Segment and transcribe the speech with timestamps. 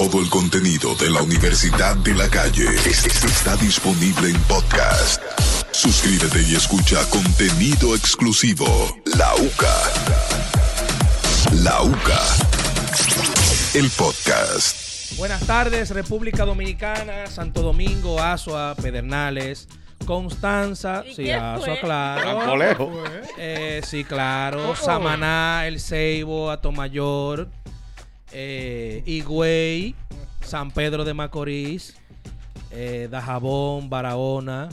[0.00, 5.20] Todo el contenido de la Universidad de la Calle es- es- está disponible en podcast.
[5.72, 8.96] Suscríbete y escucha contenido exclusivo.
[9.04, 9.76] La UCA.
[11.62, 12.20] La UCA.
[13.74, 15.18] El podcast.
[15.18, 19.68] Buenas tardes, República Dominicana, Santo Domingo, Azua, Pedernales,
[20.06, 21.26] Constanza, ¿Y sí,
[21.62, 21.78] fue?
[21.78, 22.90] claro.
[23.36, 24.74] Eh, sí, claro.
[24.74, 27.50] Samaná, El Ceibo, Atomayor,
[28.32, 29.94] eh, Higüey,
[30.42, 31.96] San Pedro de Macorís,
[32.70, 34.68] eh, Dajabón, Barahona,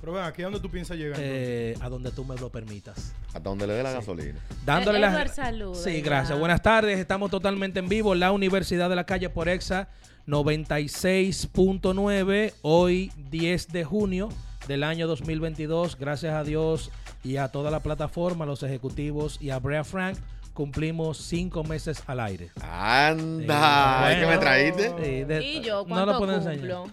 [0.00, 1.18] Pero ven, aquí a dónde tú piensas llegar.
[1.20, 3.14] eh, a donde tú me lo permitas.
[3.28, 4.38] Hasta donde le dé la gasolina.
[4.64, 6.04] Dándole saluda, Sí, ya.
[6.04, 6.38] gracias.
[6.38, 6.98] Buenas tardes.
[6.98, 8.14] Estamos totalmente en vivo.
[8.14, 9.88] La Universidad de la Calle por Exa
[10.26, 12.54] 96.9.
[12.62, 14.28] Hoy 10 de junio
[14.66, 15.96] del año 2022.
[15.98, 16.90] Gracias a Dios
[17.22, 20.16] y a toda la plataforma, a los ejecutivos y a Brea Frank.
[20.54, 22.50] Cumplimos cinco meses al aire.
[22.62, 24.40] Anda, Sí, ¿es que me bueno.
[24.40, 24.88] trajiste?
[25.02, 26.56] Sí, de- ¿Y yo no cuánto lo puedo enseñar.
[26.58, 26.86] cumplo?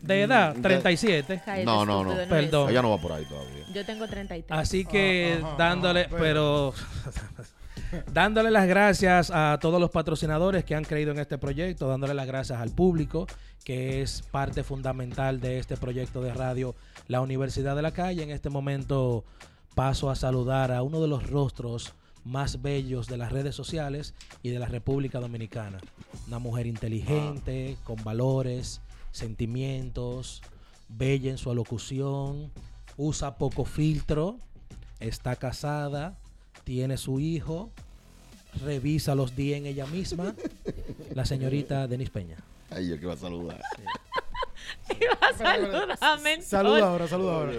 [0.00, 1.40] De edad, Mm, 37.
[1.44, 2.14] Cállate, No, no, no.
[2.28, 2.68] Perdón.
[2.70, 3.64] Ella no va por ahí todavía.
[3.72, 4.58] Yo tengo 33.
[4.60, 6.74] Así que dándole, pero
[8.12, 12.26] dándole las gracias a todos los patrocinadores que han creído en este proyecto, dándole las
[12.26, 13.26] gracias al público,
[13.64, 16.74] que es parte fundamental de este proyecto de radio,
[17.08, 18.22] la Universidad de la Calle.
[18.22, 19.24] En este momento
[19.74, 24.50] paso a saludar a uno de los rostros más bellos de las redes sociales y
[24.50, 25.78] de la República Dominicana.
[26.26, 28.80] Una mujer inteligente, con valores,
[29.12, 30.42] sentimientos,
[30.88, 32.50] bella en su alocución,
[32.96, 34.38] usa poco filtro,
[35.00, 36.18] está casada,
[36.64, 37.70] tiene su hijo,
[38.64, 40.34] revisa los días en ella misma,
[41.14, 42.38] la señorita Denis Peña.
[42.70, 43.60] Ay, yo que va a saludar.
[45.00, 46.42] Iba a.
[46.42, 47.52] Saluda ahora, saluda ahora.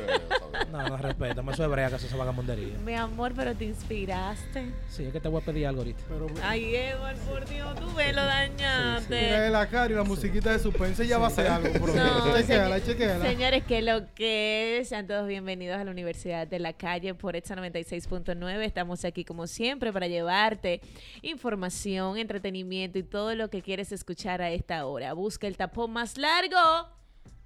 [0.71, 2.77] No, no respeta, me soy hebrea que hace esa vagamundería.
[2.79, 4.71] Mi amor, pero te inspiraste.
[4.89, 6.03] Sí, es que te voy a pedir algo ahorita.
[6.07, 9.49] Pero Ay, Edward, por Dios, tú me lo mira dañaste.
[9.49, 11.93] la cara y la musiquita de suspense ya va a hacer algo, bro.
[11.93, 13.25] No, chequéala, señor- chequéala.
[13.25, 17.35] Señores, que lo que es, sean todos bienvenidos a la Universidad de la Calle por
[17.35, 18.63] EXA 96.9.
[18.63, 20.81] Estamos aquí como siempre para llevarte
[21.21, 25.13] información, entretenimiento y todo lo que quieres escuchar a esta hora.
[25.13, 26.57] Busca el tapón más largo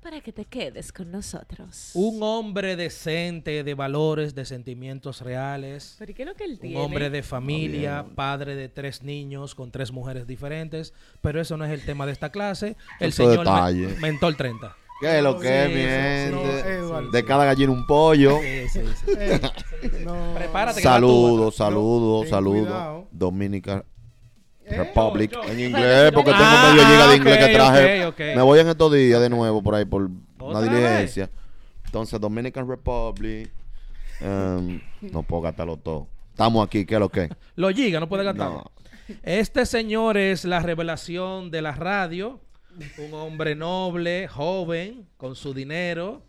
[0.01, 1.91] para que te quedes con nosotros.
[1.93, 5.95] Un hombre decente, de valores, de sentimientos reales.
[5.99, 6.79] ¿Pero qué es lo que él Un tiene?
[6.79, 11.71] hombre de familia, padre de tres niños con tres mujeres diferentes, pero eso no es
[11.71, 12.77] el tema de esta clase.
[12.99, 13.87] El señor detalle.
[13.87, 14.75] Me- Mentor 30.
[15.01, 15.65] ¿Qué es lo que
[16.27, 17.11] es, Sí, Edward.
[17.11, 18.37] De cada gallina un pollo.
[18.41, 19.11] Sí, sí, sí.
[19.81, 20.33] Eh, no.
[20.35, 23.05] Prepárate Saludos, saludos, ten saludos.
[23.05, 23.07] Eh,
[24.77, 25.31] Republic.
[25.31, 28.35] yo- En inglés, porque tengo Ah, medio giga de inglés ok, que traje.
[28.35, 30.13] Me voy en estos días de nuevo por ahí por una
[30.59, 31.29] ¿Otra diligencia.
[31.85, 33.49] Entonces, Dominican Republic.
[34.21, 36.07] em, no puedo gastarlo todo.
[36.31, 37.29] Estamos aquí, ¿qué es lo que?
[37.55, 38.49] Lo giga, no puede gastar.
[38.49, 38.71] No.
[39.23, 42.39] Este señor es la revelación de la radio.
[42.97, 46.21] Un hombre noble, joven, con su dinero,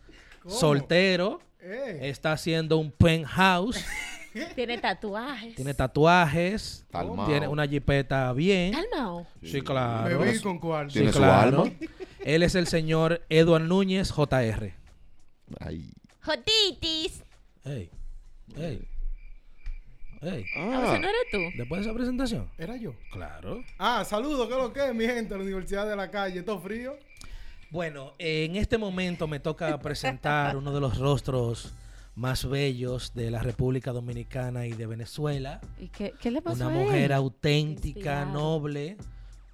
[0.43, 0.55] ¿Cómo?
[0.55, 1.39] soltero.
[1.61, 1.99] eh.
[2.03, 3.85] Está haciendo un penthouse.
[4.55, 5.55] Tiene tatuajes.
[5.55, 6.85] tiene tatuajes.
[6.91, 7.25] Calmao.
[7.27, 8.73] Tiene una jipeta bien.
[8.73, 9.27] Calmao.
[9.43, 10.19] Sí, claro.
[10.19, 10.89] Bebé y con cuál.
[10.89, 11.63] Sí, Tiene su claro.
[11.63, 11.73] alma.
[12.19, 14.73] Él es el señor Eduard Núñez, JR.
[15.59, 15.91] Ay.
[16.21, 17.23] Jotitis.
[17.65, 17.89] Ey,
[18.55, 18.87] ey,
[20.21, 20.45] ey.
[20.55, 21.39] Ah, Ah, no eres tú.
[21.57, 22.49] Después de esa presentación.
[22.57, 22.93] Era yo.
[23.11, 23.63] Claro.
[23.79, 25.35] Ah, saludos, ¿qué es lo que es, mi gente?
[25.35, 26.41] La Universidad de la Calle.
[26.43, 26.95] ¿Todo frío?
[27.71, 31.73] Bueno, en este momento me toca presentar uno de los rostros
[32.15, 35.61] más bellos de la República Dominicana y de Venezuela.
[35.79, 36.85] ¿Y qué, qué le pasó Una a él?
[36.85, 38.31] mujer auténtica, Inspirado.
[38.33, 38.97] noble,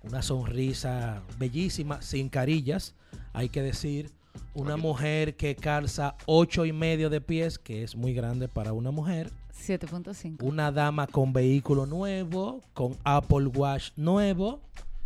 [0.03, 2.95] una sonrisa bellísima, sin carillas,
[3.33, 4.11] hay que decir.
[4.53, 8.91] Una mujer que calza ocho y medio de pies, que es muy grande para una
[8.91, 9.31] mujer.
[9.55, 10.37] 7.5.
[10.43, 14.61] Una dama con vehículo nuevo, con Apple Watch nuevo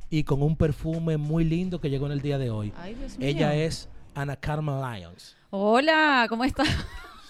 [0.10, 2.74] y con un perfume muy lindo que llegó en el día de hoy.
[2.78, 3.28] Ay, Dios mío.
[3.28, 5.36] Ella es Ana Carmen Lyons.
[5.50, 6.68] Hola, ¿cómo estás?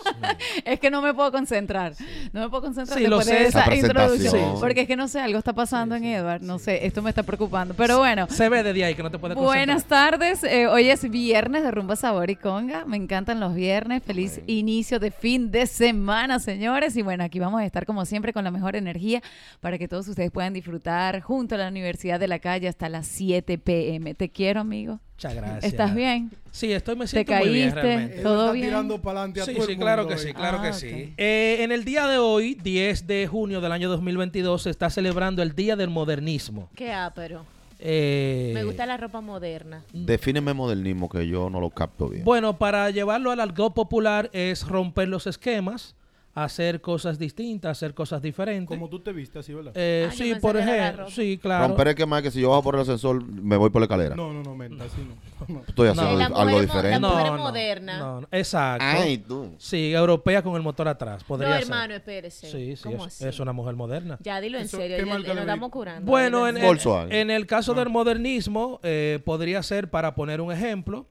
[0.65, 1.93] es que no me puedo concentrar.
[2.33, 3.43] No me puedo concentrar Sí, lo después sé.
[3.43, 4.33] de esa introducción.
[4.33, 4.59] Sí.
[4.59, 6.41] Porque es que no sé, algo está pasando en Edward.
[6.41, 7.73] No sé, esto me está preocupando.
[7.75, 8.27] Pero bueno.
[8.29, 11.71] Se ve desde ahí que no te puedes Buenas tardes, eh, hoy es viernes de
[11.71, 16.95] Rumba Sabor y Conga, me encantan los viernes, feliz inicio de fin de semana señores
[16.95, 19.21] y bueno, aquí vamos a estar como siempre con la mejor energía
[19.59, 23.07] para que todos ustedes puedan disfrutar junto a la Universidad de la Calle hasta las
[23.07, 24.13] 7 pm.
[24.13, 25.63] Te quiero amigo, Muchas gracias.
[25.65, 26.31] ¿estás bien?
[26.49, 27.81] Sí, estoy me ¿Te siento muy bien caíste?
[27.81, 28.21] realmente.
[28.23, 28.65] ¿Todo está bien?
[28.67, 30.27] tirando para adelante a Sí, todo sí, el claro mundo que hoy.
[30.27, 30.75] sí, claro Ah, que ok.
[30.75, 31.13] sí.
[31.15, 35.43] Eh, en el día de hoy, 10 de junio del año 2022, se está celebrando
[35.43, 36.69] el Día del Modernismo.
[36.75, 37.45] Qué ápero.
[37.79, 39.83] Eh, Me gusta la ropa moderna.
[39.93, 42.23] Defíneme modernismo que yo no lo capto bien.
[42.25, 45.95] Bueno, para llevarlo al algo popular es romper los esquemas,
[46.33, 48.67] hacer cosas distintas, hacer cosas diferentes.
[48.77, 49.73] Como tú te viste así, ¿verdad?
[49.75, 51.67] Eh, Ah, sí, por ejemplo, sí, claro.
[51.67, 53.85] Romper es que más que si yo bajo por el ascensor, me voy por la
[53.85, 54.15] escalera.
[54.15, 55.53] No, no, no, menta, así no.
[55.53, 55.61] no.
[55.67, 55.91] Estoy No.
[56.01, 56.99] haciendo La algo mujer diferente.
[57.01, 57.99] la mujer moderna.
[57.99, 58.85] no, no, exacto.
[58.87, 59.53] Ay, tú.
[59.57, 62.49] Sí, europea con el motor atrás, podría No, hermano, espérese.
[62.49, 63.27] Sí, sí, ¿Cómo es, así?
[63.27, 64.17] es una mujer moderna.
[64.21, 64.97] Ya, dilo en Eso, serio.
[64.97, 66.09] ¿qué ya- nos estamos curando.
[66.09, 67.11] Bueno, en el, Volkswagen.
[67.11, 67.75] en el caso Ah.
[67.75, 71.07] del modernismo, eh, podría ser, para poner un ejemplo,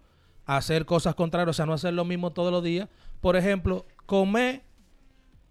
[0.46, 2.88] hacer cosas contrarias, o sea, no hacer lo mismo todos los días.
[3.20, 4.62] Por ejemplo, comer,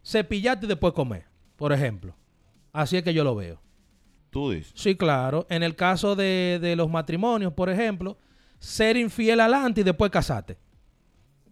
[0.09, 1.25] cepillarte y después comer,
[1.55, 2.15] por ejemplo.
[2.71, 3.61] Así es que yo lo veo.
[4.29, 4.71] Tú dices.
[4.75, 5.45] Sí, claro.
[5.49, 8.17] En el caso de, de los matrimonios, por ejemplo,
[8.59, 10.57] ser infiel adelante y después casarte.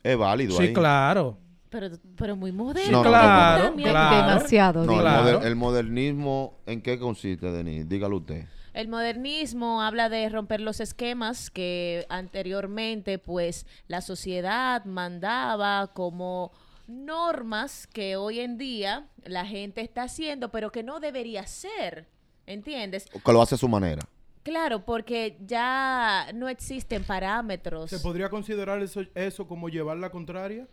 [0.03, 0.73] Es válido Sí, ahí.
[0.73, 1.37] claro.
[1.69, 2.91] Pero, pero muy moderno.
[2.91, 3.89] No, no, claro, También.
[3.89, 4.27] claro.
[4.27, 4.85] Demasiado.
[4.85, 5.23] No, el, Claro.
[5.39, 7.89] moder- el modernismo, ¿en qué consiste, Denis?
[7.89, 8.45] Dígalo usted.
[8.73, 16.51] El modernismo habla de romper los esquemas que anteriormente pues la sociedad mandaba como
[16.87, 22.07] normas que hoy en día la gente está haciendo, pero que no debería ser.
[22.45, 23.07] ¿Entiendes?
[23.09, 24.07] Que lo hace a su manera.
[24.43, 27.89] Claro, porque ya no existen parámetros.
[27.89, 30.65] ¿Se podría considerar eso, eso como llevar la contraria?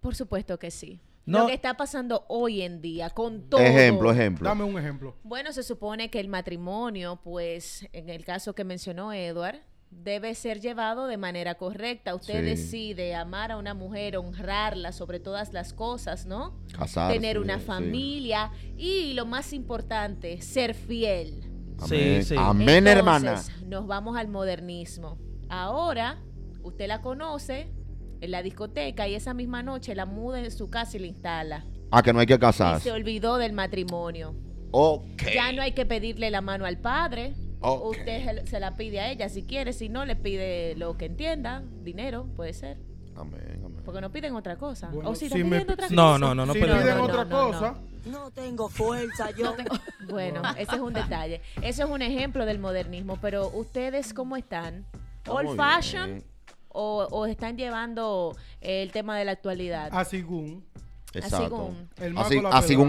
[0.00, 1.00] Por supuesto que sí.
[1.26, 1.40] No.
[1.40, 3.60] Lo que está pasando hoy en día con todo.
[3.60, 4.48] Ejemplo, ejemplo.
[4.48, 5.16] Dame un ejemplo.
[5.24, 10.60] Bueno, se supone que el matrimonio, pues, en el caso que mencionó Edward, debe ser
[10.60, 12.14] llevado de manera correcta.
[12.14, 12.44] Usted Sí.
[12.46, 16.58] decide amar a una mujer, honrarla sobre todas las cosas, ¿no?
[16.76, 17.64] Casarse, Tener una sí.
[17.64, 21.44] familia y lo más importante, ser fiel.
[21.80, 22.34] Amén, Sí, sí.
[22.38, 23.30] Amén, hermana.
[23.30, 25.18] Entonces, Nos vamos al modernismo.
[25.48, 26.18] Ahora,
[26.62, 27.70] usted la conoce
[28.20, 31.64] en la discoteca y esa misma noche la muda en su casa y la instala.
[31.90, 32.90] Ah, que no hay que Y se casarse.
[32.90, 34.34] olvidó del matrimonio.
[34.72, 35.22] Ok.
[35.34, 37.34] Ya no hay que pedirle la mano al padre.
[37.60, 37.96] Ok.
[37.98, 41.62] Usted se- la pide a ella si quiere, si no le pide lo que entienda,
[41.82, 42.78] dinero, puede ser.
[43.16, 43.82] Amén, amén.
[43.84, 44.88] Porque no piden otra cosa.
[44.92, 46.18] Bueno, o si si están me- pidiendo otra si- No, cosa.
[46.18, 47.74] no, no, no si piden no, otra no, no, cosa,
[48.06, 49.54] No tengo fuerza, yo.
[50.08, 51.42] Bueno, ese es un detalle.
[51.60, 54.86] Eso es un ejemplo del modernismo, pero ustedes cómo están?
[55.26, 56.22] Old fashion
[56.68, 59.88] o, o están llevando el tema de la actualidad?
[59.92, 60.64] a según
[61.12, 61.46] Exacto.
[61.48, 61.88] según-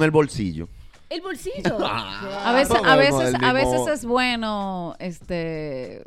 [0.03, 0.69] el bolsillo.
[1.09, 1.77] El bolsillo.
[1.85, 6.03] A veces, a veces, a veces es bueno este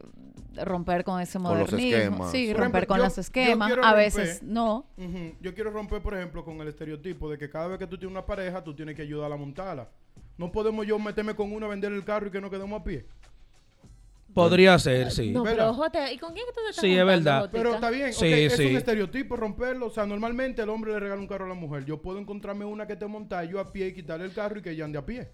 [0.64, 1.96] romper con ese Con los modernismo.
[1.96, 2.30] esquemas.
[2.30, 3.72] Sí, Por romper ejemplo, con yo- los esquemas.
[3.72, 4.86] A romper- veces no.
[5.40, 8.12] Yo quiero romper, por ejemplo, con el estereotipo de que cada vez que tú tienes
[8.12, 9.88] una pareja, tú tienes que ayudarla a montarla.
[10.38, 12.84] No podemos yo meterme con uno a vender el carro y que nos quedemos a
[12.84, 13.06] pie.
[14.34, 15.30] Podría ser, sí.
[15.30, 15.56] No, ¿Verdad?
[15.58, 17.40] pero Jote, ¿y con quién que tú te estás Sí, es verdad.
[17.42, 17.58] Jotica?
[17.58, 18.66] Pero está bien, ok, Sí, es sí.
[18.66, 19.86] un estereotipo romperlo.
[19.86, 21.84] O sea, normalmente el hombre le regala un carro a la mujer.
[21.84, 24.62] Yo puedo encontrarme una que te monta yo a pie y quitarle el carro y
[24.62, 25.28] que ella ande a pie.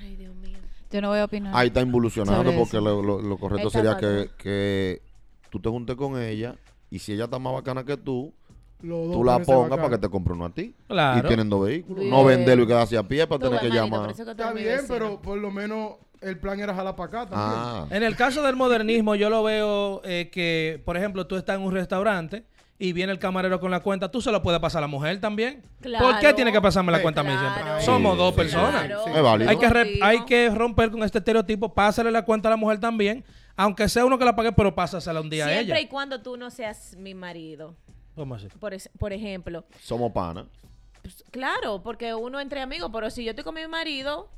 [0.00, 0.58] Ay, Dios mío.
[0.90, 1.52] Yo no voy a opinar.
[1.54, 5.02] Ahí está involucionando porque lo, lo- lo correcto sería que, que
[5.50, 6.54] tú te juntes con ella
[6.90, 8.32] y si ella está más bacana que tú,
[8.80, 10.74] tú la pongas para que te compre uno a ti.
[10.86, 11.24] Claro.
[11.24, 11.98] Y tienen dos vehículos.
[12.00, 12.10] Bien.
[12.10, 14.14] No venderlo y quedarse a pie para Tú tener ves, que llamar.
[14.14, 14.86] que Está bien, vecino.
[14.88, 17.60] pero por lo menos el plan era jalar para acá también.
[17.62, 21.56] Ah, En el caso del modernismo, yo lo veo eh, que, por ejemplo, tú estás
[21.56, 22.44] en un restaurante
[22.78, 25.18] y viene el camarero con la cuenta, tú se lo puedes pasar a la mujer
[25.20, 25.62] también.
[25.80, 26.04] Claro.
[26.06, 27.02] ¿Por qué tiene que pasarme la Sí.
[27.02, 27.54] cuenta a mí Claro.
[27.54, 27.84] siempre?
[27.84, 28.84] Somos Sí, dos sí, personas.
[28.86, 29.06] Claro.
[29.06, 29.50] Es válido.
[29.50, 33.24] Hay que, hay que romper con este estereotipo, pásale la cuenta a la mujer también,
[33.56, 35.80] aunque sea uno que la pague, pero pásasela un día a Siempre ella.
[35.80, 37.74] y cuando tú no seas mi marido.
[38.14, 38.48] ¿Cómo así?
[38.60, 39.64] Por, es- por ejemplo.
[39.82, 40.44] somos panas.
[41.00, 44.28] Pues, claro, porque uno entre amigos, pero si yo estoy con mi marido,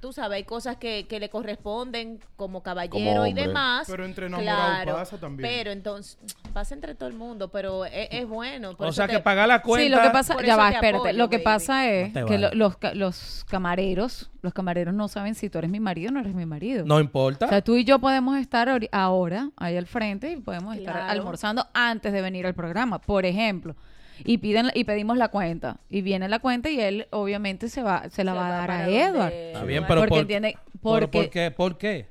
[0.00, 3.86] tú sabes, hay cosas que, que le corresponden como caballero Como y demás.
[3.90, 5.48] Pero entre enamorados pasa también.
[5.48, 6.18] Pero entonces,
[6.52, 8.74] pasa entre todo el mundo, pero es, es bueno.
[8.76, 9.84] por O sea, te- que pagar la cuenta...
[9.84, 10.96] Sí, lo que pasa, ya va, te espérate.
[11.08, 11.44] apoyo, lo que baby.
[11.44, 15.58] pasa es No que lo- los, ca- los camareros, los camareros no saben si tú
[15.58, 16.84] eres mi marido o no eres mi marido.
[16.86, 17.46] No importa.
[17.46, 21.10] O sea, tú y yo podemos estar ahora ahí al frente y podemos estar Claro.
[21.10, 23.76] almorzando antes de venir al programa, por ejemplo.
[24.24, 28.08] Y piden y pedimos la cuenta y viene la cuenta y él obviamente se va
[28.10, 29.32] se la Se va a dar a donde- Edward.
[29.32, 31.50] Está bien, Porque pero porque por, entiende pero porque ¿por qué?
[31.50, 32.06] ¿Por qué?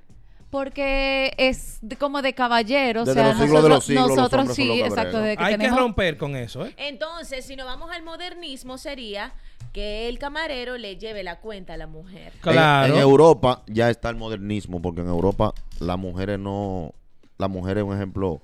[0.49, 4.07] porque es de- como de caballero, o Desde sea, los siglos de nosotros, los siglos,
[4.07, 5.23] los nosotros sí, exacto, bregan.
[5.23, 6.73] desde que Hay que romper con eso, ¿eh?
[6.77, 9.33] Entonces, si nos vamos al modernismo, sería
[9.73, 12.31] que el camarero le lleve la cuenta a la mujer.
[12.33, 12.93] En- Claro.
[12.95, 16.93] En, Europa ya está el modernismo, porque en Europa las mujeres no.
[17.37, 18.41] Las mujeres, un ejemplo,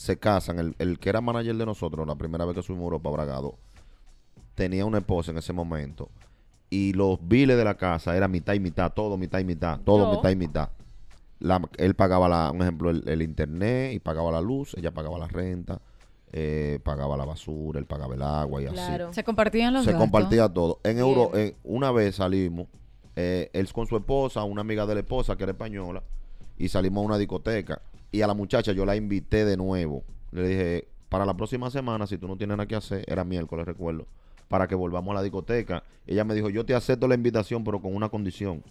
[0.00, 0.58] se casan.
[0.58, 3.58] El, el que era manager de nosotros, la primera vez que subimos a Europa, Bragado,
[4.54, 6.08] tenía una esposa en ese momento.
[6.70, 10.10] Y los biles de la casa era mitad y mitad, todo mitad y mitad, todo
[10.10, 10.16] Yo.
[10.16, 10.70] mitad y mitad.
[11.38, 15.18] La- él pagaba, la, un ejemplo, el, el internet y pagaba la luz, ella pagaba
[15.18, 15.82] la renta,
[16.32, 19.12] eh, pagaba la basura, él pagaba el agua y así Claro.
[19.12, 20.02] se compartían los se gastos.
[20.10, 20.80] compartía todo.
[20.84, 21.06] En Bien.
[21.06, 22.68] Euro, en- una vez salimos,
[23.16, 26.02] eh, él con su esposa, una amiga de la esposa que era española,
[26.56, 27.82] y salimos a una discoteca.
[28.12, 30.04] Y a la muchacha yo la invité de nuevo.
[30.32, 33.66] Le dije, para la próxima semana, si tú no tienes nada que hacer, era miércoles,
[33.66, 34.06] recuerdo,
[34.48, 35.82] para que volvamos a la discoteca.
[36.06, 38.62] Ella me dijo, yo te acepto la invitación, pero con una condición.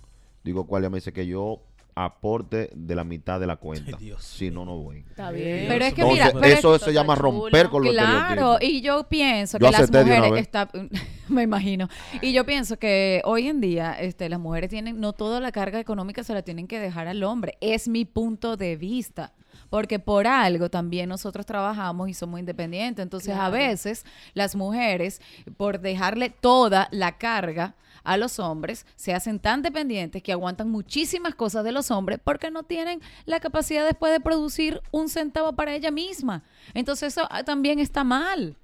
[0.44, 0.84] Digo, ¿cuál?
[0.84, 1.62] Ella me dice que yo
[2.06, 3.98] aporte de la mitad de la cuenta.
[3.98, 5.00] Dios si no, no voy.
[5.10, 5.66] Está bien.
[5.68, 7.32] Pero es que Entonces, mira, pero es- eso se llama chulo.
[7.32, 8.20] romper con los Claro,
[8.58, 8.64] estereotipos.
[8.70, 10.70] y yo pienso Yo que las mujeres está,
[11.28, 11.90] me imagino,
[12.22, 15.80] y yo pienso que hoy en día este, las mujeres tienen, no toda la carga
[15.80, 19.34] económica se la tienen que dejar al hombre, es mi punto de vista.
[19.70, 23.04] Porque por algo también nosotros trabajamos y somos independientes.
[23.04, 24.04] Entonces, a veces
[24.34, 25.22] las mujeres,
[25.58, 31.36] por dejarle toda la carga a los hombres, se hacen tan dependientes que aguantan muchísimas
[31.36, 35.74] cosas de los hombres porque no tienen la capacidad después de producir un centavo para
[35.76, 36.44] ella misma.
[36.74, 38.56] Entonces, eso ah, también está mal.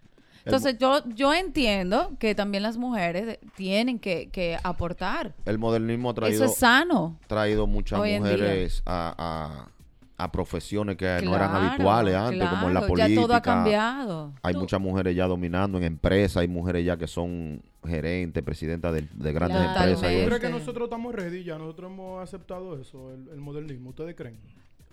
[0.46, 5.34] Entonces, yo, yo entiendo que también las mujeres tienen que, que aportar.
[5.46, 7.18] El modernismo ha traído, Eso es sano.
[7.26, 9.70] traído muchas mujeres a, a-
[10.18, 13.08] a profesiones que no eran habituales antes, como en la política.
[13.10, 14.34] Ya todo ha cambiado.
[14.44, 18.94] Hay Tú- muchas mujeres ya dominando en empresas, hay mujeres ya que son gerentes, presidentas
[18.94, 19.92] de, de grandes Claro.
[19.92, 20.12] empresas.
[20.12, 20.28] y ¿Tú eso.
[20.28, 21.58] crees que nosotros estamos ready ya?
[21.58, 23.90] ¿Nosotros hemos aceptado eso, el, el modernismo?
[23.92, 24.38] ¿Ustedes creen?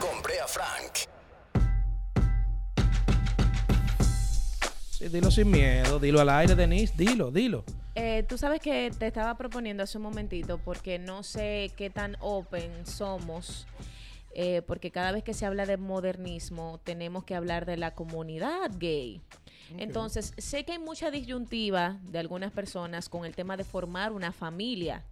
[0.00, 1.06] Con Brea Frank.
[4.90, 7.64] Sí, dilo sin miedo, dilo al aire, Denise, dilo, dilo.
[7.94, 12.16] Eh, tú sabes que te estaba proponiendo hace un momentito porque no sé qué tan
[12.20, 13.68] open somos.
[14.38, 18.70] Eh, porque cada vez que se habla de modernismo tenemos que hablar de la comunidad
[18.76, 19.22] gay.
[19.78, 24.32] Entonces, sé que hay mucha disyuntiva de algunas personas con el tema de formar una
[24.32, 25.02] familia.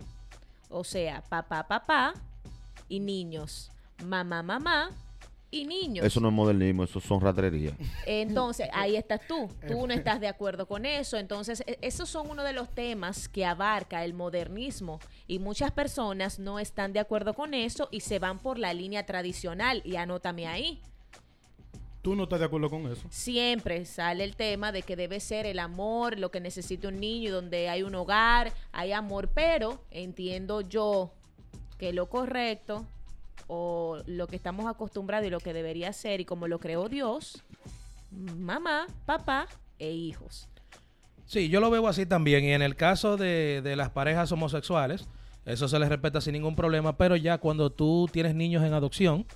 [0.69, 2.13] O sea, papá, papá
[2.87, 3.71] y niños.
[4.05, 4.91] Mamá, mamá
[5.55, 6.05] y niños.
[6.05, 7.75] Eso no es modernismo, eso son ratrerías.
[8.07, 9.49] Entonces, ahí estás tú.
[9.69, 11.17] Tú no estás de acuerdo con eso.
[11.17, 14.99] Entonces, e- esos son uno de los temas que abarca el modernismo.
[15.29, 19.07] Y muchas personas no están de acuerdo con eso y se van por la línea
[19.07, 19.81] tradicional.
[19.85, 20.81] Y anótame ahí.
[22.03, 23.07] ¿Tú no estás de acuerdo con eso?
[23.09, 27.33] Siempre sale el tema de que debe ser el amor, lo que necesita un niño,
[27.33, 29.29] donde hay un hogar, hay amor.
[29.33, 31.13] Pero entiendo yo
[31.79, 32.87] que lo correcto
[33.47, 37.43] o lo que estamos acostumbrados y lo que debería ser y como lo creó Dios,
[38.11, 39.47] mamá, papá
[39.79, 40.49] e hijos.
[41.27, 42.45] Sí, yo lo veo así también.
[42.45, 45.09] Y en el caso de, de las parejas homosexuales,
[45.47, 46.97] eso se les respeta sin ningún problema.
[46.97, 49.27] Pero ya cuando tú tienes niños en adopción,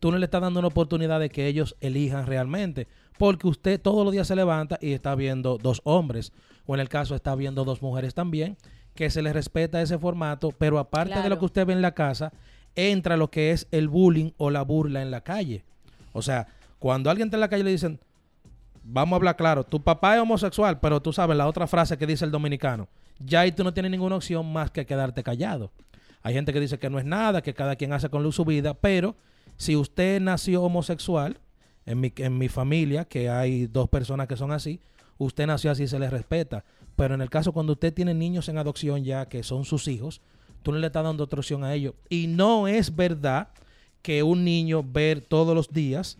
[0.00, 2.88] tú no le estás dando una oportunidad de que ellos elijan realmente.
[3.18, 6.32] Porque usted todos los días se levanta y está viendo dos hombres.
[6.66, 8.56] O en el caso está viendo dos mujeres también.
[8.94, 10.52] Que se les respeta ese formato.
[10.52, 12.32] Pero aparte de lo que usted ve en la casa,
[12.74, 15.64] entra lo que es el bullying o la burla en la calle.
[16.12, 16.48] O sea,
[16.78, 18.00] cuando alguien está en la calle le dicen,
[18.82, 22.06] vamos a hablar claro, tu papá es homosexual, pero tú sabes la otra frase que
[22.06, 22.88] dice el dominicano,
[23.18, 25.70] ya ahí tú no tienes ninguna opción más que quedarte callado.
[26.22, 28.44] Hay gente que dice que no es nada, que cada quien hace con luz su
[28.44, 29.16] vida, pero
[29.56, 31.38] si usted nació homosexual,
[31.84, 34.80] en mi, en mi familia, que hay dos personas que son así,
[35.18, 36.64] usted nació así, se le respeta.
[36.96, 40.20] Pero en el caso cuando usted tiene niños en adopción ya, que son sus hijos,
[40.62, 41.94] tú no le estás dando otra a ellos.
[42.08, 43.48] Y no es verdad
[44.02, 46.18] que un niño ver todos los días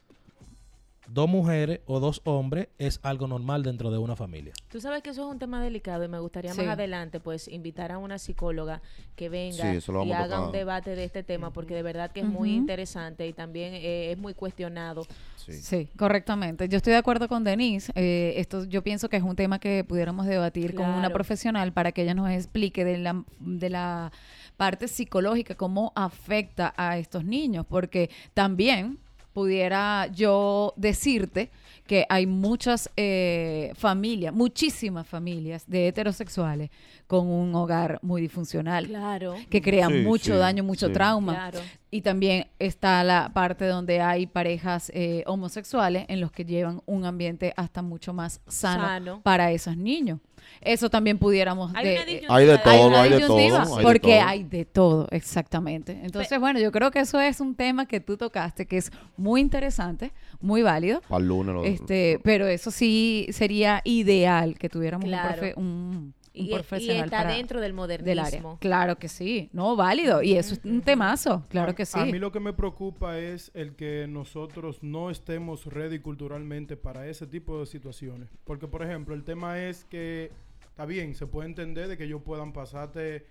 [1.13, 4.53] dos mujeres o dos hombres es algo normal dentro de una familia.
[4.71, 6.61] Tú sabes que eso es un tema delicado y me gustaría Sí.
[6.63, 8.81] más adelante pues invitar a una psicóloga
[9.15, 12.27] que venga Sí, y haga un debate de este tema porque de verdad que es
[12.27, 15.07] muy interesante y también eh, es muy cuestionado.
[15.37, 15.53] Sí.
[15.55, 16.69] Sí, correctamente.
[16.69, 17.93] Yo estoy de acuerdo con Denise.
[17.95, 21.93] Eh, esto yo pienso que es un tema que pudiéramos debatir con una profesional para
[21.93, 24.13] que ella nos explique de la, de la
[24.57, 28.99] parte psicológica, cómo afecta a estos niños, porque también
[29.33, 31.51] pudiera yo decirte
[31.87, 36.71] que hay muchas eh, familias, muchísimas familias de heterosexuales
[37.07, 39.35] con un hogar muy disfuncional Claro.
[39.51, 40.93] que crean Sí, mucho sí, daño, mucho sí.
[40.93, 41.35] trauma.
[41.35, 41.59] Claro.
[41.91, 47.05] Y también está la parte donde hay parejas eh, homosexuales en los que llevan un
[47.05, 49.21] ambiente hasta mucho más sano, Sano.
[49.23, 50.21] para esos niños.
[50.61, 51.73] Eso también pudiéramos...
[51.75, 54.29] Hay de- una eh, disyuntiva Hay de todo, hay de todo, hay de porque todo.
[54.29, 56.01] hay de todo, exactamente.
[56.03, 59.41] Entonces, bueno, yo creo que eso es un tema que tú tocaste, que es muy
[59.41, 61.01] interesante, muy válido.
[61.09, 66.15] Para el lunes lo- Este, pero eso sí sería ideal que tuviéramos un profe- un,
[66.35, 68.49] un Y, y profesional está para- dentro del del modernismo.
[68.49, 68.59] área.
[68.59, 71.99] Claro que sí, no válido y eso es un temazo, claro a, que sí.
[71.99, 77.07] A mí lo que me preocupa es el que nosotros no estemos ready culturalmente para
[77.07, 78.29] ese tipo de situaciones.
[78.45, 80.31] Porque, por ejemplo, el tema es que
[80.69, 83.27] está bien, se puede entender de que ellos puedan pasarte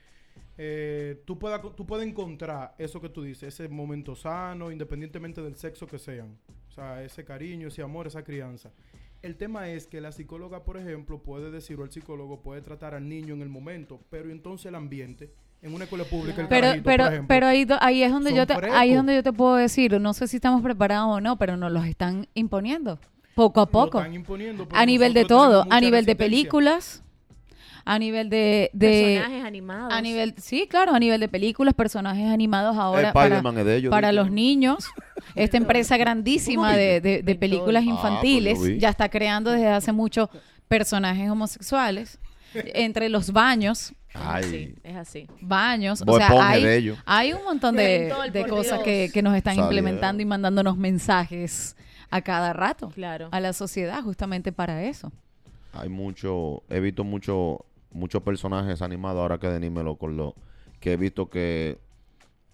[0.58, 5.56] eh, tú, puedas, tú puedes encontrar eso que tú dices, ese momento sano, independientemente del
[5.56, 6.38] sexo que sean.
[6.70, 8.72] O sea, ese cariño, ese amor, esa crianza.
[9.22, 12.96] El tema es que la psicóloga, por ejemplo, puede decir, o el psicólogo puede tratar
[12.96, 16.62] al niño en el momento, pero entonces el ambiente, en una escuela pública, el Pero,
[16.62, 19.22] carajito, pero, por ejemplo, pero ahí, ahí es donde yo te, ahí es donde yo
[19.22, 23.00] te puedo decir, no sé si estamos preparados o no, pero nos los están imponiendo
[23.36, 24.00] poco a lo poco.
[24.00, 27.04] están imponiendo, A nivel de todo, a nivel de películas,
[27.86, 29.94] a nivel de, de Personajes animados.
[29.94, 33.76] a nivel, sí, claro, a nivel de películas, personajes animados ahora para, Spider-Man es de
[33.78, 34.88] ellos, para los niños.
[35.36, 37.84] Esta empresa grandísima de, de- películas.
[37.84, 38.78] Ah, pues infantiles vi.
[38.80, 40.30] ya está creando desde hace mucho
[40.68, 42.20] personajes homosexuales
[42.54, 43.94] entre los baños.
[44.14, 44.44] Ay.
[44.44, 45.28] Sí, es así.
[45.40, 50.22] Baños, o sea, hay, hay un montón de, de cosas que, que nos están implementando
[50.22, 51.76] y mandándonos mensajes
[52.10, 53.30] a cada rato Claro.
[53.32, 55.12] a la sociedad justamente para eso.
[55.74, 60.36] Hay mucho, he visto mucho, muchos personajes animados ahora que Denímelo con lo
[60.80, 61.78] que he visto que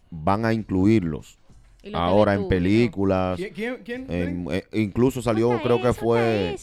[0.10, 1.38] van a incluirlos
[1.94, 3.38] ahora en películas.
[3.38, 3.54] ¿Quién?
[3.54, 4.06] quién, quién?
[4.10, 6.56] en- eh, incluso salió, creo que fue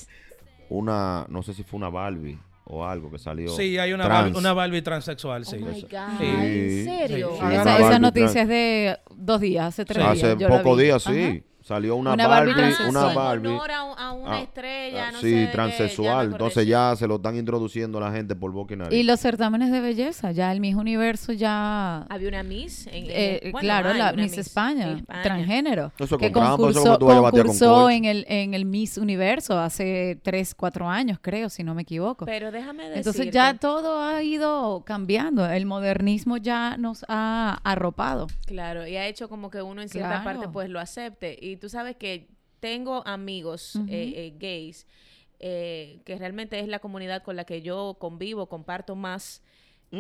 [0.69, 3.49] una, no sé si fue una Barbie o algo que salió.
[3.51, 4.25] Sí, hay una, trans.
[4.25, 5.57] Barbie, una Barbie transexual, sí.
[5.63, 5.83] Oh my.
[5.83, 5.89] God,
[6.19, 6.25] Sí.
[6.27, 7.31] ¿En serio?
[7.39, 7.47] Sí.
[7.55, 8.37] Esa, noticia trans.
[8.43, 10.51] es de dos días, hace tres Hace días.
[10.51, 11.15] la pocos días, Ajá.
[11.65, 13.49] Salió una, Una Barbie Barbie, una Barbie.
[13.49, 16.11] honor a, un- a una Ah, estrella, ah, no sí, sé ya transexual.
[16.11, 18.99] acordé, Entonces ya se lo están introduciendo a la gente por boca y nariz.
[18.99, 22.03] Y los certámenes de belleza, ya el Miss Universo ya...
[22.11, 22.87] Había una Miss.
[22.89, 25.23] En, eh, bueno, claro, la una Miss España, España.
[25.23, 29.59] transgénero, Eso que con trampa, eso concursó, con concursó en el, en el Miss Universo
[29.59, 32.27] hace 3, 4 años, creo, si no me equivoco.
[32.27, 32.99] Pero déjame decir.
[32.99, 38.27] Entonces ya todo ha ido cambiando, el modernismo ya nos ha arropado.
[38.47, 40.25] Claro, y ha hecho como que uno en cierta Claro.
[40.25, 41.39] parte pues lo acepte.
[41.41, 42.29] Y tú sabes que
[42.61, 44.87] tengo amigos eh, eh, gays,
[45.39, 49.43] eh, que realmente es la comunidad con la que yo convivo, comparto más,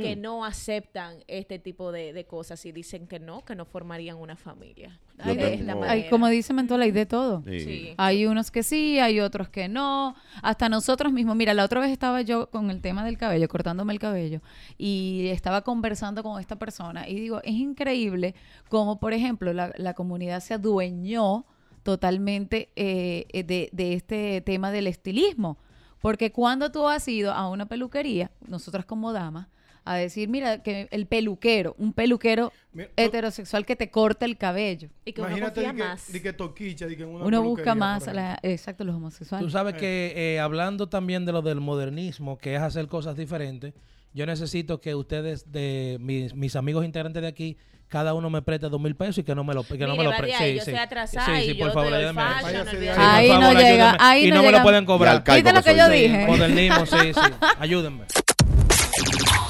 [0.00, 4.16] que no aceptan este tipo de, de cosas y dicen que no, que no formarían
[4.16, 4.98] una familia.
[5.24, 7.42] De esta Hay- como dice Mentola, hay de todo.
[7.46, 7.60] Sí.
[7.60, 7.94] Sí.
[7.96, 10.14] Hay unos que sí, hay otros que no.
[10.42, 11.36] Hasta nosotros mismos.
[11.36, 14.40] Mira, la otra vez estaba yo con el tema del cabello, cortándome el cabello,
[14.76, 17.08] y estaba conversando con esta persona.
[17.08, 18.34] Y digo, es increíble
[18.68, 21.44] cómo, por ejemplo, la, la comunidad se adueñó
[21.84, 25.58] totalmente eh, de, de este tema del estilismo.
[26.00, 29.46] Porque cuando tú has ido a una peluquería, nosotras como damas,
[29.86, 34.88] a decir, mira, que el peluquero, un peluquero Mira, heterosexual que te corta el cabello.
[35.04, 36.06] Y que uno Imagínate confía que, más.
[36.22, 39.44] que toquicha, que una Uno busca más, por la, exacto, los homosexuales.
[39.44, 43.74] Tú sabes que eh, hablando también de lo del modernismo, que es hacer cosas diferentes,
[44.14, 47.56] yo necesito que ustedes, de mis, mis amigos integrantes de aquí,
[47.88, 49.98] cada uno me preste dos mil pesos y que no me lo, que no Mire,
[49.98, 50.54] me lo preste.
[50.56, 52.22] yo soy atrasada y yo por favor, estoy ayúdenme.
[52.22, 53.00] old fashion, Váyase de olvídate.
[53.00, 53.06] ahí.
[53.24, 54.58] Ahí por no favor, llega, ahí y no no me llega.
[54.58, 55.16] lo pueden Y cobrar.
[55.16, 56.26] arcaico ¿Viste lo que yo dije?
[56.26, 57.20] Modernismo, sí, sí.
[57.58, 58.04] Ayúdenme.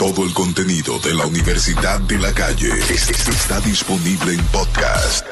[0.04, 5.24] Todo el contenido de la Universidad de la Calle es- es- está disponible en podcast.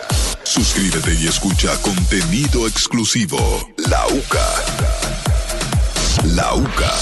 [0.44, 3.36] Suscríbete y escucha contenido exclusivo.
[3.76, 4.48] La UCA.
[6.34, 6.92] La UCA.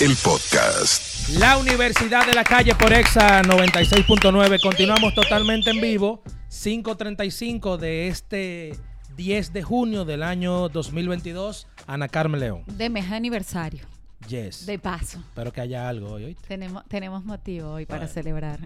[0.00, 1.28] El podcast.
[1.38, 4.58] La Universidad de la Calle por Exa 96.9.
[4.60, 6.24] Continuamos totalmente en vivo.
[6.50, 8.76] 5.35 de este
[9.16, 11.68] 10 de junio del año 2022.
[11.86, 12.64] Ana Carmen León.
[12.66, 13.86] De mes aniversario,
[14.28, 14.66] Yes.
[14.66, 15.18] de paso.
[15.20, 16.24] Espero que haya algo hoy.
[16.24, 16.46] ¿oíste?
[16.48, 18.12] Tenemos, tenemos motivo hoy para Bueno.
[18.12, 18.58] celebrar.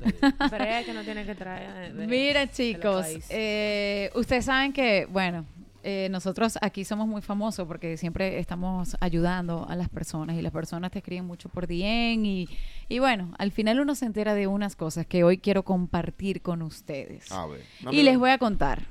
[0.51, 1.93] Pero es que no tiene que traer.
[1.95, 5.45] de- de Mira, los chicos, eh, ustedes saben que, bueno,
[5.83, 10.53] eh, nosotros aquí somos muy famosos porque siempre estamos ayudando a las personas y las
[10.53, 12.49] personas te escriben mucho por DM y,
[12.89, 16.61] y bueno, al final uno se entera de unas cosas que hoy quiero compartir con
[16.61, 17.33] ustedes.
[17.33, 17.63] A ver.
[17.93, 18.83] Y les voy a contar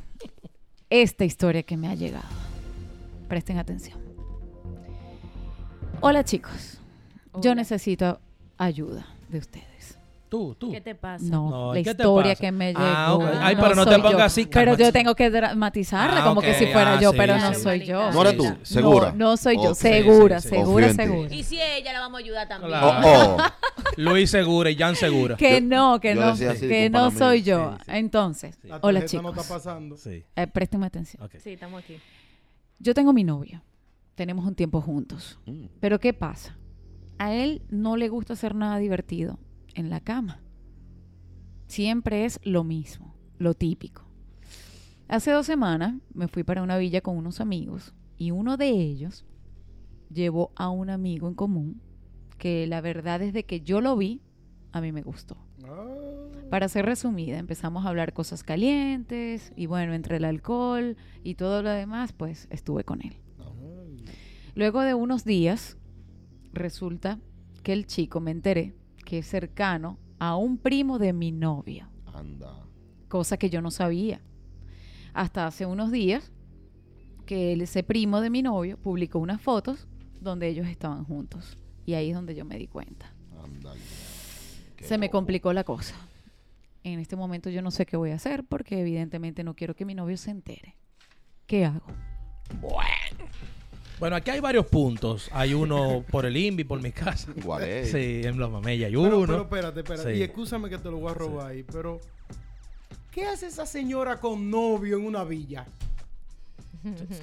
[0.89, 2.25] esta historia que me ha llegado.
[3.27, 4.09] Presten atención.
[6.01, 6.79] Hola chicos,
[7.41, 8.19] yo necesito
[8.57, 9.97] ayuda de ustedes.
[10.29, 10.71] Tú, tú.
[10.71, 11.25] ¿Qué te pasa?
[11.25, 12.79] No, No, la ¿y qué te historia que me llegó.
[12.85, 13.17] Ah.
[13.41, 14.23] Ay, pero no te soy pongas yo.
[14.25, 17.33] así, Pero yo tengo que dramatizarla Ah, como que si fuera Ah, yo, sí, pero
[17.35, 17.62] sí, no sí.
[17.62, 18.12] soy yo.
[18.12, 18.45] ¿No eres tú?
[18.62, 19.12] ¿Segura?
[19.12, 19.73] No, no soy yo.
[19.73, 20.62] Segura, Sí, sí, sí.
[20.62, 21.33] segura, segura.
[21.33, 22.69] Y si ella la vamos a ayudar también.
[22.69, 23.01] Claro.
[23.07, 23.43] Oh, oh.
[23.97, 25.35] Luis Segura y Jan Segura.
[25.35, 27.71] Que no, que yo no, así, que no soy yo.
[27.79, 27.91] Sí, sí.
[27.95, 29.45] Entonces, La hola tarjeta no chicos.
[29.45, 29.97] está pasando.
[29.97, 30.23] Sí.
[30.35, 31.23] Eh, préstenme atención.
[31.23, 31.31] ok.
[31.43, 31.97] Sí, estamos aquí.
[32.77, 33.63] Yo tengo mi novio.
[34.19, 35.39] Tenemos un tiempo juntos.
[35.45, 35.67] Mm.
[35.79, 36.58] Pero ¿qué pasa?
[37.19, 39.39] A él no le gusta hacer nada divertido
[39.75, 40.41] en la cama.
[41.67, 44.03] Siempre es lo mismo, lo típico.
[45.08, 49.25] Hace dos semanas me fui para una villa con unos amigos y uno de ellos
[50.13, 51.82] llevó a un amigo en común
[52.38, 54.21] que la verdad desde que yo lo vi,
[54.73, 55.38] a mí me gustó.
[55.63, 55.86] Ah,
[56.49, 61.63] Para ser resumida, empezamos a hablar cosas calientes y bueno, entre el alcohol y todo
[61.63, 63.15] lo demás, pues estuve con él.
[64.60, 65.78] Luego de unos días,
[66.52, 67.17] resulta
[67.63, 72.67] que el chico, me enteré, que es cercano a un primo de mi novio, Anda.
[73.08, 74.19] cosa que yo no sabía.
[75.13, 76.34] Hasta hace unos días
[77.26, 79.88] que ese primo de mi novio publicó unas fotos
[80.19, 81.58] donde ellos estaban juntos.
[81.86, 83.13] Y ahí es donde yo me di cuenta.
[83.41, 83.74] Anda.
[84.82, 85.95] Se me complicó la cosa.
[86.84, 89.86] En este momento yo no sé qué voy a hacer porque evidentemente no quiero que
[89.86, 90.76] mi novio se entere.
[91.48, 91.88] ¿Qué hago?
[92.60, 93.09] Bueno,
[94.01, 95.29] aquí hay varios puntos.
[95.33, 97.31] Hay uno por el INVI, por mi casa.
[97.43, 97.91] ¿Cuál es?
[97.91, 99.27] Sí, en los mamella hay Pero, uno.
[99.27, 100.13] pero espérate, espérate.
[100.13, 100.19] Sí.
[100.19, 101.99] Y excúsame que te lo voy a robar ahí, pero...
[103.12, 105.65] ¿Qué hace esa señora con novio en una villa?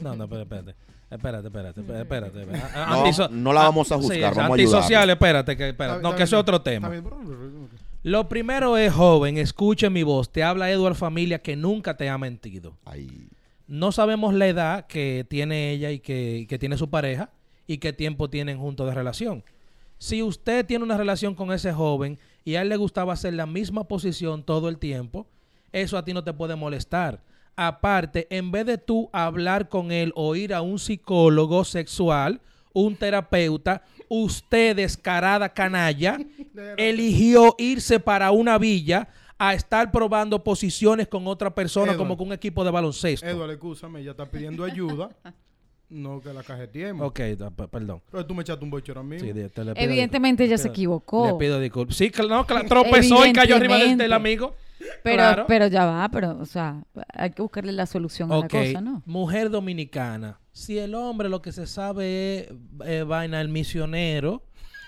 [0.02, 0.74] No, no, pero espérate.
[1.08, 2.02] Espérate, espérate, espérate.
[2.02, 2.74] espérate, espérate.
[2.74, 6.02] No, antiso- no la vamos a sí, juzgar, es vamos a Antisocial, espérate, que, espérate.
[6.02, 6.90] No, que eso es otro tema.
[8.02, 10.30] Lo primero es, joven, escuche mi voz.
[10.30, 12.74] Te habla Eduard Familia que nunca te ha mentido.
[12.84, 13.28] Ay.
[13.66, 17.31] No sabemos la edad que tiene ella y que, que tiene su pareja
[17.66, 19.44] y qué tiempo tienen juntos de relación.
[19.98, 23.46] Si usted tiene una relación con ese joven y a él le gustaba hacer la
[23.46, 25.26] misma posición todo el tiempo,
[25.72, 27.22] eso a ti no te puede molestar.
[27.57, 32.40] Aparte, en vez de tú hablar con él o ir a un psicólogo sexual,
[32.74, 36.18] un terapeuta, usted descarada canalla,
[36.76, 41.99] eligió irse para una villa a estar probando posiciones con otra persona Edward.
[41.99, 43.27] como con un equipo de baloncesto.
[43.27, 45.11] Eduardo, excúsame, ella está pidiendo ayuda.
[45.88, 47.07] no que la cajeteemos.
[47.07, 47.20] Ok,
[47.70, 48.03] perdón.
[48.11, 49.27] Pero tú me echaste un boche ahora mismo.
[49.27, 51.27] Sí, de- te le pido Evidentemente ella se equivocó.
[51.27, 51.96] Le pido disculpas.
[51.96, 54.55] Sí, que no, tropezó y cayó arriba del, del amigo.
[55.03, 55.44] Pero, Claro.
[55.49, 59.03] pero ya va, pero, o sea, hay que buscarle la solución a la cosa, ¿no?
[59.07, 60.38] mujer dominicana.
[60.53, 62.49] Si el hombre lo que se sabe es
[62.85, 64.42] eh, vaina el misionero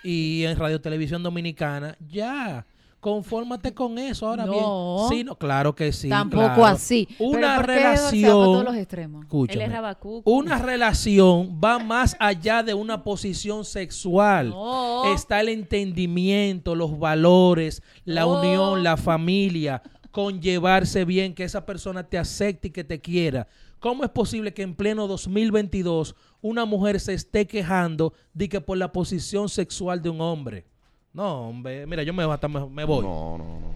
[0.04, 2.66] y en radio televisión dominicana, ya.
[3.00, 4.52] Confórmate con eso ahora No.
[4.52, 5.08] bien.
[5.20, 6.08] Sí, no, claro que sí.
[6.08, 6.64] Tampoco claro.
[6.66, 7.06] así.
[7.16, 8.32] Pero Una ¿por qué Edward se va para relación.
[8.32, 9.20] todos los extremos?
[9.20, 9.64] Él Escúchame.
[9.64, 10.30] es rabacuco.
[10.30, 14.50] Una relación va más allá de una posición sexual.
[14.50, 15.14] No.
[15.14, 18.40] Está el entendimiento, los valores, la No.
[18.40, 23.46] unión, la familia, con llevarse bien, que esa persona te acepte y que te quiera.
[23.78, 28.76] ¿Cómo es posible que en pleno 2022 una mujer se esté quejando de que por
[28.76, 30.66] la posición sexual de un hombre?
[31.12, 33.04] No, hombre, mira, yo me, hasta me, me voy.
[33.04, 33.74] No, no, no.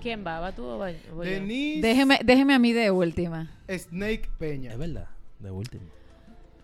[0.00, 0.38] ¿Quién va?
[0.40, 1.30] ¿Va tú o va- voy yo?
[1.30, 3.50] Denise Déjeme, déjeme a mí de última.
[3.68, 4.72] Snake Peña.
[4.72, 5.08] Es verdad,
[5.40, 5.84] de último.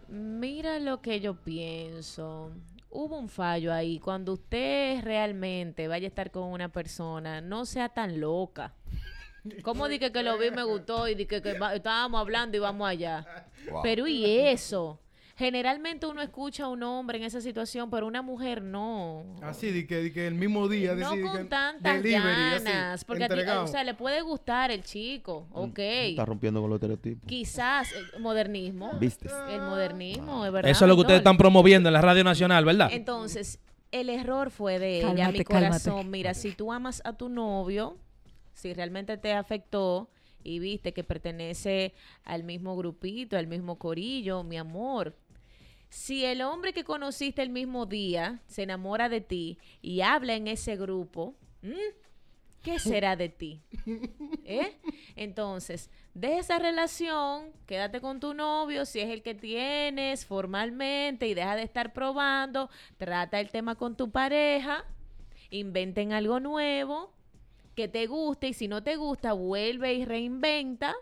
[0.09, 2.51] Mira lo que yo pienso.
[2.91, 3.99] Hubo un fallo ahí.
[3.99, 8.75] Cuando usted realmente vaya a estar con una persona, no sea tan loca.
[9.63, 12.87] ¿Cómo dije que lo vi, me gustó y dije que va- estábamos hablando y vamos
[12.89, 13.27] allá?
[13.71, 13.81] Wow.
[13.83, 15.01] Pero ¿y eso?
[15.37, 19.25] Generalmente uno escucha a un hombre en esa situación, pero una mujer no.
[19.43, 20.95] Así, de que, de que el mismo día.
[20.95, 24.71] No de con que tantas delivery, así, porque a ti, o sea, le puede gustar
[24.71, 25.79] el chico, ok.
[25.79, 27.27] Está rompiendo con los estereotipos.
[27.27, 28.93] Quizás eh, modernismo.
[29.01, 29.29] ¿Viste?
[29.51, 30.71] El modernismo, es verdad.
[30.71, 32.91] Eso es lo que ustedes están promoviendo en la Radio Nacional, ¿verdad?
[32.93, 33.59] Entonces,
[33.91, 35.67] el error fue de ella, Cálmate, mi cálmate.
[35.67, 36.11] corazón.
[36.11, 37.97] Mira, si tú amas a tu novio,
[38.53, 40.09] si realmente te afectó
[40.45, 45.17] y viste que pertenece al mismo grupito, al mismo corillo, mi amor.
[45.89, 50.49] Si el hombre que conociste el mismo día se enamora de ti y habla en
[50.49, 51.35] ese grupo.
[52.63, 53.61] ¿qué será de ti?
[54.45, 54.79] ¿Eh?
[55.17, 61.35] Entonces, de esa relación, quédate con tu novio, si es el que tienes formalmente y
[61.35, 64.85] deja de estar probando, trata el tema con tu pareja,
[65.51, 67.13] inventen algo nuevo
[67.75, 70.95] que te guste y si no te gusta, vuelve y reinventa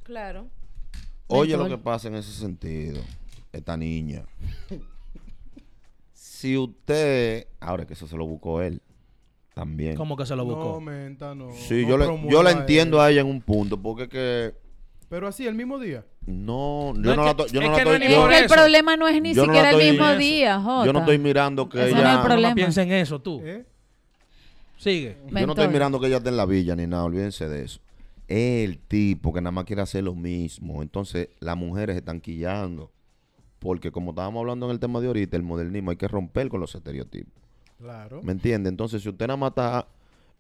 [0.04, 0.48] Claro.
[1.28, 3.02] Oye lo que pasa en ese sentido,
[3.52, 4.24] esta niña.
[6.14, 8.82] si usted, ahora que eso se lo buscó él,
[9.54, 9.96] también.
[9.96, 10.74] ¿Cómo que se lo buscó?
[10.74, 11.52] No, menta, no.
[11.54, 14.63] Sí, no yo, le, yo la entiendo a ella en un punto, porque que
[15.14, 16.04] Pero así, el mismo día.
[16.26, 18.10] no, yo No, es no que- la to- yo es no la que no estoy-
[18.12, 20.18] yo- por Es que el problema no es ni Yo no siquiera el mismo eso.
[20.18, 20.86] día, Jota.
[20.88, 22.50] yo no estoy mirando que Eso no es ella, el problema.
[22.50, 23.40] No piensa en eso, tú.
[23.46, 23.64] ¿Eh?
[24.78, 25.18] Sigue.
[25.32, 27.80] yo no estoy mirando que ella esté en la villa ni nada, olvídense de eso.
[28.28, 32.92] El tipo que nada más quiere hacer lo mismo, entonces las mujeres están quillando,
[33.60, 36.60] porque como estábamos hablando en el tema de ahorita, el modernismo hay que romper con
[36.60, 37.32] los estereotipos.
[37.78, 38.22] Claro.
[38.24, 38.68] ¿Me entiende?
[38.70, 39.86] Entonces, si usted nada más está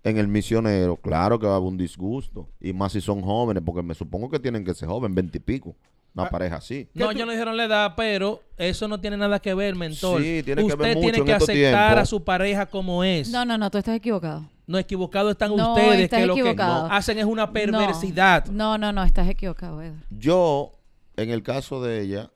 [0.03, 2.49] en el misionero, claro que va a haber un disgusto.
[2.59, 5.75] Y más si son jóvenes, porque me supongo que tienen que ser jóvenes, veintipico.
[6.15, 6.29] Una Ah.
[6.29, 6.87] pareja así.
[6.93, 10.21] No, yo no dijeron la edad, pero eso no tiene nada que ver, mentor.
[10.21, 13.31] Sí, tiene que Usted ver mucho tiene en que aceptar a su pareja como es.
[13.31, 14.45] No, no, no, tú estás equivocado.
[14.67, 16.85] No, equivocados están No, ustedes, estás que lo que equivocado.
[16.91, 17.53] hacen es una No.
[17.53, 18.45] perversidad.
[18.45, 20.03] No, no, no, estás equivocado, Edward.
[20.11, 20.71] Yo,
[21.17, 22.29] en el caso de ella,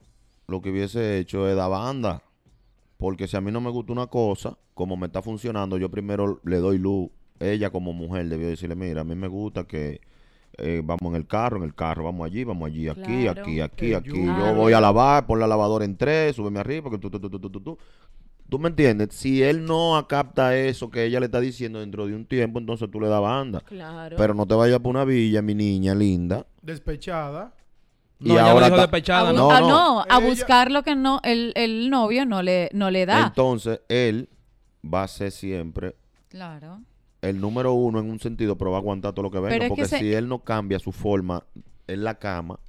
[0.47, 2.23] lo que hubiese hecho es dar banda.
[2.97, 6.39] Porque si a mí no me gusta una cosa, como me está funcionando, yo primero
[6.43, 7.09] le doy luz.
[7.39, 10.01] Ella como mujer debió decirle, mira, a mí me gusta que
[10.57, 13.41] eh, vamos en el carro, en el carro, vamos allí, vamos allí, aquí, Claro.
[13.41, 14.09] aquí, aquí, aquí.
[14.25, 17.19] yo- Yo voy a lavar, pon la lavadora en tres, súbeme arriba, que tú, tú,
[17.19, 17.77] tú, tú, tú, tú, tú.
[18.49, 19.09] ¿Tú me entiendes?
[19.13, 22.89] Si él no capta eso que ella le está diciendo dentro de un tiempo, entonces
[22.89, 23.59] tú le das banda.
[23.59, 24.15] Claro.
[24.17, 26.47] Pero no te vayas por una villa, mi niña linda.
[26.61, 27.53] Despechada.
[28.19, 29.49] No, y ahora dijo ta- despechada, ah, no.
[29.67, 33.27] no, a Ella- buscar lo que no el, el novio no le, no le da.
[33.27, 34.29] Entonces, él
[34.83, 35.95] va a ser siempre
[36.29, 36.79] claro.
[37.29, 39.49] El número uno en un sentido, pero va a aguantar todo lo que venga.
[39.49, 41.43] Pero es que porque se- si él no cambia su forma
[41.87, 42.59] en la cama,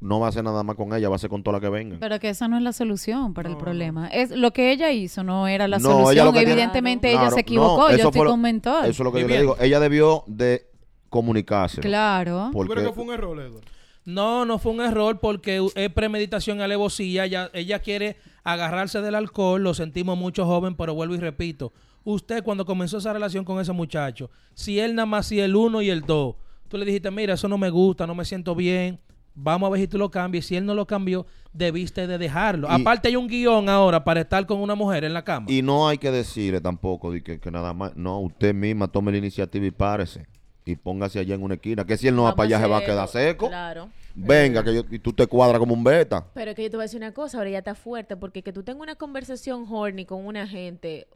[0.00, 1.68] no va a hacer nada más con ella, va a ser con toda la que
[1.68, 1.96] venga.
[2.00, 4.08] Pero que esa no es la solución para el problema.
[4.08, 6.26] Es lo que ella hizo no era la No, ella solución.
[6.26, 7.90] lo que tiene- Evidentemente Claro, ella se equivocó.
[7.90, 8.84] Yo estoy lo- con mentor.
[8.84, 9.56] Eso es lo que yo le digo.
[9.60, 10.66] Ella debió de
[11.10, 11.80] comunicarse.
[11.82, 12.46] Claro.
[12.50, 13.64] ¿Tú Porque crees que fue un error, Edward?
[14.06, 17.26] No, no fue un error porque es premeditación alevosía.
[17.26, 19.62] Ella, ella quiere agarrarse del alcohol.
[19.62, 21.72] Lo sentimos mucho joven, pero vuelvo y repito.
[22.04, 25.82] Usted cuando comenzó esa relación con ese muchacho, si él nada más si el uno
[25.82, 26.36] y el dos,
[26.68, 28.98] tú le dijiste, mira, eso no me gusta, no me siento bien,
[29.34, 30.46] vamos a ver si tú lo cambias.
[30.46, 32.68] Si él no lo cambió, debiste de dejarlo.
[32.70, 35.46] Y- Aparte hay un guion ahora para estar con una mujer en la cama.
[35.50, 37.94] Y no hay que decirle tampoco de que, que nada más.
[37.96, 40.26] No, usted misma tome la iniciativa y párese.
[40.64, 41.84] Y póngase allá en una esquina.
[41.84, 43.48] Que si él no va para allá, se va a quedar seco.
[43.48, 43.88] Claro.
[44.14, 46.26] Venga, que yo, y tú te cuadras como un beta.
[46.34, 48.42] Pero es que yo te voy a decir una cosa, ahora ya está fuerte, porque
[48.42, 51.08] que tú tengas una conversación horny con una gente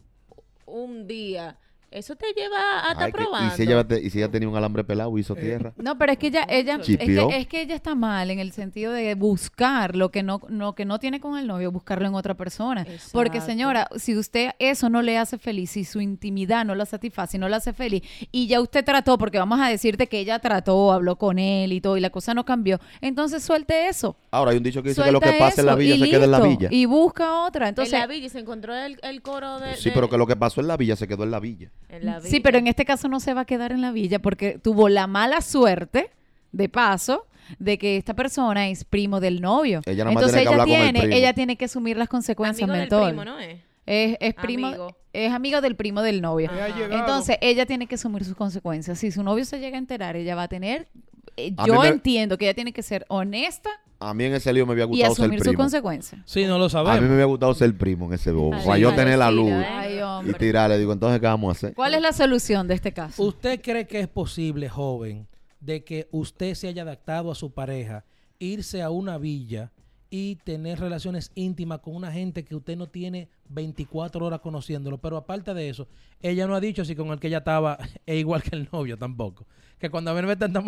[0.67, 1.59] un día,
[1.95, 3.55] eso te lleva a estar Ay, que- probando.
[3.55, 5.73] y, si ella, te- y si ella tenía un alambre pelado, hizo tierra.
[5.77, 8.53] No, pero es que ella, ella, es que, es que ella está mal en el
[8.53, 12.15] sentido de buscar lo que no, no, que no tiene con el novio, buscarlo en
[12.15, 12.87] otra persona.
[13.13, 17.39] Porque señora, si usted eso no le hace feliz, si su intimidad no la satisface,
[17.39, 18.03] no la hace feliz,
[18.33, 21.81] y ya usted trató, porque vamos a decirte que ella trató, habló con él y
[21.81, 24.17] todo, y la cosa no cambió, entonces suelte eso.
[24.31, 26.11] Ahora hay un dicho que dice que lo que pasa en la villa y se
[26.11, 26.69] queda en la villa.
[26.71, 27.67] Y busca otra.
[27.67, 29.77] en Entonces, la villa y se encontró el, el coro de...
[29.77, 31.71] Sí, de- pero que lo que pasó en la villa se quedó en la villa.
[31.89, 34.19] En la Sí, pero en este caso no se va a quedar en la villa
[34.21, 36.11] porque tuvo la mala suerte,
[36.53, 37.27] de paso,
[37.59, 39.83] de que esta persona es primo del novio.
[39.87, 41.17] Ella nada más Entonces tiene que ella hablar con el tiene, primo.
[41.17, 43.09] ella tiene que asumir las consecuencias, Amigo del mentor.
[43.09, 43.59] primo, ¿no es?
[43.87, 44.97] Es, es primo, Amigo.
[45.13, 46.51] es amigo del primo del novio.
[46.51, 46.79] Ella ha Ajá.
[46.79, 47.01] llegado.
[47.01, 48.99] Entonces ella tiene que asumir sus consecuencias.
[48.99, 50.89] Si su novio se llega a enterar, ella va a tener.
[51.37, 53.69] eh, A yo me- entiendo que ella tiene que ser honesta
[54.09, 55.63] A mí en ese lío me había y gustado ser asumir sus primo.
[55.63, 56.21] consecuencias.
[56.25, 57.03] Sí, no lo A mí sabemos.
[57.09, 58.55] me había gustado ser primo en ese bobo.
[58.55, 59.65] Ay, Para yo tener la luz ¿eh?
[59.67, 60.79] Ay, y tirarle.
[60.79, 61.75] Digo, entonces, ¿qué vamos a hacer?
[61.75, 63.23] ¿Cuál es la solución de este caso?
[63.23, 65.27] ¿Usted cree que es posible, joven,
[65.61, 68.05] de que usted se haya adaptado a su pareja,
[68.39, 69.73] irse a una villa
[70.11, 74.99] y tener relaciones íntimas con una gente que usted no tiene 24 horas conociéndolo?
[74.99, 75.89] Pero aparte de eso,
[76.21, 78.97] ella no ha dicho si con el que ella estaba es igual que el novio
[78.99, 79.47] tampoco.
[79.79, 80.61] Que cuando a ver ve tanta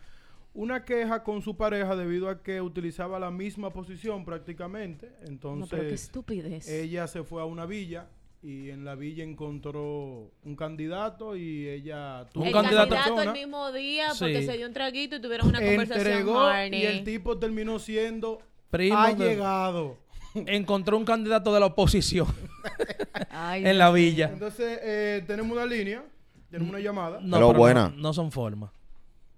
[0.55, 5.11] una queja con su pareja debido a que utilizaba la misma posición prácticamente.
[5.23, 6.69] No, Entonces, pero qué estupidez.
[6.69, 8.09] ella se fue a una villa
[8.43, 13.33] y en la villa encontró un candidato y ella tuvo Un el con candidato- el
[13.33, 14.47] mismo día porque Sí.
[14.47, 16.77] se dio un traguito y tuvieron una conversación entregó horny.
[16.77, 19.99] y el tipo terminó siendo Primo ha de- llegado.
[20.35, 22.27] Encontró un candidato de la oposición
[23.31, 24.31] Ay, en la villa.
[24.33, 26.05] Entonces, eh, tenemos una línea,
[26.51, 27.21] tenemos una llamada.
[27.21, 27.88] No, Pero pero buena.
[27.91, 28.71] No, no son formas.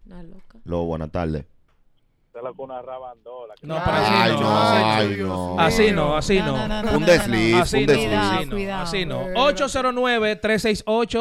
[0.07, 0.59] Una loca.
[0.65, 1.45] Lo, buenas tardes.
[3.63, 4.41] No, pero así Ay, no.
[4.41, 5.61] no, así- ay, no.
[5.61, 6.55] Así no, así no.
[6.97, 8.13] Un desliz, Así un no, desliz.
[8.19, 9.23] así no, Cuidado, así no.
[9.23, 9.51] cuidado.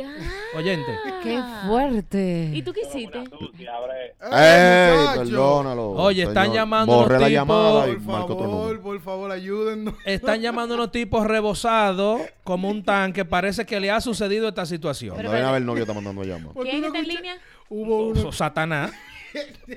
[0.55, 0.91] oyente.
[1.23, 2.51] ¡Qué fuerte!
[2.53, 3.19] ¿Y tú qué hiciste?
[3.19, 5.91] ¡Ey, perdónalo!
[5.91, 6.55] Oye, están señor.
[6.55, 8.05] llamando Borré unos la tipos- llamada y Por
[8.37, 9.93] favor, por favor, ayúdennos.
[10.05, 13.25] Están llamando unos tipos rebosados como un tanque.
[13.25, 15.19] Parece que le ha sucedido esta situación.
[15.19, 16.53] El novio está mandando llamada.
[16.53, 17.35] ¿Por qué ¿Quién está en línea?
[17.69, 18.31] Hubo uno.
[18.31, 18.91] Satanás.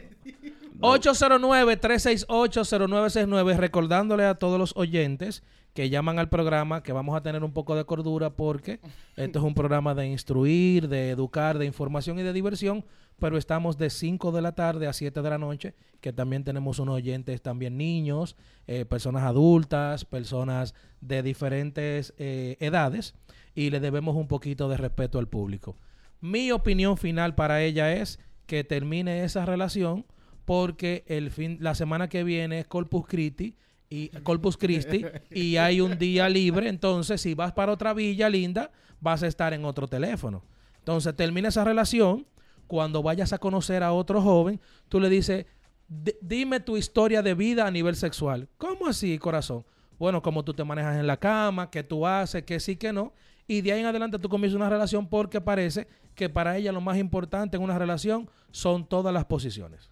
[0.81, 3.57] 809-368-0969.
[3.57, 5.43] Recordándole a todos los oyentes
[5.75, 8.81] que llaman al programa que vamos a tener un poco de cordura porque
[9.17, 12.85] esto es un programa de instruir, de educar, de información y de diversión.
[13.19, 16.79] Pero estamos de 5 de la tarde a 7 de la noche, que también tenemos
[16.79, 23.15] unos oyentes, también niños, eh, personas adultas, personas de diferentes eh, edades,
[23.55, 25.77] y le debemos un poquito de respeto al público.
[26.21, 30.05] Mi opinión final para ella es que termine esa relación
[30.45, 33.57] porque el fin, la semana que viene es Corpus Christi
[33.95, 38.71] y Corpus Christi y hay un día libre, entonces si vas para otra villa linda,
[39.01, 40.43] vas a estar en otro teléfono.
[40.79, 42.27] Entonces termina esa relación,
[42.67, 45.45] cuando vayas a conocer a otro joven, tú le dices,
[45.89, 48.49] "Di- dime tu historia de vida a nivel sexual.
[48.57, 49.65] ¿Cómo así, corazón?
[49.99, 53.13] Bueno, cómo tú te manejas en la cama, qué tú haces, qué sí, qué no.
[53.47, 56.81] Y de ahí en adelante tú comienzas una relación porque parece que para ella lo
[56.81, 59.91] más importante en una relación son todas las posiciones.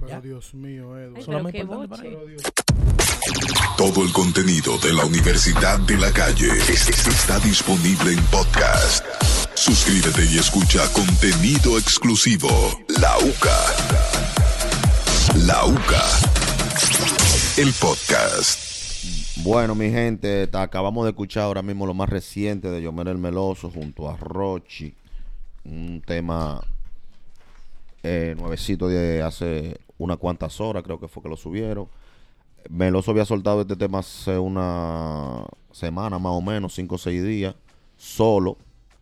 [0.00, 0.20] Pero ¿Ya?
[0.20, 1.24] Dios mío, Edward.
[1.28, 2.42] Ay, importante para Dios.
[3.76, 9.04] Todo el contenido de la Universidad de la Calle es- es- está disponible en podcast.
[9.54, 12.48] Suscríbete y escucha contenido exclusivo.
[13.00, 13.66] La UCA.
[15.46, 16.04] La UCA.
[17.58, 18.58] El podcast.
[19.42, 23.70] Bueno, mi gente, acabamos de escuchar ahora mismo lo más reciente de Yomer el Meloso
[23.70, 24.94] junto a Rochi.
[25.64, 26.62] Un tema
[28.02, 31.86] eh, nuevecito de hace unas cuantas horas, creo que fue que lo subieron.
[32.68, 37.54] Meloso había soltado este tema hace una semana más o menos, cinco o seis días,
[37.96, 38.56] solo.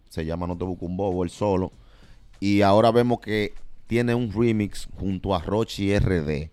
[0.09, 1.71] Se llama No te busco un bobo, el solo.
[2.41, 3.55] Y ahora vemos que
[3.87, 6.51] tiene un remix junto a Rochi RD.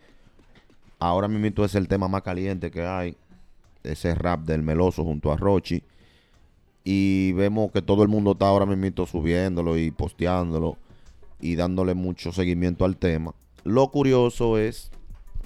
[1.00, 3.18] Ahora mismo es el tema más caliente que hay.
[3.84, 5.82] Ese rap del Meloso junto a Rochi.
[6.84, 10.78] Y vemos que todo el mundo está ahora mismo subiéndolo y posteándolo
[11.40, 13.34] y dándole mucho seguimiento al tema.
[13.66, 14.90] Lo curioso es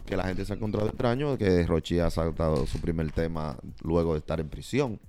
[0.06, 3.58] que la gente se ha encontrado extraño de que Rochi ha saltado su primer tema
[3.82, 5.00] luego de estar en prisión.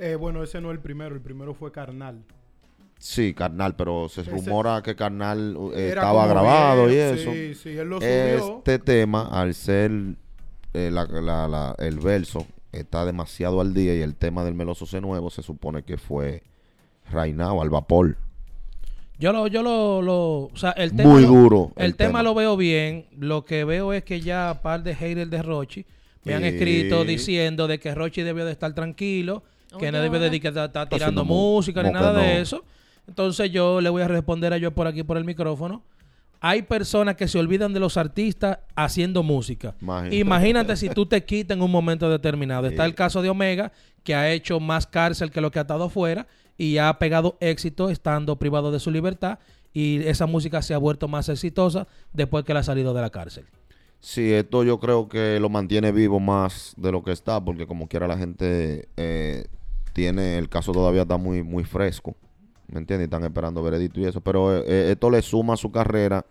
[0.00, 1.14] Eh, bueno, ese no es el primero.
[1.14, 2.22] El primero fue Carnal.
[3.00, 7.30] Sí, carnal, pero se Ese- rumora que carnal eh, estaba grabado y eso.
[7.30, 8.08] sí, sí, él lo subió.
[8.58, 9.92] Este tema, al ser
[10.74, 14.84] eh, la- la- la- el verso, está demasiado al día y el tema del meloso
[14.84, 16.42] C nuevo se supone que fue
[17.10, 18.16] Reinao al vapor.
[19.18, 22.08] Yo lo, yo lo, lo- o sea, el tema Muy lo- duro El, el tema,
[22.10, 22.22] tema.
[22.22, 23.06] lo veo bien.
[23.18, 25.84] Lo que veo es que ya un par de haters de Rochi
[26.24, 29.42] me han escrito diciendo de que Rochi debió de estar tranquilo,
[29.78, 32.64] que no debió de estar, tirando música ni nada de eso.
[33.08, 35.82] Entonces yo le voy a responder a yo por aquí por el micrófono.
[36.40, 39.74] Hay personas que se olvidan de los artistas haciendo música.
[39.80, 40.16] Imagínate.
[40.16, 42.68] Imagínate si tú te quitas en un momento determinado.
[42.68, 42.88] Está Sí.
[42.90, 43.72] el caso de Omega,
[44.04, 46.28] que ha hecho más cárcel que lo que ha estado afuera
[46.58, 49.38] y ha pegado éxito estando privado de su libertad
[49.72, 53.10] y esa música se ha vuelto más exitosa después que él ha salido de la
[53.10, 53.44] cárcel.
[54.00, 57.88] Sí, esto yo creo que lo mantiene vivo más de lo que está, porque como
[57.88, 59.46] quiera la gente eh,
[59.92, 62.14] tiene, el caso todavía está muy, muy fresco,
[62.68, 63.06] ¿me entiendes?
[63.06, 66.24] Están esperando veredicto y eso, pero eh, eh, esto le suma a su carrera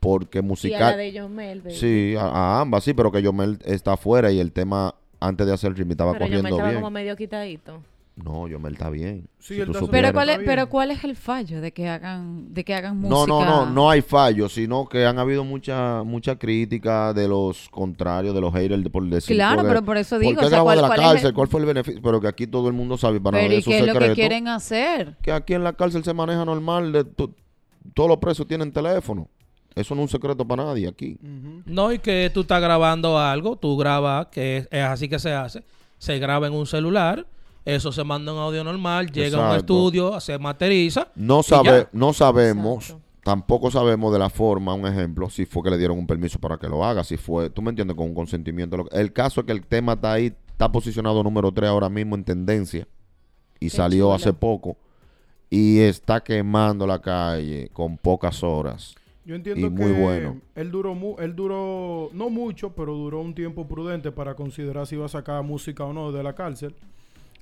[0.00, 0.96] porque Y a la musical...
[0.96, 1.74] de Yomel, baby.
[1.74, 5.52] Sí, a, a ambas, sí, pero que Yomel está afuera y el tema antes de
[5.52, 6.80] hacer el remix estaba Pero Yomel cogiendo estaba bien.
[6.82, 7.82] como medio quitadito.
[8.14, 9.26] No, Yomel está bien.
[9.38, 9.90] Sí, si él está supieras.
[9.90, 12.98] Pero Bien, cuál es, pero cuál es el fallo de que hagan, de que hagan
[12.98, 13.26] música.
[13.26, 17.68] No, no, no, no hay fallo, sino que han habido mucha mucha crítica de los
[17.70, 19.34] contrarios, de los haters, de- por decir.
[19.34, 21.00] Claro, porque- pero por eso digo, ¿Por qué o sea, grabó ¿cuál- de la cuál
[21.00, 21.26] es cárcel?
[21.28, 22.02] el- ¿Cuál fue el beneficio?
[22.02, 24.12] Pero que aquí todo el mundo sabe, para Pero nadie ¿y qué es lo que
[24.12, 25.16] quieren hacer?
[25.22, 27.34] que aquí en la cárcel se maneja normal, de to-
[27.94, 29.26] todos los presos tienen teléfono.
[29.74, 31.16] Eso no es un secreto para nadie aquí.
[31.64, 35.32] No, y que tú estás grabando algo, tú grabas, que es, es así que se
[35.32, 35.64] hace,
[35.96, 37.26] se graba en un celular,
[37.64, 41.08] eso se manda en audio normal, llega a un estudio, se materializa.
[41.14, 43.02] No, sabe, no sabemos, Exacto.
[43.22, 46.58] tampoco sabemos de la forma, un ejemplo, si fue que le dieron un permiso para
[46.58, 48.84] que lo haga, si fue, tú me entiendes, con un consentimiento.
[48.92, 52.24] El caso es que el tema está ahí, está posicionado número 3 ahora mismo en
[52.24, 52.86] tendencia
[53.60, 54.76] y salió hace poco
[55.50, 58.94] y está quemando la calle con pocas horas.
[59.24, 60.40] Yo entiendo Y que muy bueno.
[60.56, 64.96] él duró mu- él duró no mucho, pero duró un tiempo prudente para considerar si
[64.96, 66.74] iba a sacar música o no de la cárcel.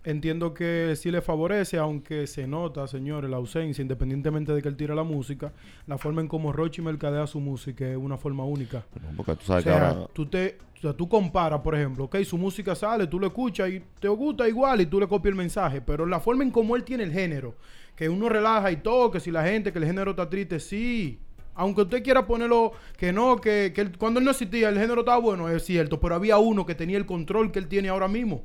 [0.03, 4.77] Entiendo que sí le favorece, aunque se nota, señores, la ausencia, independientemente de que él
[4.77, 5.53] tire la música,
[5.87, 8.87] la forma en cómo Rochi mercadea su música es una forma única.
[9.03, 9.15] ¿no?
[9.15, 10.07] Porque tú O sabes que sea, ahora...
[10.15, 13.69] tú te, o sea, tú comparas, por ejemplo, ok, su música sale, tú lo escuchas
[13.69, 16.77] y te gusta igual y tú le copias el mensaje, pero la forma en cómo
[16.77, 17.55] él tiene el género,
[17.95, 21.19] que uno relaja y todo, que si la gente, que el género está triste, sí.
[21.55, 25.01] Aunque usted quiera ponerlo que no, que, que él- cuando él no existía el género
[25.01, 28.09] estaba bueno, es cierto, pero había uno que tenía el control que él tiene ahora
[28.09, 28.45] mismo.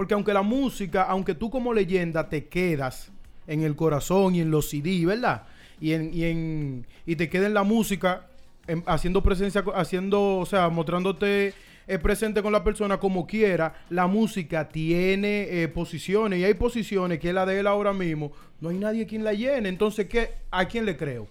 [0.00, 3.10] Porque aunque la música, aunque tú como leyenda te quedas
[3.46, 5.42] en el corazón y en los CD, ¿verdad?
[5.78, 8.22] Y, en, y, en, y te queda en la música,
[8.66, 11.52] en- haciendo presencia, haciendo, o sea, mostrándote
[11.86, 17.18] eh, presente con la persona como quiera, la música tiene eh, posiciones y hay posiciones
[17.18, 18.32] que es la de él ahora mismo.
[18.62, 19.68] No hay nadie quien la llene.
[19.68, 21.28] Entonces, ¿qué, ¿a quién le creo?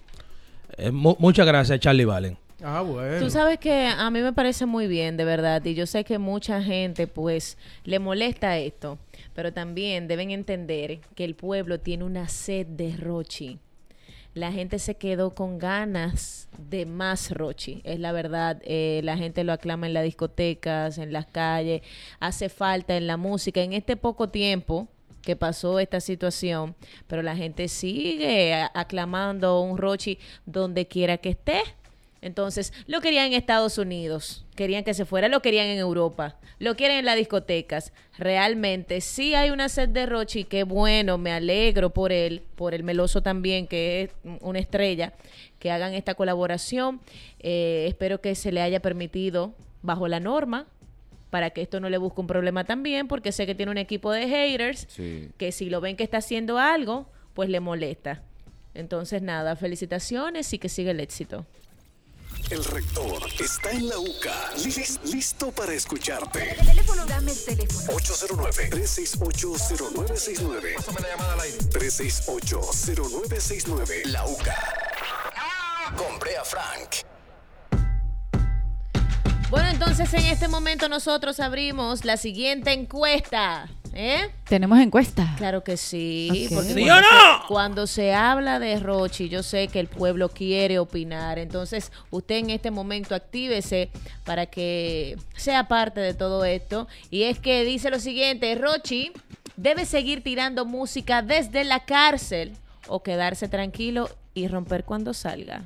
[0.77, 2.37] Eh, mu- muchas gracias, Charlie Valen.
[2.63, 2.83] Ah.
[3.19, 6.17] Tú sabes que a mí me parece muy bien, de verdad, y yo sé que
[6.17, 8.97] mucha gente pues le molesta esto,
[9.33, 13.59] pero también deben entender que el pueblo tiene una sed de Rochi.
[14.33, 18.61] La gente se quedó con ganas de más Rochi, es la verdad.
[18.63, 21.81] eh, la gente lo aclama en las discotecas, en las calles,
[22.19, 23.61] hace falta en la música.
[23.61, 24.87] En este poco tiempo
[25.21, 26.75] que pasó esta situación,
[27.07, 31.61] pero la gente sigue aclamando un Rochi donde quiera que esté.
[32.21, 36.75] Entonces, lo querían en Estados Unidos, querían que se fuera, lo querían en Europa, lo
[36.75, 37.93] quieren en las discotecas.
[38.17, 42.83] Realmente, sí hay una sed de Rochi, qué bueno, me alegro por él, por el
[42.83, 44.09] Meloso también, que es
[44.41, 45.13] una estrella,
[45.59, 46.99] que hagan esta colaboración.
[47.39, 50.67] Eh, espero que se le haya permitido bajo la norma,
[51.29, 54.11] para que esto no le busque un problema también, porque sé que tiene un equipo
[54.11, 55.29] de haters Sí.
[55.37, 58.23] que si lo ven que está haciendo algo, pues le molesta.
[58.73, 61.45] Entonces, nada, felicitaciones y que siga el éxito.
[62.49, 66.55] El rector está en la UCA, lis- listo para escucharte.
[66.65, 67.93] Teléfono, dame el teléfono.
[67.99, 70.73] 809-368-0969.
[70.75, 71.57] Pásame la llamada al aire.
[71.59, 74.05] 368-0969.
[74.05, 74.55] La UCA.
[75.95, 76.89] Con Brea Frank.
[79.51, 83.67] Bueno, entonces en este momento nosotros abrimos la siguiente encuesta.
[83.93, 84.29] ¿Eh?
[84.47, 85.33] Tenemos encuesta.
[85.37, 86.47] Claro que sí.
[86.47, 86.53] Ok.
[86.55, 87.07] porque ¿Sí cuando o no?
[87.07, 91.39] se- cuando se habla de Rochi, yo sé que el pueblo quiere opinar.
[91.39, 93.89] Entonces, usted en este momento actívese
[94.25, 96.87] para que sea parte de todo esto.
[97.09, 99.11] Y es que dice lo siguiente: Rochi
[99.57, 102.53] debe seguir tirando música desde la cárcel
[102.87, 105.63] o quedarse tranquilo y romper cuando salga.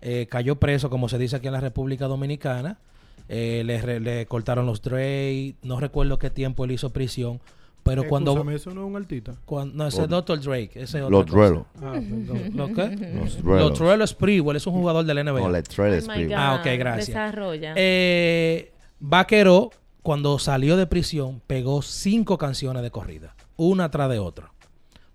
[0.00, 2.78] eh, cayó preso, como se dice aquí en la República Dominicana,
[3.28, 7.40] eh, le, le cortaron los Dre, no recuerdo qué tiempo él hizo prisión,
[7.84, 8.32] pero cuando...
[8.32, 9.34] Escúchame, eso no es un artista.
[9.44, 10.40] cuando no, ese es Los- Dr.
[10.40, 10.70] Drake.
[10.74, 11.26] Ese es Los.
[11.26, 11.66] Drello.
[11.76, 12.50] Ah, perdón.
[12.54, 12.96] ¿Lo qué?
[13.14, 13.78] Los Los.
[13.78, 15.40] Drello Sprewell es un jugador del NBA.
[15.40, 16.12] No, les Trellis, Oh.
[16.12, 16.32] God.
[16.34, 17.06] Ah, ok, gracias.
[17.08, 17.74] Desarrolla.
[17.76, 19.70] Eh, Vaqueró,
[20.02, 24.50] cuando salió de prisión, pegó cinco canciones de corrida, una tras de otra.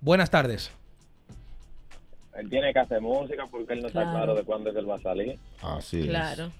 [0.01, 0.71] Buenas tardes.
[2.37, 4.17] Él tiene que hacer música porque él no está Claro.
[4.17, 5.37] claro de cuándo es que él va a salir.
[5.61, 6.05] Así es.
[6.07, 6.51] claro.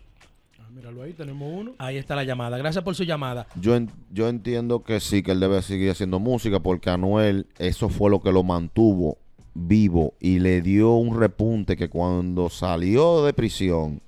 [0.74, 1.72] Míralo ahí, tenemos uno.
[1.78, 2.58] Ahí está la llamada.
[2.58, 3.48] Gracias por su llamada.
[3.60, 7.90] Yo, en- yo entiendo que sí, que él debe seguir haciendo música porque Anuel, eso
[7.90, 9.18] fue lo que lo mantuvo
[9.54, 14.02] vivo y le dio un repunte que cuando salió de prisión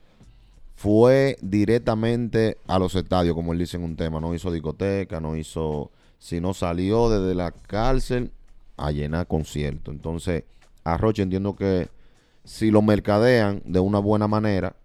[0.75, 4.19] fue directamente a los estadios, como él dice en un tema.
[4.19, 5.91] No hizo discoteca, no hizo...
[6.19, 8.29] Sino salió desde la cárcel
[8.77, 9.91] a llenar conciertos.
[9.91, 10.43] Entonces,
[10.83, 11.87] a Roche entiendo que
[12.43, 14.75] si lo mercadean de una buena manera,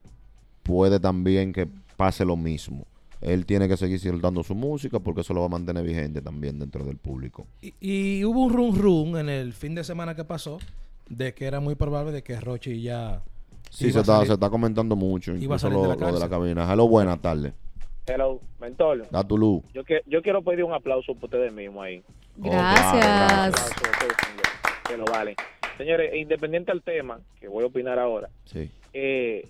[0.67, 2.87] puede también que pase lo mismo.
[3.21, 6.59] Él tiene que seguir soltando su música porque eso lo va a mantener vigente también
[6.59, 7.47] dentro del público.
[7.63, 10.59] Y, y hubo un run run en el fin de semana que pasó
[11.09, 13.23] de que era muy probable de que Rochi ya
[13.71, 14.27] Sí, se a está, salir.
[14.29, 15.33] se está comentando mucho.
[15.33, 16.73] Iba a Incluso salir lo, de la lo de la cabina.
[16.73, 17.53] Hello, buenas tardes.
[18.07, 19.09] Hello, mentor.
[19.11, 19.65] Da tu luz.
[19.75, 22.03] Yo, que, yo quiero pedir un aplauso por ustedes mismos ahí.
[22.37, 22.95] Gracias.
[22.95, 23.01] Un
[23.51, 23.75] aplauso,
[24.89, 25.35] que lo valen.
[25.79, 28.71] Señores, independiente al tema, que voy a opinar ahora, Sí.
[28.93, 29.49] eh,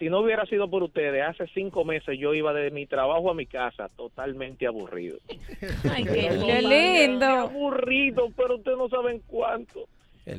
[0.00, 3.34] si no hubiera sido por ustedes, hace cinco meses yo iba de mi trabajo a
[3.34, 5.18] mi casa totalmente aburrido.
[5.94, 6.62] Ay, qué Qué
[7.06, 7.26] lindo.
[7.26, 9.86] Aburrido, pero ustedes no saben cuánto.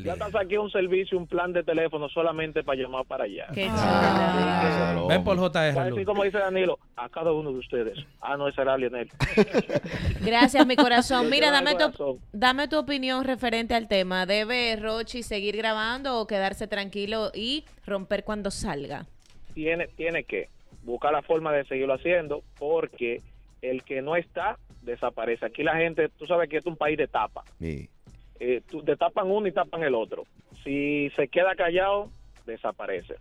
[0.06, 3.48] Ya hasta saqué un servicio, un plan de teléfono solamente para llamar para allá.
[3.54, 4.62] Qué Ah.
[4.72, 4.92] chula.
[4.92, 5.08] Hello.
[5.08, 5.80] Ven por JR.
[5.80, 7.98] Así como dice Danilo, a cada uno de ustedes.
[8.22, 9.10] Ah, no, ese era Lionel.
[10.22, 11.30] Gracias, mi corazón.
[11.30, 14.26] Mira, dame tu, dame tu opinión referente al tema.
[14.26, 19.06] ¿Debe Rochi seguir grabando o quedarse tranquilo y romper cuando salga?
[19.54, 20.50] Tiene, tiene que
[20.84, 23.22] buscar la forma de seguirlo haciendo porque
[23.62, 25.46] el que no está, desaparece.
[25.46, 27.44] Aquí la gente, tú sabes que es un país de tapa.
[27.60, 27.88] Sí.
[28.40, 30.24] Eh, tú- te tapan uno y tapan el otro.
[30.64, 32.10] Si se queda callado,
[32.48, 33.16] desaparece.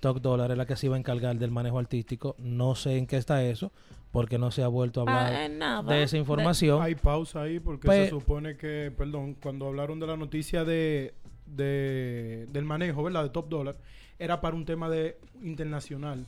[0.00, 3.06] Top Dollar, es la que se iba a encargar del manejo artístico, no sé en
[3.06, 3.72] qué está eso,
[4.12, 5.94] porque no se ha vuelto a hablar Ah, nada.
[5.94, 6.80] de esa información.
[6.80, 11.12] Hay pausa ahí porque Pues- se supone que, perdón, cuando hablaron de la noticia de,
[11.44, 13.24] de- del manejo, ¿verdad?
[13.24, 13.76] De Top Dollar,
[14.18, 16.20] era para un tema de internacional.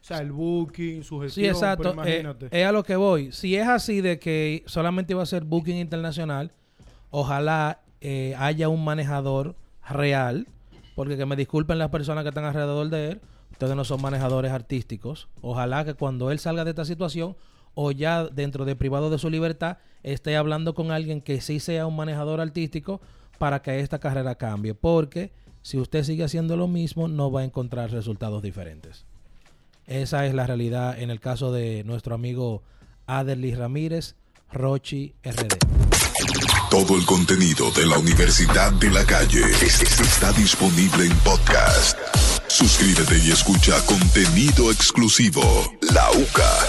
[0.00, 1.82] O sea, el booking, su gestión, Sí, exacto.
[1.92, 2.48] pero Eh, imagínate.
[2.50, 3.30] es a lo que voy.
[3.32, 6.50] Si es así de que solamente iba a ser booking internacional,
[7.10, 9.56] ojalá eh, haya un manejador
[9.88, 10.46] real,
[10.94, 13.20] porque que me disculpen las personas que están alrededor de él,
[13.52, 15.28] ustedes no son manejadores artísticos.
[15.40, 17.36] Ojalá que cuando él salga de esta situación
[17.74, 21.86] o ya dentro de privado de su libertad, esté hablando con alguien que sí sea
[21.86, 23.00] un manejador artístico
[23.38, 25.32] para que esta carrera cambie, porque
[25.62, 29.04] si usted sigue haciendo lo mismo, no va a encontrar resultados diferentes.
[29.86, 32.62] Esa es la realidad en el caso de nuestro amigo
[33.06, 34.16] Aderly Ramírez,
[34.52, 36.15] Rochi RD.
[36.70, 41.96] Todo el contenido de la Universidad de la Calle es- es- está disponible en podcast.
[42.48, 45.42] Suscríbete y escucha contenido exclusivo.
[45.82, 46.68] La UCA.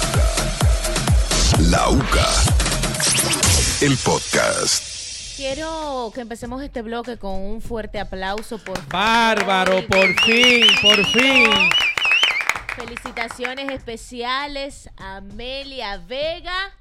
[1.70, 2.28] La UCA.
[3.82, 4.84] El podcast.
[5.36, 8.80] Quiero que empecemos este bloque con un fuerte aplauso por.
[8.88, 11.50] Bárbaro, por fin, por fin.
[12.76, 16.72] Felicitaciones especiales a Amelia Vega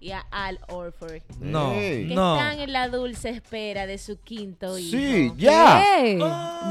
[0.00, 1.22] y a Al Orford.
[1.40, 1.72] No.
[1.72, 2.36] Que no.
[2.36, 4.96] están en la dulce espera de su quinto hijo.
[4.96, 5.84] Sí, ya.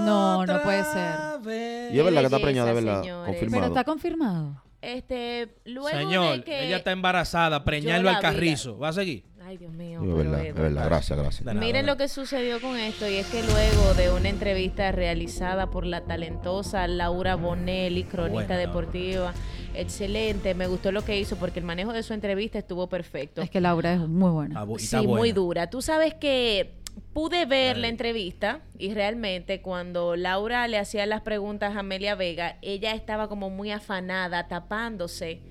[0.06, 1.94] No, no puede ser.
[1.94, 3.02] Y es verdad que está preñada, es verdad.
[3.02, 3.26] señores.
[3.26, 3.68] Pero Confirmado.
[3.68, 4.64] está confirmado.
[4.82, 6.66] Este, luego Señor, de que...
[6.68, 8.78] ella está embarazada, preñarlo al carrizo.
[8.78, 9.26] ¿Va a seguir?
[9.46, 10.02] Ay, Dios mío.
[10.02, 10.86] Es verdad, es verdad.
[10.86, 11.46] Gracias, gracias.
[11.46, 15.70] Nada, Miren lo que sucedió con esto y es que luego de una entrevista realizada
[15.70, 19.34] por la talentosa Laura Bonelli, cronista deportiva,
[19.82, 23.42] excelente, me gustó lo que hizo porque el manejo de su entrevista estuvo perfecto.
[23.42, 24.62] Es que Laura es muy buena.
[24.62, 25.70] Ah, Sí, muy dura.
[25.70, 26.74] Tú sabes que
[27.14, 32.58] pude ver la entrevista y realmente cuando Laura le hacía las preguntas a Amelia Vega,
[32.62, 35.42] ella estaba como muy afanada, tapándose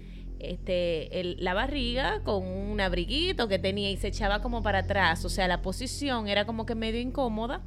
[0.41, 5.25] este el- la barriga con un abriguito que tenía y se echaba como para atrás.
[5.25, 7.63] O sea, la posición era como que medio incómoda,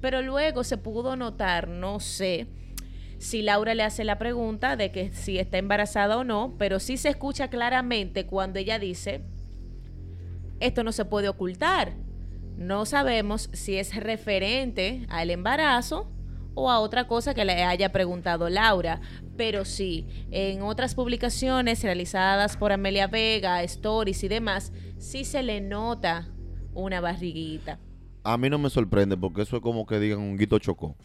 [0.00, 2.46] pero luego se pudo notar, no sé
[3.18, 6.96] si Laura le hace la pregunta de que si está embarazada o no, pero sí
[6.96, 9.22] se escucha claramente cuando ella dice,
[10.60, 11.94] esto no se puede ocultar.
[12.56, 16.10] No sabemos si es referente al embarazo
[16.54, 19.00] o a otra cosa que le haya preguntado Laura.
[19.36, 25.60] Pero sí, en otras publicaciones realizadas por Amelia Vega, stories y demás, sí se le
[25.60, 26.28] nota
[26.72, 27.78] una barriguita.
[28.24, 30.96] A mí no me sorprende porque eso es como que digan un guito chocó.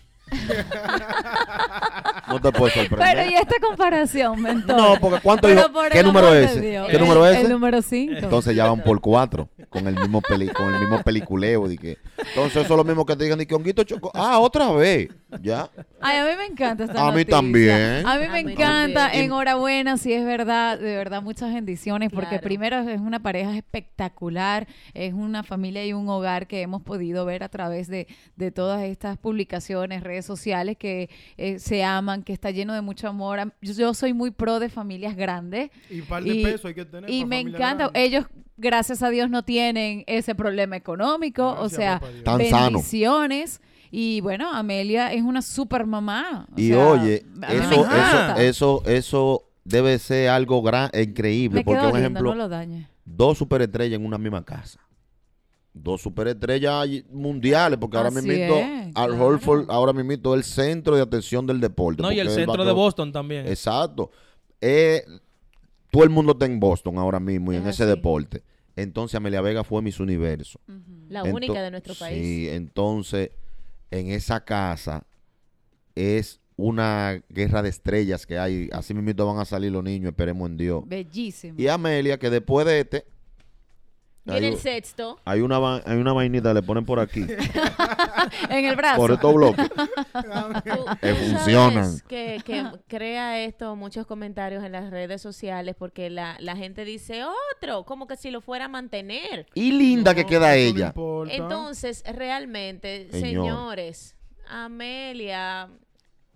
[2.27, 3.31] No te puede Pero sorprender.
[3.31, 4.77] y esta comparación, mentor.
[4.77, 5.73] No, porque ¿cuánto Pero dijo?
[5.73, 6.61] por ¿Qué el número es de ese?
[6.69, 6.87] Dios.
[6.89, 8.13] ¿Qué número es El número 5.
[8.17, 11.67] Entonces ya van por cuatro con el mismo peli, con el mismo peliculeo.
[11.67, 14.11] di que- Entonces eso es lo mismo que te digan, y que Honguito chocó.
[14.13, 15.09] Ah, otra vez.
[15.41, 15.69] Ya.
[16.01, 17.35] Ay, a mí me encanta esta A mí noticia.
[17.37, 18.05] también.
[18.05, 19.03] A mí A me mí encanta.
[19.05, 19.25] también.
[19.25, 20.77] Enhorabuena, si es verdad.
[20.77, 22.09] De verdad, muchas bendiciones.
[22.11, 22.43] Porque Claro.
[22.43, 24.67] primero es una pareja espectacular.
[24.93, 28.83] Es una familia y un hogar que hemos podido ver a través de, de todas
[28.83, 33.39] estas publicaciones, redes sociales que eh, se aman, que está lleno de mucho amor.
[33.39, 35.69] Am- Yo, yo soy muy pro de familias grandes.
[35.89, 37.09] Y par de Y- peso hay que tener.
[37.09, 37.83] Y me familia encanta.
[37.85, 38.03] grande.
[38.03, 38.25] Ellos,
[38.57, 41.47] gracias a Dios, no tienen ese problema económico.
[41.51, 42.23] o Gracias, sea, papá Dios.
[42.23, 42.65] Tan sano.
[42.77, 43.61] bendiciones.
[43.91, 46.47] Y bueno, Amelia es una super mamá.
[46.55, 51.59] O Y sea, oye, eso, eso, eso, eso debe ser algo gran, increíble.
[51.59, 52.49] Me porque, por ejemplo, no
[53.03, 54.79] dos superestrellas en una misma casa.
[55.73, 59.65] Dos superestrellas mundiales, porque ahora Así mismo es, Al claro.
[59.69, 62.01] Ahora mismo es el centro de atención del deporte.
[62.01, 63.47] No, y el centro de Boston también.
[63.47, 64.11] Exacto.
[64.59, 65.03] Eh,
[65.91, 67.89] todo el mundo está en Boston ahora mismo y en Es ese así.
[67.89, 68.43] deporte.
[68.75, 70.59] Entonces Amelia Vega fue Miss Universo.
[71.09, 72.17] La Ento- única de nuestro país.
[72.21, 73.31] Sí, entonces
[73.91, 75.05] en esa casa
[75.95, 78.69] es una guerra de estrellas que hay.
[78.71, 80.83] Así mismo van a salir los niños, esperemos en Dios.
[80.87, 81.55] Bellísimo.
[81.57, 83.05] Y Amelia, que después de este,
[84.23, 85.19] Viene hay, el sexto.
[85.25, 87.25] hay una, va- hay una vainita, le ponen por aquí,
[88.49, 88.97] en el brazo.
[88.97, 89.69] por estos bloques.
[89.69, 91.85] Tú- tú funcionan.
[91.85, 96.85] sabes Que, que crea esto muchos comentarios en las redes sociales porque la, la gente
[96.85, 97.23] dice
[97.55, 99.47] otro, como que si lo fuera a mantener.
[99.55, 100.93] Y linda que queda ella.
[101.29, 103.45] Entonces, realmente, Señor.
[103.45, 104.15] señores,
[104.47, 105.69] Amelia,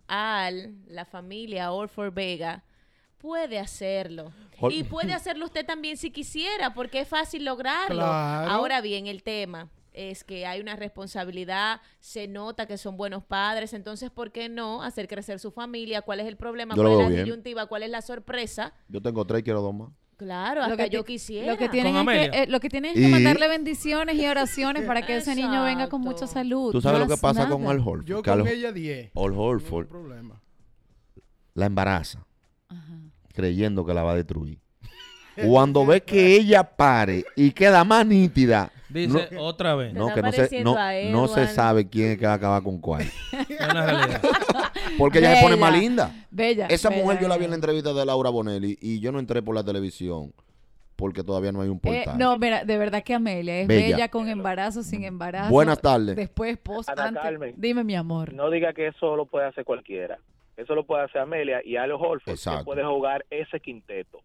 [0.07, 2.63] Al, la familia Orford Vega,
[3.25, 4.31] puede hacerlo.
[4.69, 7.95] Y puede hacerlo usted también si quisiera, porque es fácil lograrlo.
[8.03, 8.51] Claro.
[8.51, 13.73] Ahora bien, el tema es que hay una responsabilidad, se nota que son buenos padres,
[13.73, 16.03] entonces, ¿por qué no hacer crecer su familia?
[16.03, 16.75] ¿Cuál es el problema?
[16.75, 17.25] Yo lo ¿Cuál es la bien.
[17.25, 17.65] disyuntiva?
[17.65, 18.73] ¿Cuál es la sorpresa?
[18.89, 19.89] Yo tengo tres y quiero dos más.
[20.17, 21.51] Claro, Lo hasta que yo quisiera.
[21.51, 24.27] Lo que tienen, es que, eh, lo que tienen es que Y- mandarle bendiciones y
[24.27, 26.71] oraciones para que ese niño venga con mucha salud.
[26.71, 27.65] ¿Tú sabes lo que pasa con.
[27.65, 28.05] Al Horford?
[28.05, 29.11] Yo Al, con ella 10.
[29.15, 30.41] Al No Horford hay problema.
[31.55, 32.25] la embaraza.
[33.35, 34.59] Creyendo que la va a destruir.
[35.47, 39.93] Cuando ve que ella pare y queda más nítida, Dice no, otra vez.
[39.93, 40.75] No, que no se, no,
[41.11, 43.01] no sabe quién es que va a acabar con cuál.
[43.49, 44.21] Es una realidad.
[44.97, 45.65] Porque ella se pone Bella.
[45.69, 46.25] más linda.
[46.31, 46.67] Bella.
[46.67, 49.19] Esa bella, mujer yo la vi en la entrevista de Laura Bonelli y yo no
[49.19, 50.31] entré por la televisión
[50.95, 52.17] porque todavía no hay un Eh, portal.
[52.17, 53.95] no, mira, de verdad que Amelia es Bella.
[53.97, 55.51] bella, con embarazo, sin embarazo.
[55.51, 56.15] Buenas tardes.
[56.15, 57.23] Después, post, Ana antes.
[57.23, 57.53] Carmen.
[57.57, 58.33] Dime, mi amor.
[58.33, 60.19] No diga que eso lo puede hacer cualquiera.
[60.57, 62.59] Eso lo puede hacer Amelia y Alo Holford, Exacto.
[62.59, 64.19] que puede jugar ese quinteto.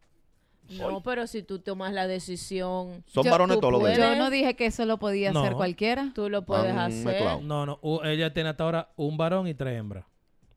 [0.78, 3.98] No, pero si tú tomas la decisión, Son Yo- varones todos los de puedes.
[3.98, 6.12] Yo no dije que eso lo podía hacer cualquiera.
[6.14, 7.42] tú lo puedes Han hacer.
[7.42, 7.78] No, no.
[7.82, 10.04] u- ella tiene hasta ahora un varón y tres hembras.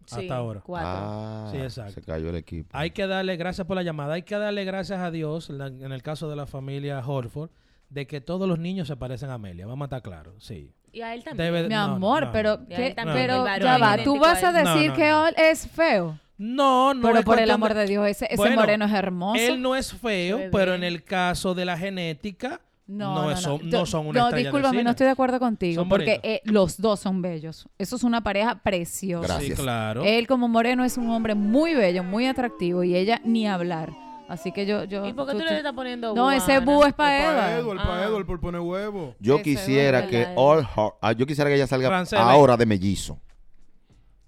[0.06, 0.60] Sí, hasta ahora.
[0.62, 0.90] Cuatro.
[0.94, 1.94] Ah, Sí, exacto.
[1.94, 2.70] se cayó el equipo.
[2.74, 5.92] Hay que darle, gracias por la llamada, hay que darle gracias a Dios, la- en
[5.94, 7.50] el caso de la familia Horford,
[7.90, 9.66] de que todos los niños se parecen a Amelia.
[9.66, 10.72] Vamos a estar claros, sí.
[10.94, 11.54] Y a él también.
[11.54, 12.66] Debe- Mi no, amor, no, pero, no.
[12.68, 15.24] Pero ya va, tú vas a decir No, no, que no.
[15.24, 16.20] Ol es feo.
[16.38, 19.40] No, no pero es por el amor de Dios, ese, ese Bueno, moreno es hermoso.
[19.42, 23.36] Él no es feo, pero en el caso de la genética, No, no, no, es-
[23.38, 23.42] no.
[23.58, 24.84] son, Yo- no son una No, discúlpame, cine.
[24.84, 25.82] no estoy de acuerdo contigo.
[25.82, 27.68] Son porque eh, los dos son bellos.
[27.78, 29.28] Eso es una pareja preciosa.
[29.28, 29.58] Gracias.
[29.58, 30.04] Sí, claro.
[30.06, 33.92] Él como moreno es un hombre muy bello, muy atractivo y ella ni hablar.
[34.34, 34.84] Así que yo...
[34.84, 37.60] yo ¿Y por qué tú, le estás poniendo No, ese búho es Para para Edward,
[37.60, 37.78] Edward.
[37.88, 38.06] para Ah.
[38.08, 39.16] Edward por poner huevo.
[39.20, 40.28] Yo Ese quisiera que.
[40.36, 43.20] All Heart- ah, yo quisiera que ella salga ahora de mellizo.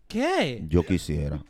[0.07, 0.63] ¿Qué?
[0.69, 1.43] Yo quisiera.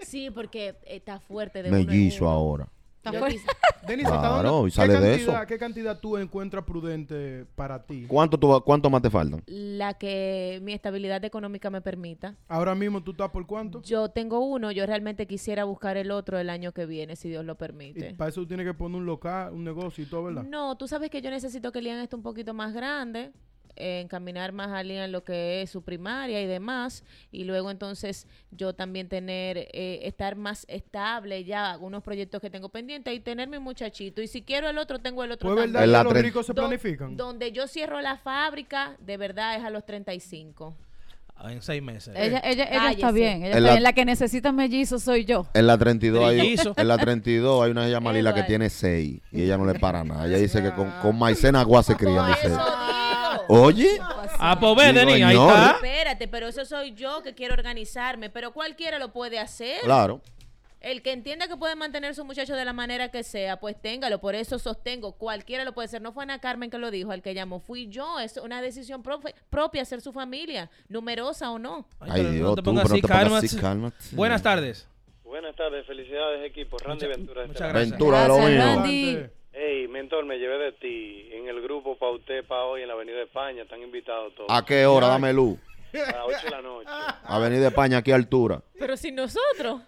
[0.00, 2.32] Sí, porque está fuerte de uno mellizo uno.
[2.32, 2.68] ahora.
[3.86, 5.46] Denis, ¿hasta Claro, dónde- y sale ¿qué de cantidad, eso.
[5.46, 8.04] ¿Qué cantidad tú encuentras prudente para ti?
[8.08, 9.42] ¿Cuánto, tú, ¿Cuánto más te faltan?
[9.46, 12.34] La que mi estabilidad económica me permita.
[12.48, 13.80] Ahora mismo tú estás por cuánto?
[13.82, 17.44] Yo tengo uno, yo realmente quisiera buscar el otro el año que viene, si Dios
[17.44, 18.14] lo Y permite.
[18.14, 20.42] para eso tú tienes que poner un local, un negocio y todo, ¿verdad?
[20.42, 23.30] No, tú sabes que yo necesito que Lian esté un poquito más grande,
[23.76, 28.26] eh, encaminar más a Lian lo que es su primaria y demás, y luego entonces
[28.50, 33.48] yo también tener, eh, estar más estable ya, algunos proyectos que tengo pendientes y tener
[33.48, 34.20] mi muchachito.
[34.22, 36.62] Y si quiero el otro, tengo el otro Pues verdad En los ricos se Do-
[36.62, 37.16] planifican.
[37.16, 40.74] Donde yo cierro la fábrica, de verdad es a los 35.
[41.38, 42.14] Ah, En seis meses.
[42.16, 43.42] Ella, ella, ella está bien.
[43.42, 43.82] Ella En está la- bien.
[43.82, 45.46] La que necesita mellizo soy yo.
[45.52, 48.70] En la 32 hay, en la 32 hay una que se llama Lila que tiene
[48.70, 50.26] 6 y ella no le para nada.
[50.26, 52.16] Ella dice que con, con maicena agua se crían.
[52.26, 52.46] Por dice.
[52.46, 53.35] eso digo.
[53.48, 53.98] Oye,
[54.38, 55.48] Ah, pues ve, Denis, ahí señor.
[55.50, 55.70] está.
[55.72, 59.80] Espérate, pero eso soy yo que quiero organizarme, pero cualquiera lo puede hacer.
[59.82, 60.20] claro.
[60.78, 63.74] El que entienda que puede mantener a su muchacho de la manera que sea, pues
[63.80, 64.20] téngalo.
[64.20, 66.00] Por eso sostengo, cualquiera lo puede hacer.
[66.00, 68.20] No fue Ana Carmen que lo dijo, al que llamó, fui yo.
[68.20, 71.88] Es una decisión profe- propia ser su familia, numerosa o no.
[71.98, 73.46] Ay, Dios, no te tú, pongas pero así, no te pongas cálmate.
[73.46, 73.96] así, cálmate.
[74.12, 74.86] Buenas tardes.
[75.24, 76.76] Buenas tardes, felicidades equipo.
[76.78, 77.40] Randy Mucha- Ventura.
[77.42, 77.90] de muchas este gracias.
[77.90, 78.58] Ventura lo mío.
[78.58, 79.18] Randy.
[79.58, 82.92] Hey, mentor, me llevé de ti en el grupo pa' usted, pa' hoy en la
[82.92, 83.62] Avenida de España.
[83.62, 84.50] Están invitados todos.
[84.50, 85.06] ¿A qué hora?
[85.06, 85.58] Dame luz.
[85.94, 86.88] A las 8 de la noche.
[87.24, 88.62] Avenida España, ¿a qué altura?
[88.78, 89.82] Pero sin nosotros.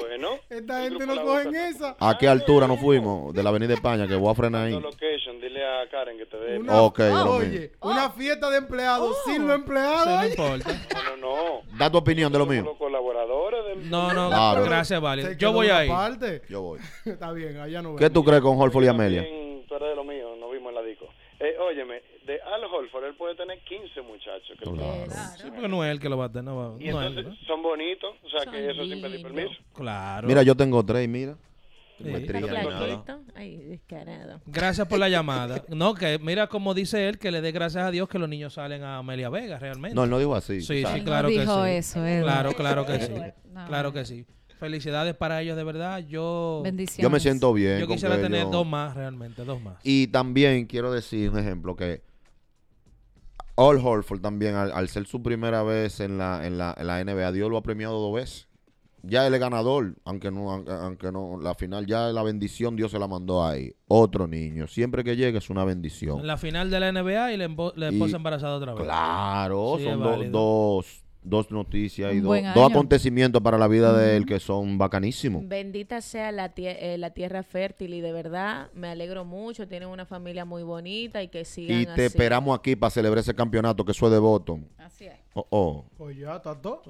[0.00, 0.38] Bueno.
[0.50, 1.96] Esta gente no cogen esa.
[1.98, 3.32] ¿A qué altura nos fuimos?
[3.32, 4.72] De la Avenida España, que voy a frenar ahí.
[4.78, 6.58] Location, dile a Karen que te dé.
[6.58, 7.12] Una- Ok, de.
[7.12, 10.06] Oye, una fiesta de empleados sin los empleados.
[10.06, 10.72] no importa.
[10.94, 11.78] No, no, no.
[11.78, 12.62] Da tu opinión de lo mío.
[12.64, 13.90] los colaboradores del...
[13.90, 14.64] No, no, Claro.
[14.64, 15.36] gracias, Vale.
[15.38, 15.88] Yo voy ahí.
[15.88, 16.42] parte.
[16.48, 16.80] Yo voy.
[17.04, 19.22] Está bien, allá no ¿Qué tú crees con Holford y Amelia?
[19.68, 21.06] Tú eres de lo mío, nos vimos en la disco.
[21.40, 24.56] Eh, óyeme, de Al Holford, él puede tener 15 muchachos.
[24.58, 25.10] que Claro.
[25.36, 26.44] Sí, porque no es él que lo va a tener.
[26.44, 27.46] No, va- Y no es entonces él, ¿no?
[27.46, 29.60] son bonitos, o sea Son que eso sin pedir permiso.
[29.74, 30.28] Claro.
[30.28, 31.36] Mira, yo tengo tres, mira.
[32.00, 32.04] Sí.
[33.34, 34.40] Ay, descarado.
[34.46, 35.64] Gracias por la llamada.
[35.68, 38.54] No, que mira como dice él, que le dé gracias a Dios que los niños
[38.54, 39.94] salen a Amelia Vega, realmente.
[39.96, 40.60] No, él no dijo así.
[40.60, 41.00] Sí, ¿sabes?
[41.00, 41.70] sí, claro no que dijo sí.
[41.70, 42.00] eso.
[42.22, 43.12] Claro, claro que sí.
[43.52, 43.66] No.
[43.66, 44.24] Claro que sí.
[44.60, 46.00] Felicidades para ellos, de verdad.
[46.06, 47.02] Yo, Bendiciones.
[47.02, 47.78] Yo me siento bien.
[47.78, 49.76] yo quisiera tener ellos- dos más, realmente, dos más.
[49.84, 52.02] Y también quiero decir un ejemplo que
[53.60, 57.02] All Horford también, al, al ser su primera vez en la, en, la, en la
[57.02, 58.48] NBA, Dios lo ha premiado dos veces.
[59.02, 63.00] Ya él es ganador, aunque no, aunque, no, la final ya la bendición Dios se
[63.00, 63.74] la mandó ahí.
[63.88, 66.20] Otro niño, siempre que llegue es una bendición.
[66.20, 68.84] En la final de la NBA y la, esposa embarazada otra vez.
[68.84, 74.26] Claro, Sí, son dos, dos noticias y dos, dos acontecimientos para la vida de él
[74.26, 75.46] que son bacanísimos.
[75.48, 79.68] Bendita sea la, tie- eh, la tierra fértil y de verdad me alegro mucho.
[79.68, 82.02] Tienen una familia muy bonita y que sigan Y te así.
[82.02, 84.66] esperamos aquí para celebrar ese campeonato que soy de Boston.
[84.78, 85.14] Así es.
[85.34, 85.84] Oh, oh.
[85.96, 86.82] Pues ya, está todo.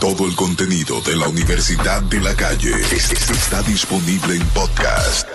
[0.00, 5.28] Todo el contenido de la Universidad de la Calle es- es- está disponible en podcast.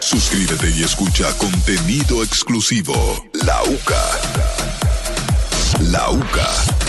[0.00, 2.94] Suscríbete y escucha contenido exclusivo.
[3.44, 4.02] La UCA.
[5.90, 6.87] La UCA.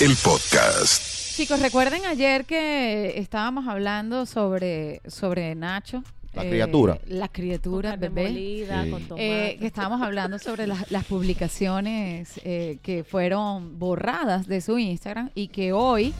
[0.00, 1.36] El podcast.
[1.36, 6.02] Chicos, recuerden ayer que estábamos hablando sobre, sobre Nacho.
[6.34, 6.98] La eh, criatura.
[7.06, 8.28] La Con criatura, carne bebé.
[8.28, 8.90] molida, Sí.
[8.90, 9.52] con tomate.
[9.52, 15.30] Eh, que estábamos hablando sobre las, las publicaciones eh, que fueron borradas de su Instagram
[15.34, 16.12] y que hoy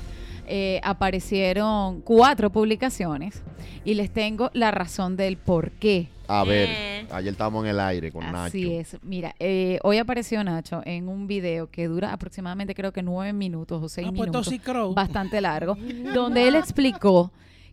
[0.46, 3.42] eh, aparecieron cuatro publicaciones
[3.84, 6.08] y les tengo la razón del por qué.
[6.28, 7.06] A ver, Eh.
[7.12, 8.80] ayer estábamos en el aire con Así Nacho.
[8.80, 8.96] es.
[9.02, 13.82] Mira, eh, hoy apareció Nacho en un video que dura aproximadamente creo que nueve minutos
[13.82, 14.46] o seis Ah, pues minutos.
[14.94, 15.76] Bastante largo.
[16.14, 17.30] donde él explicó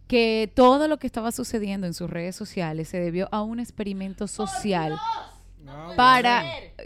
[0.08, 4.28] que todo lo que estaba sucediendo en sus redes sociales se debió a un experimento
[4.28, 4.98] social
[5.68, 6.44] Ah, para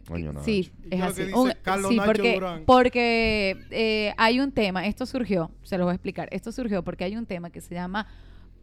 [0.08, 2.64] Coño, sí ¿Y es así Un- Carlos sí Nacho porque Durán?
[2.66, 7.04] porque eh, hay un tema esto surgió se lo voy a explicar esto surgió porque
[7.04, 8.08] hay un tema que se llama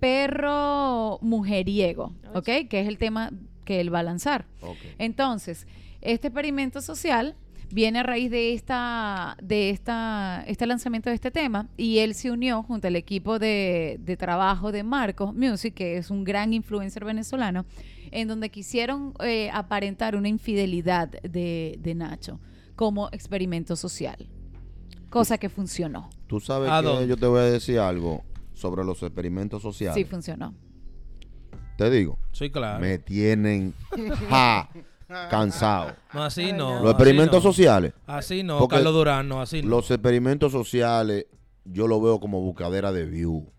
[0.01, 2.45] perro mujeriego ¿ok?
[2.69, 3.31] que es el tema
[3.65, 4.77] que él va a lanzar Ok.
[4.99, 5.67] entonces
[6.01, 7.35] este experimento social
[7.73, 12.31] viene a raíz de esta de esta este lanzamiento de este tema y él se
[12.31, 17.05] unió junto al equipo de, de trabajo de Marcos Music que es un gran influencer
[17.05, 17.65] venezolano
[18.15, 22.41] en donde quisieron eh, aparentar una infidelidad de, de Nacho
[22.77, 24.29] como experimento social
[25.11, 27.07] cosa que funcionó Tú sabes ¿A que dónde?
[27.09, 29.95] yo te voy a decir algo sobre los experimentos sociales.
[29.95, 30.55] sí funcionó
[31.77, 32.81] Te digo, Sí, claro.
[32.81, 33.75] me tienen
[34.29, 34.69] ja,
[35.31, 35.93] cansado.
[36.12, 36.83] No, así no.
[36.83, 37.53] Los experimentos así no.
[37.53, 37.93] sociales.
[38.07, 39.69] Así no, Porque Carlos Durán, no, así no.
[39.69, 41.27] Los experimentos sociales
[41.65, 43.53] yo lo veo como buscadera de view.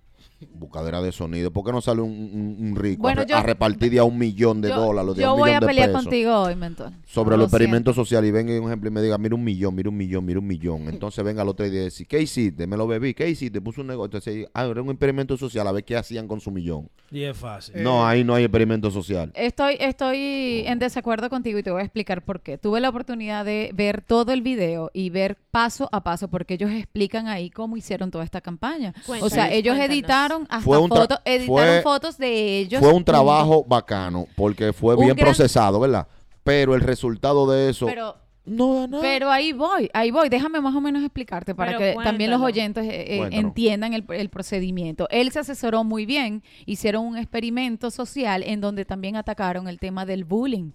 [0.54, 1.52] Buscadera de sonido.
[1.52, 4.04] ¿Por qué no sale un, un- un rico Bueno, a, yo- a repartir de a
[4.04, 5.16] un millón de yo, dólares?
[5.16, 6.92] de yo un voy millón a de pelear pesos contigo hoy, mentor.
[7.06, 9.74] Sobre Lo los experimentos sociales y venga un ejemplo y me diga, mira un millón,
[9.76, 10.90] mira un millón, mira un millón.
[10.90, 12.68] Entonces venga el otro día y dice, ¿qué hiciste?
[12.68, 13.62] Me lo bebí, ¿qué hiciste?
[13.62, 14.06] Puse un negocio.
[14.18, 16.90] Entonces, ah, era un experimento social, a ver qué hacían con su millón.
[17.12, 17.82] Y es fácil.
[17.82, 19.32] no, ahí no hay experimento social.
[19.36, 22.58] Estoy, estoy en desacuerdo contigo y te voy a explicar por qué.
[22.58, 26.72] Tuve la oportunidad de ver todo el video y ver paso a paso porque ellos
[26.72, 28.94] explican ahí cómo hicieron toda esta campaña.
[29.22, 29.96] o sea, ellos cuéntanos.
[29.96, 32.80] editaron hasta Fue un tra- fotos, editaron fue- fotos de ellos.
[32.82, 36.08] Fue un y- trabajo bacano porque fue bien gran- procesado, ¿verdad?
[36.44, 38.16] Pero el resultado de eso Pero,
[38.46, 39.02] no da nada.
[39.02, 40.30] pero ahí voy, ahí voy.
[40.30, 44.06] Déjame más o menos explicarte para Pero que también los oyentes eh, eh, entiendan el,
[44.10, 45.08] el procedimiento.
[45.10, 50.06] Él se asesoró muy bien, hicieron un experimento social en donde también atacaron el tema
[50.06, 50.72] del bullying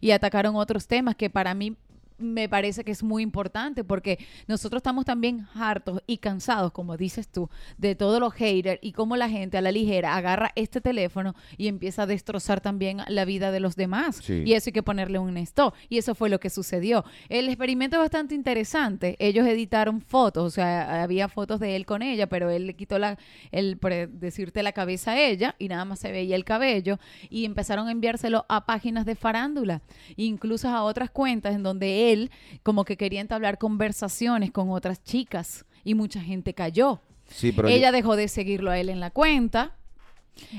[0.00, 1.76] y atacaron otros temas que para mí
[2.20, 7.28] me parece que es muy importante porque nosotros estamos también hartos y cansados, como dices
[7.28, 7.48] tú,
[7.78, 11.68] de todos los haters y cómo la gente a la ligera agarra este teléfono y
[11.68, 14.20] empieza a destrozar también la vida de los demás.
[14.22, 14.42] Sí.
[14.44, 15.74] Y eso hay que ponerle un stop.
[15.88, 17.04] Y eso fue lo que sucedió.
[17.28, 19.16] El experimento es bastante interesante.
[19.18, 22.98] Ellos editaron fotos, o sea, había fotos de él con ella, pero él le quitó
[22.98, 23.18] la,
[23.52, 26.98] el, por decirte la cabeza a ella y nada más se veía el cabello
[27.28, 29.82] y empezaron a enviárselo a páginas de farándula,
[30.16, 32.09] incluso a otras cuentas en donde él
[32.62, 37.00] como que quería entablar conversaciones con otras chicas y mucha gente cayó.
[37.28, 39.76] Sí, pero ella yo- dejó de seguirlo a él en la cuenta.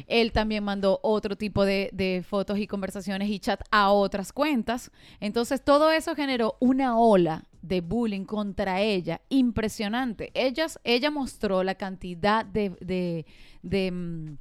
[0.07, 4.91] Él también mandó otro tipo de, de fotos y conversaciones y chat a otras cuentas.
[5.19, 10.31] Entonces todo eso generó una ola de bullying contra ella impresionante.
[10.33, 13.25] Ellas, ella mostró la cantidad de, de,
[13.63, 14.37] de, mm,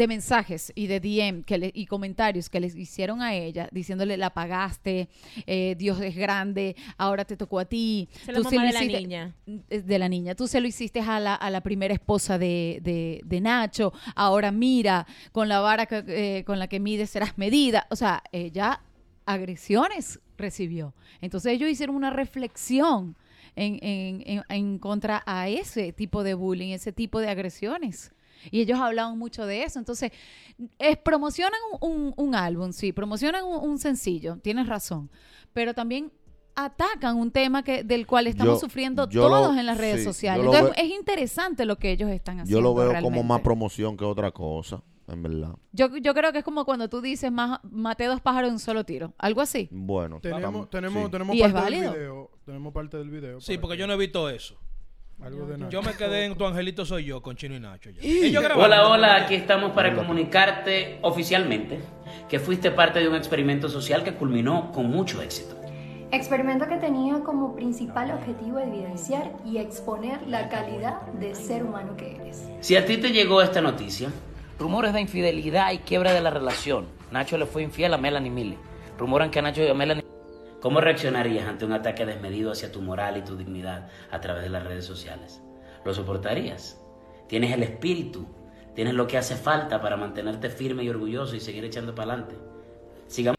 [0.00, 4.16] de mensajes y de DM que le- y comentarios que les hicieron a ella diciéndole
[4.16, 5.08] la pagaste,
[5.46, 8.08] eh, Dios es grande, ahora te tocó a ti.
[8.26, 9.34] La tú mamá lo de la niña.
[9.68, 10.34] de la niña.
[10.34, 13.92] Tú se lo hiciste a la, a la primera esposa de, de- de Nacho.
[14.14, 17.86] Ahora mira, con la vara que, eh, con la que mides serás medida.
[17.90, 18.80] O sea, ella
[19.26, 20.94] agresiones recibió.
[21.20, 23.16] Entonces ellos hicieron una reflexión
[23.56, 28.12] en, en- en- en contra a ese tipo de bullying, ese tipo de agresiones.
[28.50, 29.78] Y ellos hablaban mucho de eso.
[29.78, 30.12] Entonces,
[30.78, 35.10] es, promocionan un, un- un álbum, sí, promocionan un, un sencillo, tienes razón.
[35.52, 36.12] Pero también
[36.54, 39.98] atacan un tema que del cual estamos Yo- sufriendo yo lo- todos en las redes
[40.00, 40.44] sí, sociales.
[40.44, 42.58] yo lo Entonces, veo- es interesante lo que ellos están haciendo.
[42.58, 45.54] yo lo veo como más promoción que otra cosa, en verdad.
[45.72, 48.58] Yo, yo creo que es como cuando tú dices, más, maté dos pájaros de un
[48.60, 49.14] solo tiro.
[49.18, 49.68] Algo así.
[49.70, 51.10] Bueno, Tenemos, tenemos, sí.
[51.10, 52.30] tenemos ¿Y es parte del video.
[52.44, 53.40] Tenemos parte del video.
[53.40, 54.56] Sí, porque que- yo no he visto eso.
[55.22, 55.70] Algo de nada.
[55.70, 57.90] Yo me quedé en Tu Angelito Soy Yo con Chino y Nacho.
[57.90, 58.00] ya.
[58.56, 61.80] Hola, hola, aquí estamos para comunicarte oficialmente
[62.28, 65.56] que fuiste parte de un experimento social que culminó con mucho éxito.
[66.12, 72.16] Experimento que tenía como principal objetivo evidenciar y exponer la calidad de ser humano que
[72.16, 72.48] eres.
[72.60, 74.10] Si a ti te llegó esta noticia,
[74.58, 76.86] rumores de infidelidad y quiebra de la relación.
[77.12, 78.56] Nacho le fue infiel a Melanie Mille.
[78.98, 80.09] Rumoran que a Nacho y a Melanie...
[80.60, 84.50] ¿Cómo reaccionarías ante un ataque desmedido hacia tu moral y tu dignidad a través de
[84.50, 85.42] las redes sociales?
[85.84, 86.78] ¿Lo soportarías?
[87.28, 88.26] ¿Tienes el espíritu?
[88.74, 92.36] ¿Tienes lo que hace falta para mantenerte firme y orgulloso y seguir echando para adelante?
[93.06, 93.38] Sigamos.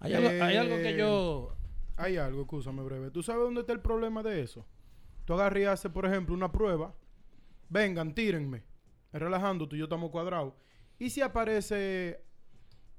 [0.00, 1.56] Hay algo, hay algo que yo.
[1.96, 3.10] Hay algo, escúchame breve.
[3.10, 4.64] ¿Tú sabes dónde está el problema de eso?
[5.26, 6.94] Tú agarras y haces, por ejemplo, una prueba.
[7.68, 8.64] Vengan, tírenme.
[9.12, 10.54] Relajando, tú y yo estamos cuadrados.
[10.98, 12.24] ¿Y si aparece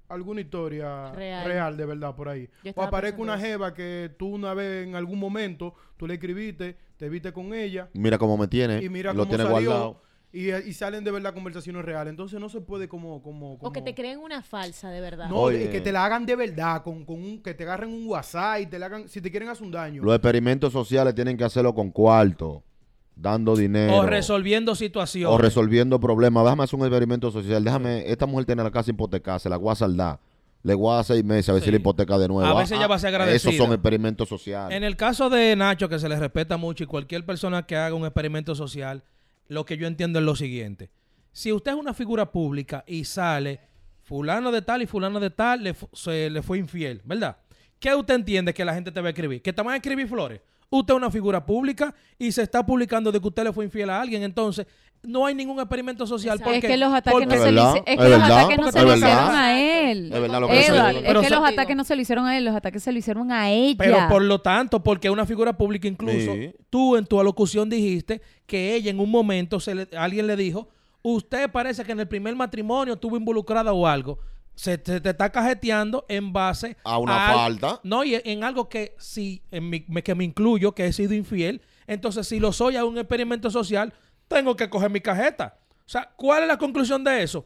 [0.09, 1.45] alguna historia Real.
[1.45, 2.49] real, de verdad por ahí?
[2.75, 7.07] O pensando una jeva que tú una vez en algún momento, tú le escribiste, te
[7.09, 7.89] viste con ella.
[7.93, 10.01] Mira cómo me tiene, y mira lo cómo tiene salió, guardado.
[10.31, 12.11] Y, y salen de verdad conversaciones reales.
[12.11, 13.19] Entonces no se puede como...
[13.23, 15.27] como, O que como- te creen una falsa, de verdad.
[15.27, 15.71] no, Oye.
[15.71, 18.65] que te la hagan de verdad, con, con un, que te agarren un WhatsApp y
[18.67, 20.03] te la hagan, si te quieren hacer un daño.
[20.03, 22.63] Los experimentos sociales tienen que hacerlo con cuarto,
[23.21, 23.97] dando dinero.
[23.97, 25.33] O resolviendo situaciones.
[25.33, 26.43] o resolviendo problemas.
[26.43, 27.63] Déjame hacer un experimento social.
[27.63, 30.19] Déjame, esta mujer tiene la casa hipotecada, se la voy a saldar.
[30.61, 31.65] Le voy a dar seis meses a ver Sí.
[31.67, 32.45] si la hipoteca de nuevo.
[32.45, 33.51] A veces ella va a ser agradecida.
[33.51, 34.75] Esos son experimentos sociales.
[34.75, 37.95] En el caso de Nacho, que se le respeta mucho, y cualquier persona que haga
[37.95, 39.03] un experimento social,
[39.47, 40.89] lo que yo entiendo es lo siguiente.
[41.31, 43.61] Si usted es una figura pública y sale
[44.03, 47.37] fulano de tal y fulano de tal, le, se le fue infiel, ¿verdad?
[47.79, 49.41] ¿Qué usted entiende que la gente te va a escribir?
[49.41, 50.41] ¿Que te van a escribir flores?
[50.71, 53.89] Usted es una figura pública y se está publicando de que usted le fue infiel
[53.89, 54.67] a alguien, entonces
[55.01, 56.35] no hay ningún experimento social.
[56.37, 56.51] Exacto.
[56.53, 58.71] Es porque- que los ataques porque- no Es se le es que los ataques no
[58.71, 60.13] se le hicieron a él.
[60.13, 62.55] Es verdad lo que Edward, es los ataques no se lo hicieron a él, los
[62.55, 63.75] ataques se lo hicieron a ella.
[63.77, 66.51] Pero por lo tanto, porque una figura pública incluso, Sí.
[66.69, 70.67] tú en tu alocución dijiste que ella en un momento, se le- alguien le dijo,
[71.01, 74.19] usted parece que en el primer matrimonio estuvo involucrada o algo.
[74.59, 77.79] Se te, te está cajeteando en base A una al- falta.
[77.85, 81.13] No, y en algo que sí, en mi- me- que me incluyo, que he sido
[81.13, 81.61] infiel.
[81.87, 83.93] Entonces, si lo soy a un experimento social,
[84.27, 85.57] tengo que coger mi cajeta.
[85.85, 87.45] O sea, ¿cuál es la conclusión de eso?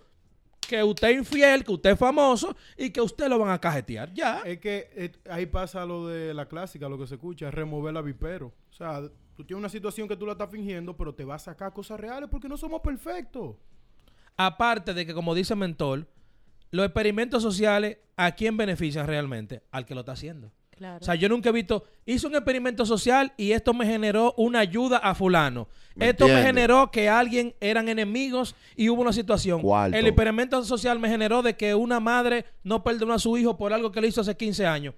[0.68, 4.12] Que usted es infiel, que usted es famoso y que usted lo van a cajetear.
[4.16, 4.42] Ya.
[4.44, 8.02] Es que eh, ahí pasa lo de la clásica, lo que se escucha, remover la
[8.02, 8.48] vipero.
[8.72, 9.02] O sea,
[9.36, 12.00] tú tienes una situación que tú la estás fingiendo, pero te va a sacar cosas
[12.00, 13.56] reales porque no somos perfectos.
[14.36, 16.08] Aparte de que, como dice Mentor,
[16.74, 19.62] los experimentos sociales, ¿a quién benefician realmente?
[19.72, 20.52] Al que lo está haciendo.
[20.76, 20.98] Claro.
[21.00, 24.60] O sea, yo nunca he visto, hice un experimento social y esto me generó una
[24.60, 25.68] ayuda a fulano.
[25.94, 29.62] ¿Me esto me generó que alguien eran enemigos y hubo una situación.
[29.62, 29.96] Cuarto.
[29.96, 33.72] El experimento social me generó de que una madre no perdonó a su hijo por
[33.72, 34.96] algo que le hizo hace 15 años.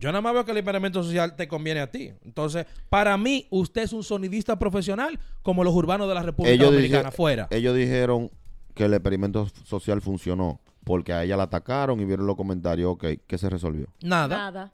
[0.00, 2.10] Yo nada más veo que el experimento social te conviene a ti.
[2.24, 6.72] Entonces, para mí, usted es un sonidista profesional como los urbanos de la República Ellos,
[6.72, 7.46] Dominicana, dije- fuera.
[7.52, 8.28] ellos dijeron
[8.74, 12.92] que el experimento social funcionó porque a ella la atacaron y vieron los comentarios.
[12.92, 13.86] Ok, ¿qué se resolvió?
[14.02, 14.72] Nada, Nada.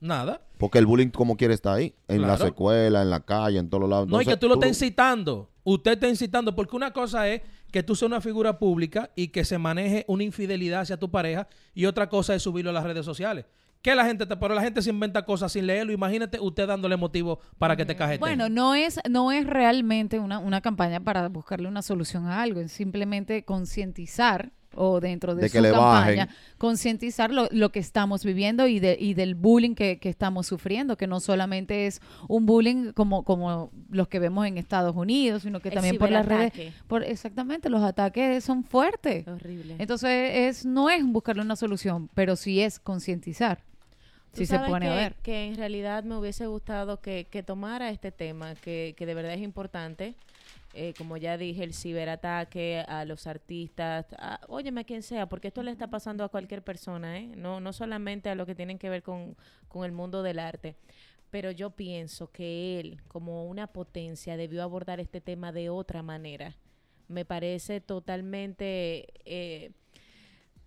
[0.00, 0.40] nada.
[0.58, 1.94] Porque el bullying, como quiere, está ahí.
[2.08, 2.46] En las Claro.
[2.46, 4.08] escuelas, en la calle, en todos lados.
[4.08, 5.50] No, y que tú lo estás incitando.
[5.64, 6.54] Usted está incitando.
[6.54, 10.22] Porque una cosa es que tú seas una figura pública y que se maneje una
[10.22, 11.46] infidelidad hacia tu pareja.
[11.74, 13.44] Y otra cosa es subirlo a las redes sociales.
[13.82, 15.92] Que la gente te, pero la gente se inventa cosas sin leerlo.
[15.92, 18.18] Imagínate usted dándole motivo para que te cajete.
[18.18, 22.60] Bueno, no es, no es realmente una, una campaña para buscarle una solución a algo,
[22.60, 26.36] es simplemente concientizar o dentro de, De su que le campaña, bajen.
[26.58, 30.96] concientizar lo, lo que estamos viviendo y, de, y del bullying que, que estamos sufriendo,
[30.96, 35.60] que no solamente es un bullying como, como los que vemos en Estados Unidos, sino
[35.60, 36.74] que El también por las redes.
[36.86, 39.26] Por, exactamente, los ataques son fuertes.
[39.26, 39.76] Horrible.
[39.78, 43.62] Entonces, es, no es buscarle una solución, pero sí es concientizar.
[44.32, 45.14] Tú Si se pone que, a ver.
[45.22, 49.32] que en realidad me hubiese gustado que, que tomara este tema, que, que de verdad
[49.32, 50.14] es importante.
[50.78, 55.48] Eh, como ya dije, el ciberataque a los artistas, a, óyeme a quien sea, porque
[55.48, 57.28] esto le está pasando a cualquier persona, ¿eh?
[57.34, 60.76] no, no solamente a lo que tienen que ver con, con el mundo del arte.
[61.30, 66.58] Pero yo pienso que él, como una potencia, debió abordar este tema de otra manera.
[67.08, 69.70] Me parece totalmente eh,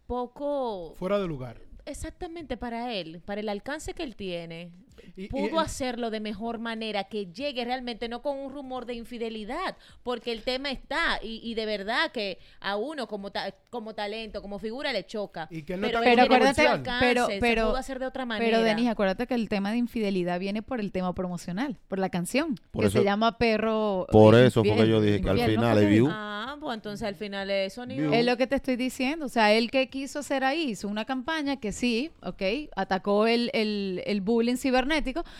[0.08, 1.62] poco Fuera de lugar.
[1.86, 4.72] exactamente para él, para el alcance que él tiene,
[5.16, 9.76] Y- pudo hacerlo de mejor manera, que llegue realmente, no con un rumor de infidelidad,
[10.04, 14.42] porque el tema está, y, y de verdad que a uno como, ta- como talento,
[14.42, 15.48] como figura le choca.
[15.52, 18.50] Y que no pero Pero acuérdate, alcance, pero, se pero, pudo hacer de otra manera.
[18.50, 22.10] pero Denise, acuérdate que el tema de infidelidad viene por el tema promocional, por la
[22.10, 24.08] canción, Por que eso- se llama Perro.
[24.12, 26.08] Por eh, eso fue que infiel, yo dije que al infiel, ¿no final que view.
[26.12, 28.12] Ah, pues entonces al final es sonido.
[28.14, 29.26] Es lo que te estoy diciendo.
[29.26, 32.42] O sea, él que quiso hacer ahí, hizo una campaña que sí, ok,
[32.76, 34.89] atacó el, el, el bullying cibernético,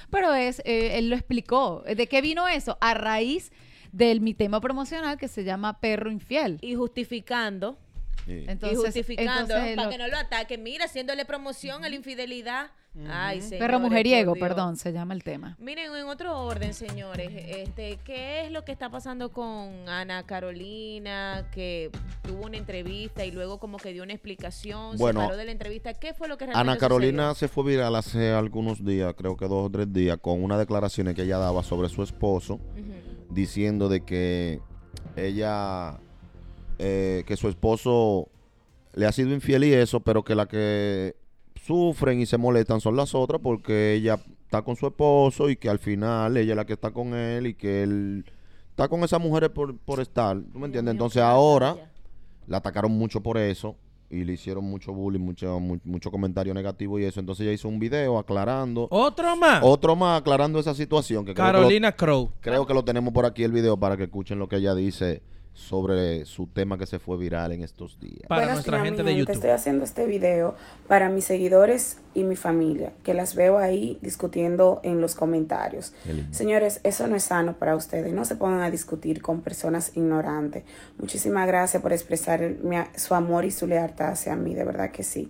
[0.10, 1.84] pero es, eh, él lo explicó.
[1.86, 2.78] ¿De qué vino eso?
[2.82, 3.52] A raíz
[3.92, 6.58] del mi tema promocional que se llama Perro Infiel.
[6.62, 7.78] Y justificando.
[8.26, 8.46] Sí.
[8.48, 10.62] Entonces, y justificando entonces para lo- que no lo ataquen.
[10.62, 12.72] Mira, haciéndole promoción a la infidelidad.
[13.08, 15.56] Ay, señores, Perro mujeriego, perdón, se llama el tema.
[15.60, 21.48] Miren, en otro orden, señores, este, ¿qué es lo que está pasando con Ana Carolina,
[21.52, 21.92] que
[22.24, 25.52] tuvo una entrevista y luego como que dio una explicación, Bueno, se paró de la
[25.52, 25.94] entrevista?
[25.94, 29.48] ¿Qué fue lo que realmente Ana Carolina se fue viral hace algunos días, creo que
[29.48, 32.60] dos o tres días, con unas declaraciones que ella daba sobre su esposo,
[33.30, 34.62] diciendo de que
[35.16, 36.00] ella,
[36.80, 38.30] eh, que su esposo
[38.94, 41.16] le ha sido infiel y eso, pero que la que
[41.74, 45.70] sufren y se molestan son las otras porque ella está con su esposo y que
[45.70, 48.26] al final ella es la que está con él y que él
[48.72, 50.94] está con esas mujeres por, por estar, ¿tú me entiendes?
[50.94, 51.76] Entonces ahora
[52.48, 53.76] la atacaron mucho por eso
[54.10, 57.20] y le hicieron mucho bullying, mucho, mu- mucho comentario negativo y eso.
[57.20, 59.62] Entonces ella hizo un video aclarando, Otro más.
[59.64, 61.24] otro más aclarando esa situación.
[61.26, 62.32] Que creo que lo- Carolina Crow.
[62.42, 65.22] Creo que lo tenemos por aquí el video para que escuchen lo que ella dice
[65.54, 68.28] sobre su tema que se fue viral en estos días.
[68.28, 69.34] Para nuestra gente de YouTube.
[69.36, 70.56] Estoy haciendo este video
[70.88, 75.94] para mis seguidores y mi familia, que las veo ahí discutiendo en los comentarios.
[76.32, 78.14] Señores, eso no es sano para ustedes.
[78.14, 80.64] No se pongan a discutir con personas ignorantes.
[80.98, 84.92] Muchísimas gracias por expresar el- mi su amor y su lealtad hacia mí, de verdad
[84.92, 85.30] que sí.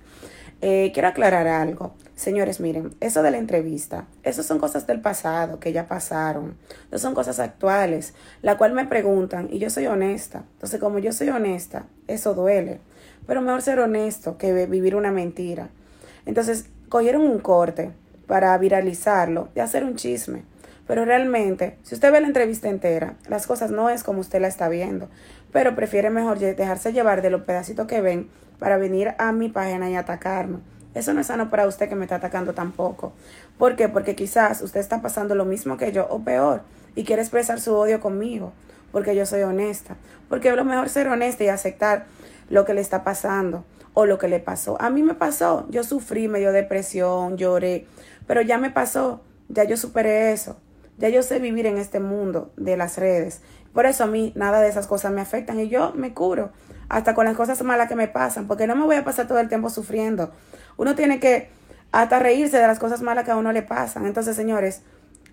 [0.61, 1.93] Eh, quiero aclarar algo.
[2.15, 6.57] Señores, miren, eso de la entrevista, eso son cosas del pasado que ya pasaron.
[6.91, 10.43] No son cosas actuales, la cual me preguntan y yo soy honesta.
[10.55, 12.81] Entonces, como yo soy honesta, eso duele.
[13.25, 15.69] Pero mejor ser honesto que vi- vivir una mentira.
[16.25, 17.91] Entonces, cogieron un corte
[18.27, 20.43] para viralizarlo y hacer un chisme.
[20.87, 24.47] Pero realmente, si usted ve la entrevista entera, las cosas no es como usted la
[24.47, 25.07] está viendo.
[25.53, 28.27] Pero prefiere mejor dejarse llevar de los pedacitos que ven
[28.59, 30.59] para venir a mi página y atacarme.
[30.93, 33.13] Eso no es sano para usted que me está atacando tampoco.
[33.57, 33.89] ¿Por qué?
[33.89, 36.61] Porque quizás usted está pasando lo mismo que yo o peor
[36.95, 38.51] y quiere expresar su odio conmigo
[38.91, 39.95] porque yo soy honesta.
[40.27, 42.05] Porque es lo mejor ser honesta y aceptar
[42.49, 44.81] lo que le está pasando o lo que le pasó.
[44.81, 47.87] A mí me pasó, yo sufrí, me dio depresión, lloré,
[48.27, 50.57] pero ya me pasó, ya yo superé eso.
[50.97, 53.41] Ya yo sé vivir en este mundo de las redes.
[53.73, 56.51] Por eso a mí nada de esas cosas me afectan y yo me curo
[56.89, 59.39] hasta con las cosas malas que me pasan, porque no me voy a pasar todo
[59.39, 60.31] el tiempo sufriendo.
[60.77, 61.49] Uno tiene que
[61.91, 64.05] hasta reírse de las cosas malas que a uno le pasan.
[64.05, 64.81] Entonces, señores,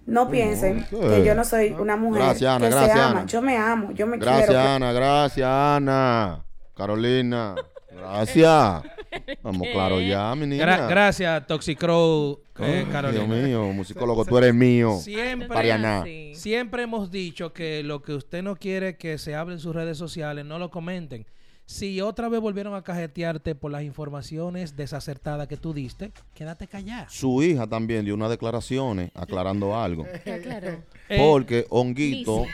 [0.07, 0.97] no piensen ¿qué?
[0.99, 3.11] que yo no soy una mujer Gracias, Ana, que se gracias, ama.
[3.21, 3.27] Ana.
[3.27, 4.61] Yo me amo, yo me Gracias, quiero.
[4.63, 4.93] Ana.
[4.93, 6.45] Gracias, Ana.
[6.77, 7.55] Carolina.
[7.91, 8.83] Gracias.
[9.43, 10.65] Vamos claro ya, mi niña.
[10.67, 13.25] Gra- gracias, Toxicrow, eh, Oh, Carolina.
[13.25, 14.99] Dios mío, musicólogo, tú eres mío.
[15.01, 16.05] Siempre, Parianá.
[16.35, 19.97] siempre hemos dicho que lo que usted no quiere que se hable en sus redes
[19.97, 21.27] sociales, no lo comenten.
[21.69, 27.07] Si otra vez volvieron a cajetearte por las informaciones desacertadas que tú diste, quédate callado.
[27.11, 30.07] Su hija también dio unas declaraciones aclarando algo.
[30.25, 30.83] ¿Qué aclaró?
[31.19, 32.45] Porque Honguito.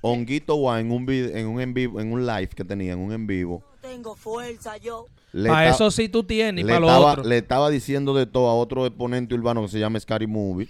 [0.00, 2.98] Honguito va en un vid- en un en vivo, en un live que tenía, en
[3.00, 3.62] un en vivo.
[3.82, 5.06] Tengo fuerza yo.
[5.32, 7.24] Para eso sí tú tienes, y le para lo estaba, otro.
[7.24, 10.68] le estaba diciendo de todo a otro exponente urbano que se llama Scary Movie.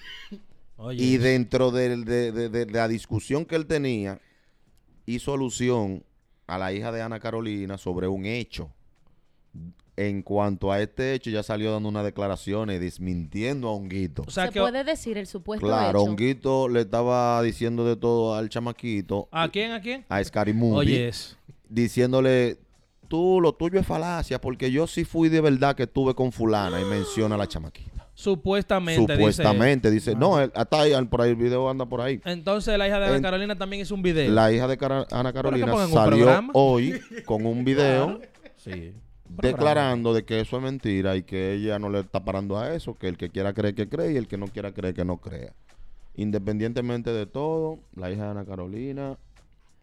[0.76, 4.20] Oye, y dentro del- de, de- de- de la discusión que él tenía,
[5.06, 6.02] hizo alusión
[6.46, 8.70] a la hija de Ana Carolina sobre un hecho.
[9.98, 14.24] En cuanto a este hecho, ya salió dando unas declaraciones desmintiendo a Honguito.
[14.26, 16.10] o sea Se que puede decir el supuesto Claro, hecho.
[16.10, 19.72] Honguito le estaba diciendo de todo al chamaquito, ¿a quién?
[19.72, 20.04] ¿A quién?
[20.10, 21.10] a Scary Movie, Oye,
[21.70, 22.58] diciéndole,
[23.08, 26.78] tú, lo tuyo es falacia, porque yo sí fui de verdad que estuve con fulana,
[26.78, 27.95] y menciona a la chamaquita.
[28.16, 32.18] Supuestamente, Supuestamente, dice, no, él- hasta ahí, por ahí, el video anda por ahí.
[32.24, 34.32] Entonces la hija de Ana En- Carolina también hizo un video.
[34.32, 34.78] La hija de
[35.12, 38.18] Ana Carolina salió hoy con un video
[38.56, 38.94] Sí.
[39.28, 42.94] declarando de que eso es mentira y que ella no le está parando a eso,
[42.94, 45.18] que el que quiera creer que cree y el que no quiera creer que no
[45.18, 45.52] crea.
[46.14, 49.18] Independientemente de todo, la hija de Ana Carolina,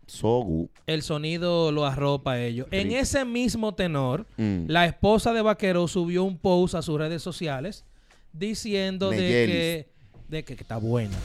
[0.07, 2.67] Sogu, El sonido lo arropa a ellos.
[2.71, 4.65] En ese mismo tenor, Mm.
[4.67, 7.85] la esposa de Vaquero subió un post a sus redes sociales
[8.33, 9.87] diciendo de que,
[10.27, 11.15] de que, que está buena.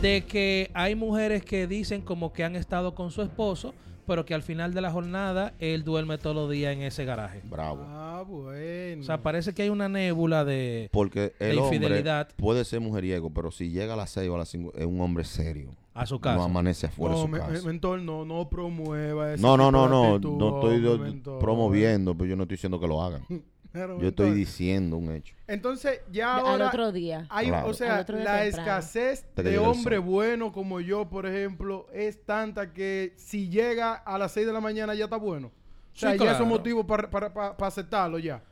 [0.00, 3.74] De que hay mujeres que dicen como que han estado con su esposo,
[4.06, 7.40] pero que al final de la jornada él duerme todos los días en ese garaje.
[7.44, 7.84] bravo.
[7.86, 9.02] Ah, bueno.
[9.02, 12.80] O sea, parece que hay una nébula de, Porque de el hombre infidelidad puede ser
[12.80, 15.70] mujeriego, pero si llega a las 6 o a las 5 es un hombre serio.
[15.94, 16.36] a su casa.
[16.36, 17.52] No amanece afuera no, de su me- casa.
[17.52, 20.86] me- mentor, no, no promueva ese No, no, tipo no, de no, actitud, no estoy
[20.86, 23.22] hombre, promoviendo, pero yo no estoy diciendo que lo hagan.
[23.74, 25.34] Yo estoy diciendo un hecho.
[25.46, 27.26] Entonces, ya Al ahora otro día.
[27.30, 27.68] hay, Claro.
[27.68, 28.68] o sea, Al otro día la temprano.
[28.68, 30.04] escasez de el hombre sol.
[30.04, 34.60] bueno como yo, por ejemplo, es tanta que si llega a las 6 de la
[34.60, 35.48] mañana ya está bueno.
[35.48, 36.44] O sea, Sí, ya es claro.
[36.44, 38.42] un motivo para, para, para, para aceptarlo ya.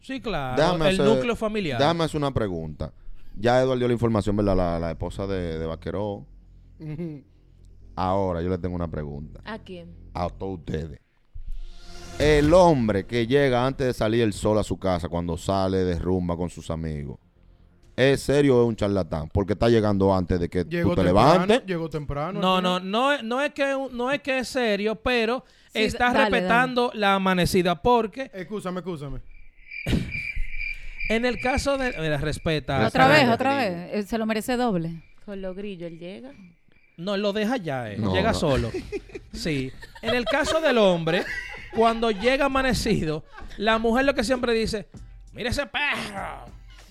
[0.00, 0.60] Sí, claro.
[0.60, 1.78] Déjame el hacer- núcleo familiar.
[1.78, 2.92] Déjame hacer una pregunta.
[3.38, 4.56] Ya Eduardo dio la información, ¿verdad?
[4.56, 6.26] La, la esposa de, de Vaqueró.
[7.96, 9.40] Ahora yo le tengo una pregunta.
[9.44, 9.94] ¿A quién?
[10.14, 10.98] A todos ustedes.
[12.18, 15.98] El hombre que llega antes de salir el sol a su casa, cuando sale de
[15.98, 17.18] rumba con sus amigos,
[17.96, 19.28] ¿es serio o es un charlatán?
[19.28, 21.62] Porque está llegando antes de que Llegó tú te temprano, levantes.
[21.66, 22.40] llegó temprano.
[22.40, 26.12] No, no, no, es- no es que no es que es serio, pero Sí, está
[26.12, 29.20] dale, respetando la amanecida porque Escúchame, escúchame.
[31.08, 33.72] en el caso de mira, respeta Otra vez, otra vez.
[33.94, 35.02] Eh, Se lo merece doble.
[35.24, 36.30] Con los grillos él llega.
[36.98, 37.96] No, lo deja ya, eh.
[37.98, 38.38] No, llega no.
[38.38, 38.70] solo.
[39.32, 39.72] Sí.
[40.02, 41.24] En el caso del hombre,
[41.74, 43.24] cuando llega amanecido,
[43.56, 44.88] la mujer lo que siempre dice,
[45.32, 46.46] mira ese perro.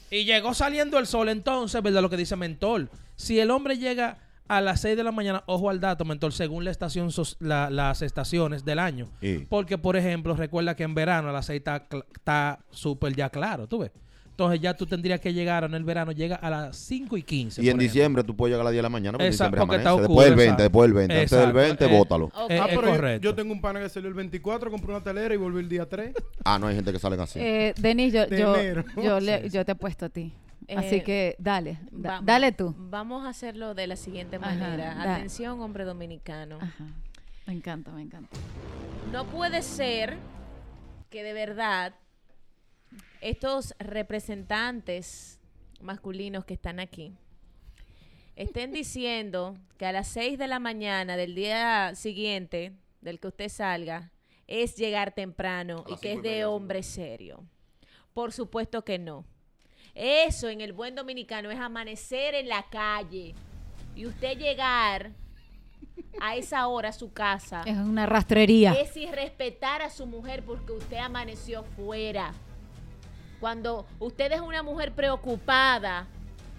[0.09, 2.01] Y llegó saliendo el sol, entonces, ¿verdad?
[2.01, 2.89] Lo que dice Mentor.
[3.15, 4.17] Si el hombre llega
[4.49, 7.09] a las 6 de la mañana, ojo al dato, Mentor, según la estación,
[7.39, 9.07] la- las estaciones del año.
[9.21, 9.45] Sí.
[9.49, 13.29] Porque, por ejemplo, recuerda que en verano a las 6 está cl- está súper ya
[13.29, 13.91] claro, ¿tú ves?
[14.45, 17.61] Entonces ya tú tendrías que llegar, en el verano llega a las 5 y 15.
[17.61, 17.83] Y en ejemplo.
[17.83, 19.77] diciembre tú puedes llegar a las 10 de la mañana, porque en Exacto, diciembre porque
[19.77, 20.63] está oscuro, Después del 20, exacto.
[20.63, 21.13] después del 20.
[21.15, 22.25] Antes del Exacto, 20, eh, bótalo.
[22.25, 22.33] Ok.
[22.51, 23.23] Eh, ah, es pero yo- correcto.
[23.23, 25.87] Yo, tengo un pana que salió el 24, compró una telera y volvió el día
[25.87, 26.13] 3.
[26.43, 27.39] Ah, no hay gente que salen así.
[27.39, 28.55] Eh, Denis, yo, De yo,
[29.01, 30.33] yo, le- yo te he puesto a ti.
[30.75, 32.73] Así Eh, que dale, da- Vamos- dale tú.
[32.77, 34.95] Vamos a hacerlo de la siguiente Ajá, manera.
[34.95, 35.15] da.
[35.15, 36.57] Atención, hombre dominicano.
[36.61, 36.85] Ajá.
[37.47, 38.37] Me encanta, me encanta.
[39.11, 40.15] No puede ser
[41.09, 41.93] que de verdad
[43.21, 45.39] estos representantes
[45.79, 47.13] masculinos que están aquí
[48.35, 53.49] estén diciendo que a las 6 de la mañana del día siguiente del que usted
[53.49, 54.11] salga
[54.47, 57.45] es llegar temprano y que es de hombre serio.
[58.13, 59.25] Por supuesto que no.
[59.93, 63.35] Eso en el buen dominicano es amanecer en la calle
[63.95, 65.11] y usted llegar
[66.19, 68.73] a esa hora a su casa Es una rastrería.
[68.73, 72.33] es irrespetar a su mujer porque usted amaneció fuera.
[73.41, 76.05] Cuando usted es una mujer preocupada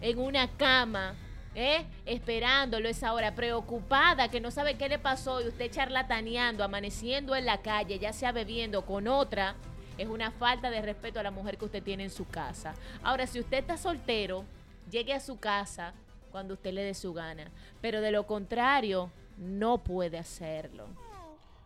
[0.00, 1.14] en una cama,
[1.54, 1.86] ¿eh?
[2.04, 7.46] esperándolo esa hora, preocupada que no sabe qué le pasó y usted charlataneando, amaneciendo en
[7.46, 9.54] la calle, ya sea bebiendo con otra,
[9.96, 12.74] es una falta de respeto a la mujer que usted tiene en su casa.
[13.04, 14.44] Ahora, si usted está soltero,
[14.90, 15.94] llegue a su casa
[16.32, 17.48] cuando usted le dé su gana.
[17.80, 20.88] Pero de lo contrario, no puede hacerlo.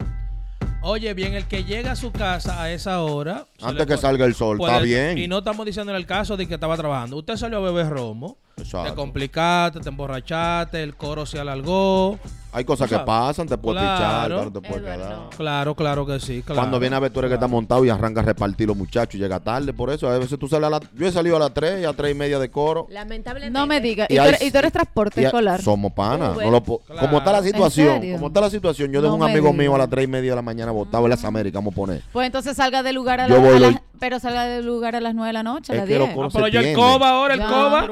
[0.84, 3.48] Oye, bien, el que llega a su casa a esa hora.
[3.58, 5.18] se Antes que salga el sol, está bien.
[5.18, 7.18] Y no estamos diciendo en el caso de que estaba trabajando.
[7.18, 8.38] Usted salió a beber romo.
[8.58, 8.90] Exacto.
[8.90, 12.18] Te complicaste, te emborrachaste, el coro se alargó.
[12.54, 13.98] Hay cosas que pasan, te puedes Claro.
[13.98, 15.30] pichar, claro, te puedes quedar.
[15.38, 16.42] Claro, claro que sí.
[16.42, 16.60] Claro.
[16.62, 19.14] Cuando viene a ver tú eres que está montado y arranca a repartir los muchachos
[19.14, 19.74] y llega tarde.
[19.74, 20.80] Por eso, a veces tú sales a las...
[20.96, 22.88] Yo he salido a las 3 y a 3 y media de coro.
[22.90, 23.52] Lamentablemente.
[23.60, 24.08] No me diga.
[24.10, 25.62] Y Y, tú hay- eres, y tú eres transporte escolar.
[25.62, 26.36] Somos panas.
[26.36, 26.82] No po-.
[27.00, 29.50] Como está la ¿En situación, como está la situación, yo dejo No un me amigo
[29.52, 29.60] diga.
[29.64, 31.76] mío a las 3 y media de la mañana botado en las Américas, vamos a
[31.76, 32.02] poner.
[32.12, 34.96] Pues entonces salga del lugar a, Yo la- voy a las- pero salga del lugar
[34.96, 36.08] a las 9 de la noche, a Es las que 10.
[36.08, 37.48] los coros Pero yo el coba ahora, el Ya.
[37.48, 37.88] coba.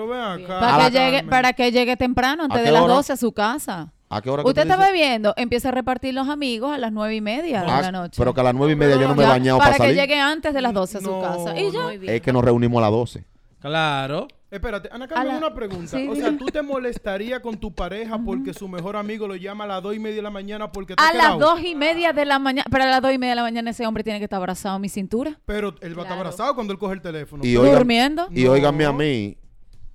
[0.60, 2.94] Para que, llegue, para que llegue temprano, antes ¿A de las hora?
[2.96, 3.92] 12 a su casa.
[4.08, 7.16] ¿A qué hora que Usted está bebiendo, empieza a repartir los amigos a las 9
[7.16, 8.14] y media de Ah, la noche.
[8.18, 9.96] Pero que a las 9 y media yo no me he bañado para para, que
[9.96, 11.60] llegue antes de las 12 a su No, casa.
[11.60, 12.14] Y ya.
[12.14, 13.26] Es que nos reunimos a las 12.
[13.60, 14.28] Claro.
[14.52, 15.98] Espérate, Ana Carmen, la- una pregunta.
[15.98, 16.38] Sí, o sea.
[16.38, 19.96] ¿tú te molestarías con tu pareja porque su mejor amigo lo llama a las 2
[19.96, 21.40] y media de la mañana porque está A las?
[21.40, 23.72] 2 y media de la mañana, pero a las 2 y media de la mañana
[23.72, 25.40] ese hombre tiene que estar abrazado a mi cintura.
[25.46, 27.44] Pero él va a estar abrazado cuando él coge el teléfono.
[27.44, 28.28] Y oigan, Durmiendo.
[28.32, 28.52] y No.
[28.52, 29.36] óiganme a mí,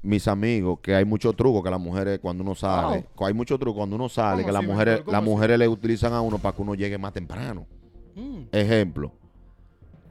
[0.02, 3.26] mis amigos, que hay mucho truco que las mujeres cuando uno sale, Oh.
[3.26, 6.20] hay mucho truco cuando uno sale, ¿Cómo que las mujeres, las mujeres le utilizan a
[6.20, 7.66] uno para que uno llegue más temprano.
[8.16, 8.42] Mm.
[8.50, 9.12] Ejemplo,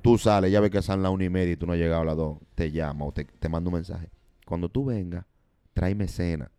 [0.01, 2.01] tú sales, ya ves que son las una y media y tú no has llegado
[2.03, 4.09] a las dos, te llama o te, te manda un mensaje.
[4.49, 5.26] Cuando tú vengas,
[5.76, 6.51] tráeme cena.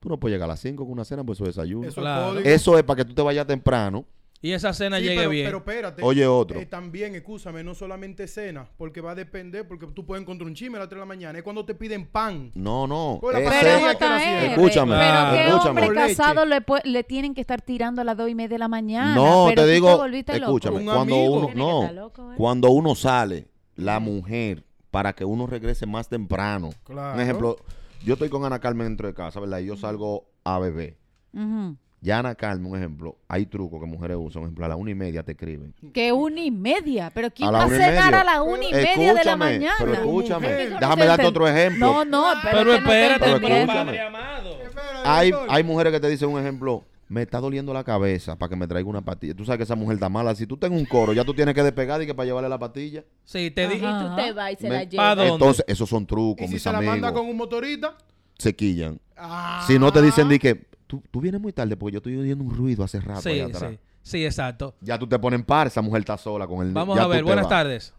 [0.00, 1.86] Tú no puedes llegar a las 5 con una cena, pues eso es desayuno.
[1.86, 2.38] Eso Claro.
[2.38, 4.06] Eso es para que tú te vayas temprano.
[4.40, 5.46] Y esa cena Sí, llegue pero, bien.
[5.46, 6.02] pero espérate.
[6.02, 6.58] Oye, otro.
[6.60, 10.54] Eh, también, escúchame, no solamente cena, porque va a depender, porque tú puedes encontrar un
[10.54, 11.36] chisme a las 3 de la mañana.
[11.38, 12.52] Es cuando te piden pan.
[12.54, 13.18] No, no.
[13.20, 15.68] Pues es Escúchame, pero qué escúchame.
[15.70, 18.58] hombre Por casado le, le tienen que estar tirando a las 2 y media de
[18.60, 19.14] la mañana.
[19.16, 20.06] No, pero te digo, loco.
[20.32, 21.32] escúchame, Un cuando amigo.
[21.32, 22.34] uno, no, loco, ¿eh?
[22.36, 26.70] cuando uno sale, la mujer, para que uno regrese más temprano.
[26.84, 27.14] Claro.
[27.14, 27.56] Un ejemplo,
[28.04, 29.58] yo estoy con Ana Carmen dentro de casa, ¿verdad?
[29.58, 30.96] Y yo salgo a beber.
[31.32, 31.76] Ujú.
[32.00, 34.92] Ya Ana Carmen, un ejemplo, hay trucos que mujeres usan, un ejemplo, a la una
[34.92, 35.74] y media te escriben.
[35.92, 37.10] Que una y media.
[37.12, 39.74] Pero ¿quién A va a cenar a la una y media de la mañana?
[39.80, 41.86] pero escúchame, déjame te darte otro ejemplo.
[41.86, 43.66] No, no, pero, Pero es que no espérate, Pero escúchame.
[43.66, 44.50] Padre amado.
[44.62, 48.50] Espérate, Hay, hay mujeres que te dicen un ejemplo, me está doliendo la cabeza para
[48.50, 49.34] que me traiga una pastilla.
[49.34, 50.34] Tú sabes que esa mujer está mala.
[50.34, 52.58] Si tú tengas un coro, ya tú tienes que despegar y que para llevarle la
[52.58, 53.02] pastilla.
[53.24, 53.80] Sí, te Y dije.
[53.86, 55.32] tú te vas y se Me- la ¿Pa' llevas.
[55.32, 57.96] Entonces, esos son trucos, ¿Y si mis se la manda con un motorista?
[58.36, 59.00] Se quillan.
[59.16, 59.64] Ah.
[59.66, 62.44] Si no te dicen di que tú, tú vienes muy tarde porque yo estoy oyendo
[62.44, 63.70] un ruido hace rato Sí, allá atrás.
[63.72, 63.78] sí.
[64.02, 64.74] Sí, exacto.
[64.80, 67.06] Ya tú te pones en par, esa mujer está sola con el Vamos ya a
[67.08, 67.50] ver, buenas vas.
[67.50, 67.94] tardes.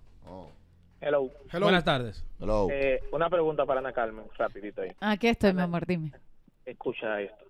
[1.02, 1.30] Hello.
[1.52, 1.65] Hello.
[1.65, 2.26] Buenas tardes.
[2.40, 2.68] Hello.
[2.72, 4.90] Eh, una pregunta para Ana Carmen, rapidito ahí.
[4.99, 6.11] Aquí estoy, mi amor, dime.
[6.65, 7.45] Escucha esto.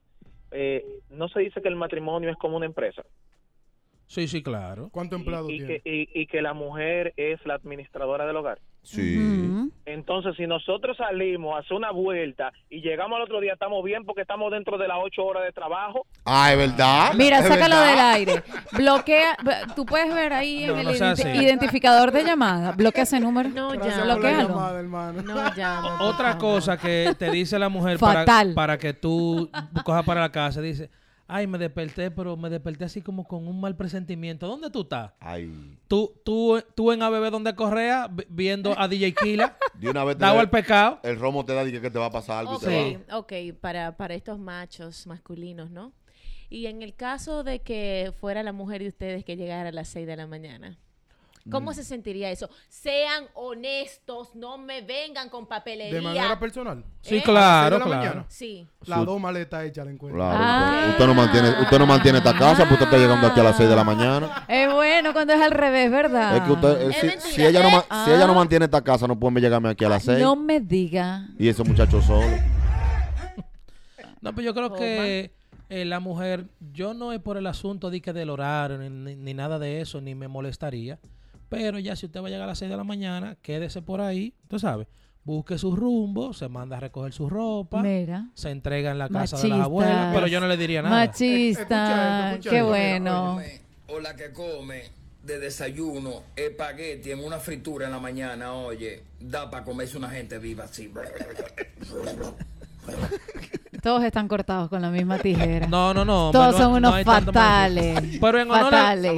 [0.52, 3.04] Eh, ¿No se dice que el matrimonio es como una empresa?
[4.08, 4.90] Sí, sí, claro.
[4.92, 5.82] ¿Cuántos empleados y, y tiene?
[5.82, 8.60] que, y, y que la mujer es la administradora del hogar.
[8.82, 9.70] Sí.
[9.86, 14.04] Entonces, si nosotros salimos a hacer una vuelta y llegamos al otro día, estamos bien
[14.06, 16.08] porque estamos dentro de las ocho horas de trabajo.
[16.26, 17.12] Ah, es verdad.
[17.16, 17.90] Mira, Es sácalo verdad.
[17.90, 18.44] del aire.
[18.72, 19.38] Bloquea.
[19.76, 22.72] Tú puedes ver ahí en No, el identificador de llamada.
[22.72, 23.50] Bloquea ese número.
[23.50, 24.18] No Bloquéalo.
[24.50, 25.22] llamada, hermano.
[25.22, 26.02] No llama.
[26.04, 28.54] Otra cosa que te dice la mujer para, Fatal.
[28.54, 29.50] para que tú
[29.84, 30.90] cojas para la casa, dice,
[31.30, 34.48] ay, me desperté, pero me desperté así como con un mal presentimiento.
[34.48, 35.14] ¿Dónde tú estás?
[35.20, 35.78] Ay.
[35.88, 40.18] Tú, tú, tú en ABB donde Correa, vi- viendo a DJ Kila, De una vez
[40.18, 41.00] te dado da- al pecado.
[41.04, 43.18] el romo te da y que te va a pasar algo y Ok, te va.
[43.20, 45.94] ok, para, para estos machos masculinos, ¿no?
[46.50, 49.88] Y en el caso de que fuera la mujer de ustedes que llegara a las
[49.90, 50.80] 6 de la mañana,
[51.50, 51.52] Mm.
[51.52, 52.50] ¿cómo se sentiría eso?
[52.70, 55.94] Sean honestos, no me vengan con papelería.
[55.96, 56.86] ¿De manera personal?
[57.02, 57.24] Sí, ¿Eh?
[57.24, 58.02] claro, ¿A las seis de la claro.
[58.02, 58.26] mañana?
[58.30, 58.68] Sí.
[58.86, 60.18] Las dos maletas hechas la encuentro.
[60.20, 60.88] Claro, Ah.
[60.92, 63.58] usted, no mantiene, usted no mantiene esta casa, pues usted está llegando aquí a las
[63.58, 64.46] 6 de la mañana.
[64.48, 66.38] Es bueno cuando es al revés, ¿verdad?
[66.38, 67.70] Es que usted, eh, Es si, mentira, si ella no,
[68.06, 68.36] si ella no Ah.
[68.36, 70.20] mantiene esta casa, no puede llegarme aquí a las 6.
[70.20, 71.28] No me diga.
[71.38, 72.26] Y ese muchacho solo.
[74.22, 75.32] No, pero yo creo que
[75.70, 79.16] eh, la mujer, yo no es por el asunto de que del horario ni, ni-
[79.16, 81.00] ni nada de eso, ni me molestaría,
[81.50, 84.02] Pero ya si usted va a llegar a las 6 de la mañana, quédese por
[84.02, 84.88] ahí, tú sabes.
[85.24, 88.30] Busque su rumbo, se manda a recoger su ropa, Mira.
[88.34, 90.96] se entrega en la casa de las abuelas, pero yo no le diría nada.
[90.96, 93.40] Machista, qué bueno.
[93.88, 94.84] O la que come
[95.24, 100.40] de desayuno espagueti en una fritura en la mañana, oye, da para comerse una gente
[100.40, 100.92] viva así.
[103.82, 105.66] Todos están cortados con la misma tijera.
[105.68, 106.32] No, no, no.
[106.34, 108.18] Todos no- son no unos fatales.
[108.20, 109.14] Pero en honor, a, fatales.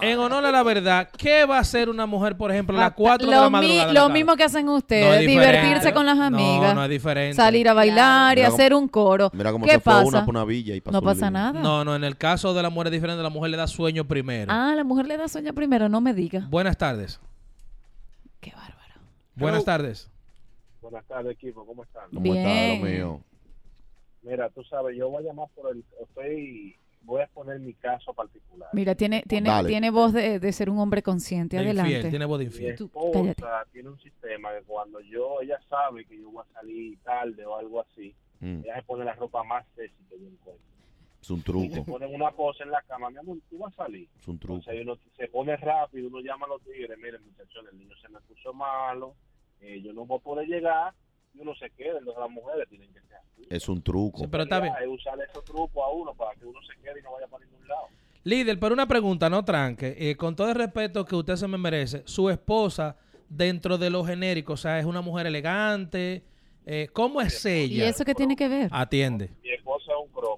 [0.00, 2.92] en honor a la verdad, ¿qué va a hacer una mujer, por ejemplo, a las
[2.94, 3.92] 4 de la madrugada?
[3.92, 6.74] lo la mismo que hacen No ustedes, es divertirse con las No, amigas.
[6.74, 7.36] no es diferente.
[7.36, 9.30] Salir a bailar y hacer un coro.
[9.32, 10.08] Mira cómo ¿Qué se fue pasa?
[10.08, 11.60] una por una villa y pasó no pasa nada.
[11.60, 14.04] No, no, en el caso de la mujer es diferente, la mujer le da sueño
[14.08, 14.50] primero.
[14.52, 16.46] Ah, la mujer le da sueño primero, no me diga.
[16.50, 17.20] Buenas tardes.
[18.40, 18.72] Qué bárbaro.
[19.36, 20.08] Buenas tardes.
[20.82, 21.64] Buenas tardes, equipo.
[21.64, 22.10] ¿Cómo están?
[22.10, 22.80] ¿Cómo está, Bien.
[22.82, 23.20] lo mío?
[24.22, 25.84] Mira, tú sabes, yo voy a llamar por el...
[26.00, 26.76] Estoy...
[27.04, 28.68] Voy a exponer mi caso particular.
[28.72, 29.68] Mira, tiene, tiene, Dale.
[29.68, 31.56] tiene voz de, de ser un hombre consciente.
[31.56, 31.90] De Adelante.
[31.94, 32.76] infiel, tiene voz de infiel.
[32.76, 33.70] Tú, esposa cállate.
[33.72, 37.56] tiene un sistema que cuando yo, ella sabe que yo voy a salir tarde o
[37.56, 40.64] algo así, Mm, ella se pone la ropa más sexy que yo encuentro.
[41.20, 41.84] es un Y se truco.
[41.92, 44.08] ponen una pose en la cama, mi amor, tú vas a salir.
[44.20, 44.54] Es un truco.
[44.58, 48.08] Entonces uno se pone rápido, uno llama a los tigres, miren muchachos, el niño se
[48.08, 49.14] me puso malo,
[49.62, 50.92] eh, yo no voy a poder llegar,
[51.34, 53.42] y uno se queda, entonces las mujeres tienen que ser así.
[53.48, 54.18] Es un truco.
[54.18, 54.74] Sí, pero está bien.
[54.82, 57.44] Es usar esos trucos a uno para que uno se quede y no vaya para
[57.44, 57.86] ningún lado.
[58.24, 59.96] Líder, pero una pregunta, no tranque.
[59.98, 62.96] Eh, con todo el respeto que usted se me merece, su esposa,
[63.28, 66.22] dentro de lo genérico, o sea, es una mujer elegante.
[66.66, 67.88] eh, ¿Cómo es ¿Y ella?
[67.88, 68.68] eso qué tiene que ver?
[68.72, 69.30] Atiende.
[69.42, 70.31] Mi esposa es un cromo,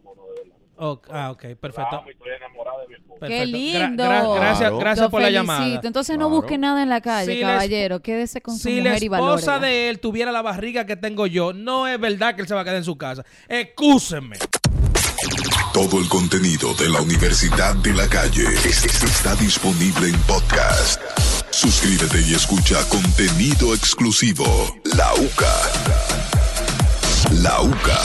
[0.79, 1.97] ah, ok, La perfecto.
[1.97, 3.27] amo y estoy enamorada de mi esposa.
[3.27, 3.57] Qué perfecto.
[3.57, 4.05] Lindo.
[4.05, 4.79] gra- gracias, Claro.
[4.79, 5.81] gracias Lo por la llamada.
[5.85, 8.01] Entonces no busque nada en la calle, Si la caballero.
[8.01, 9.21] Quédese con su Si la mujer y esposa
[9.53, 9.59] valórela.
[9.67, 12.61] de él tuviera la barriga que tengo yo, no es verdad que él se va
[12.63, 13.25] a quedar en su casa.
[13.49, 14.37] Excúsenme.
[15.73, 21.01] Todo el contenido de la Universidad de la Calle es- es- está disponible en podcast.
[21.51, 24.45] Suscríbete y escucha contenido exclusivo.
[24.97, 25.57] La UCA.
[27.43, 28.01] La UCA.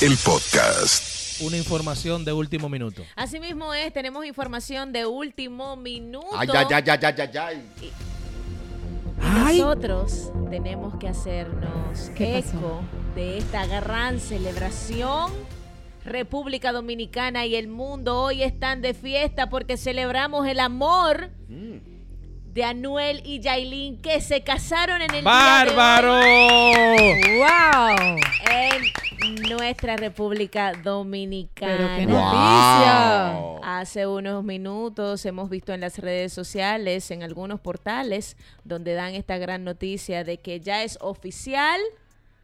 [0.00, 1.11] El podcast.
[1.42, 3.02] Una información de último minuto.
[3.16, 6.26] Así mismo es, tenemos información de último minuto.
[6.36, 7.62] Ay, ay, ay, ay, ay, ay,
[9.20, 9.58] ay.
[9.58, 12.82] Nosotros tenemos que hacernos eco
[13.16, 15.32] de esta gran celebración.
[16.04, 21.91] República Dominicana y el mundo hoy están de fiesta porque celebramos el amor Mm.
[22.52, 26.12] De Anuel y Yailin que se casaron en el día de hoy ¡Bárbaro!
[27.38, 28.16] ¡Wow!
[28.50, 31.76] en nuestra República Dominicana.
[31.76, 32.22] Pero qué Wow.
[32.22, 33.80] noticia.
[33.80, 39.38] Hace unos minutos hemos visto en las redes sociales, en algunos portales, donde dan esta
[39.38, 41.80] gran noticia de que ya es oficial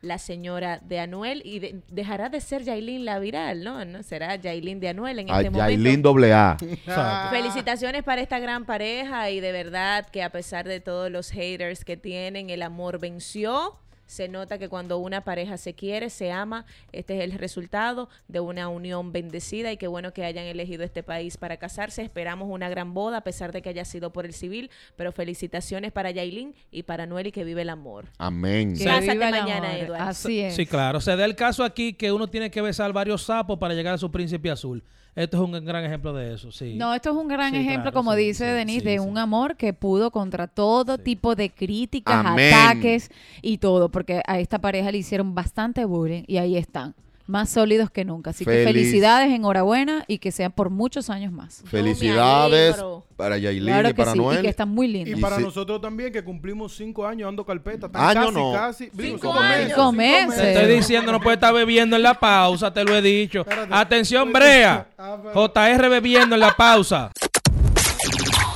[0.00, 3.84] la señora de Anuel y de- dejará de ser Yailin la viral, ¿no?
[3.84, 4.02] ¿no?
[4.04, 6.08] Será Yailin de Anuel en Ay, este Yailin momento.
[6.08, 6.56] doble A.
[6.62, 7.30] Exacto.
[7.36, 11.84] Felicitaciones para esta gran pareja y de verdad que a pesar de todos los haters
[11.84, 13.76] que tienen, el amor venció.
[14.08, 18.40] Se nota que cuando una pareja se quiere, se ama, este es el resultado de
[18.40, 22.00] una unión bendecida y qué bueno que hayan elegido este país para casarse.
[22.00, 25.92] Esperamos una gran boda a pesar de que haya sido por el civil, pero felicitaciones
[25.92, 28.06] para Yailin y para Noel y que vive el amor.
[28.16, 28.74] Amén.
[28.74, 29.82] Que Cásate el mañana, amor.
[29.84, 30.04] Eduardo.
[30.08, 30.56] Así es.
[30.56, 31.02] Sí, claro.
[31.02, 33.98] Se da el caso aquí que uno tiene que besar varios sapos para llegar a
[33.98, 34.82] su príncipe azul.
[35.14, 36.74] Esto es un gran ejemplo de eso, sí.
[36.76, 38.92] No, esto es un gran Sí, ejemplo, claro, como sí, dice sí, Denise, sí, de
[38.92, 38.98] sí.
[39.00, 42.54] un amor que pudo contra todo tipo de críticas, Amén.
[42.54, 43.10] ataques
[43.42, 46.94] y todo, porque a esta pareja le hicieron bastante bullying y ahí están,
[47.26, 48.30] más sólidos que nunca.
[48.30, 51.62] Así que felicidades, enhorabuena y que sean por muchos años más.
[51.66, 52.76] Felicidades
[53.16, 54.38] para Yailin Claro y que para sí, Noel.
[54.38, 55.18] y que están muy lindos.
[55.18, 57.88] Y para si- nosotros también, que cumplimos cinco años dando carpeta.
[57.90, 58.52] tan Año casi, no.
[58.52, 58.90] casi.
[58.96, 59.66] Cinco años.
[59.74, 60.36] Cinco meses.
[60.40, 63.40] Te estoy diciendo, no puede estar bebiendo en la pausa, te lo he dicho.
[63.40, 63.74] Espérate.
[63.74, 64.86] Atención, Brea.
[64.96, 67.10] Ah, JR bebiendo en la pausa.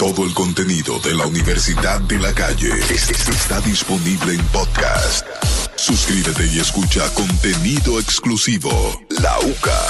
[0.02, 5.24] Todo el contenido de la Universidad de la Calle es- es- está disponible en podcast.
[5.76, 8.70] Suscríbete y escucha contenido exclusivo.
[9.22, 9.80] La UCA.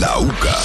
[0.00, 0.58] La UCA.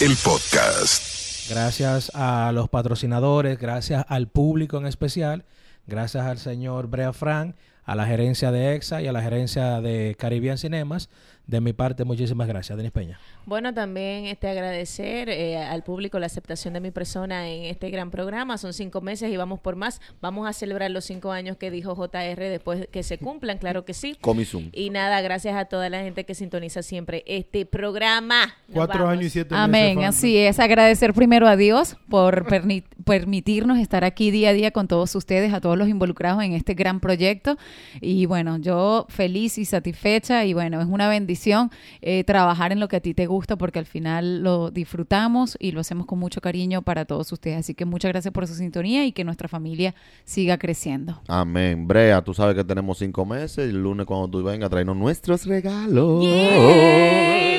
[0.00, 1.50] El podcast.
[1.50, 5.44] Gracias a los patrocinadores, gracias al público en especial,
[5.86, 10.16] gracias al señor Brea Frank, a la gerencia de EXA y a la gerencia de
[10.18, 11.10] Caribbean Cinemas.
[11.46, 13.20] De mi parte, muchísimas gracias, Denis Peña.
[13.46, 18.10] Bueno, también este agradecer eh, al público la aceptación de mi persona en este gran
[18.10, 18.56] programa.
[18.56, 20.00] Son cinco meses y vamos por más.
[20.22, 23.92] Vamos a celebrar los cinco años que dijo JR después que se cumplan, claro que
[23.92, 24.16] sí.
[24.20, 24.70] Comisum.
[24.72, 28.46] Y nada, gracias a toda la gente que sintoniza siempre este programa.
[28.68, 29.12] Nos Cuatro vamos.
[29.18, 29.64] años y siete meses.
[29.64, 30.58] Amén, así es.
[30.58, 35.52] Agradecer primero a Dios por perni- permitirnos estar aquí día a día con todos ustedes,
[35.52, 37.58] a todos los involucrados en este gran proyecto.
[38.00, 42.88] Y bueno, yo feliz y satisfecha y bueno, es una bendición eh, trabajar en lo
[42.88, 46.40] que a ti te gusta porque al final lo disfrutamos y lo hacemos con mucho
[46.40, 47.58] cariño para todos ustedes.
[47.58, 49.94] Así que muchas gracias por su sintonía y que nuestra familia
[50.24, 51.20] siga creciendo.
[51.28, 51.86] Amén.
[51.88, 53.58] Brea, tú sabes que tenemos cinco meses.
[53.70, 56.24] El lunes cuando tú vengas, traernos nuestros regalos.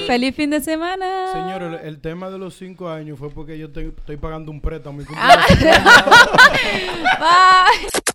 [0.08, 1.06] ¡Feliz fin de semana!
[1.34, 4.62] Señor, el, el tema de los cinco años fue porque yo te- estoy pagando un
[4.62, 5.02] préstamo.
[5.02, 5.46] y Ah.
[7.20, 8.15] Bye.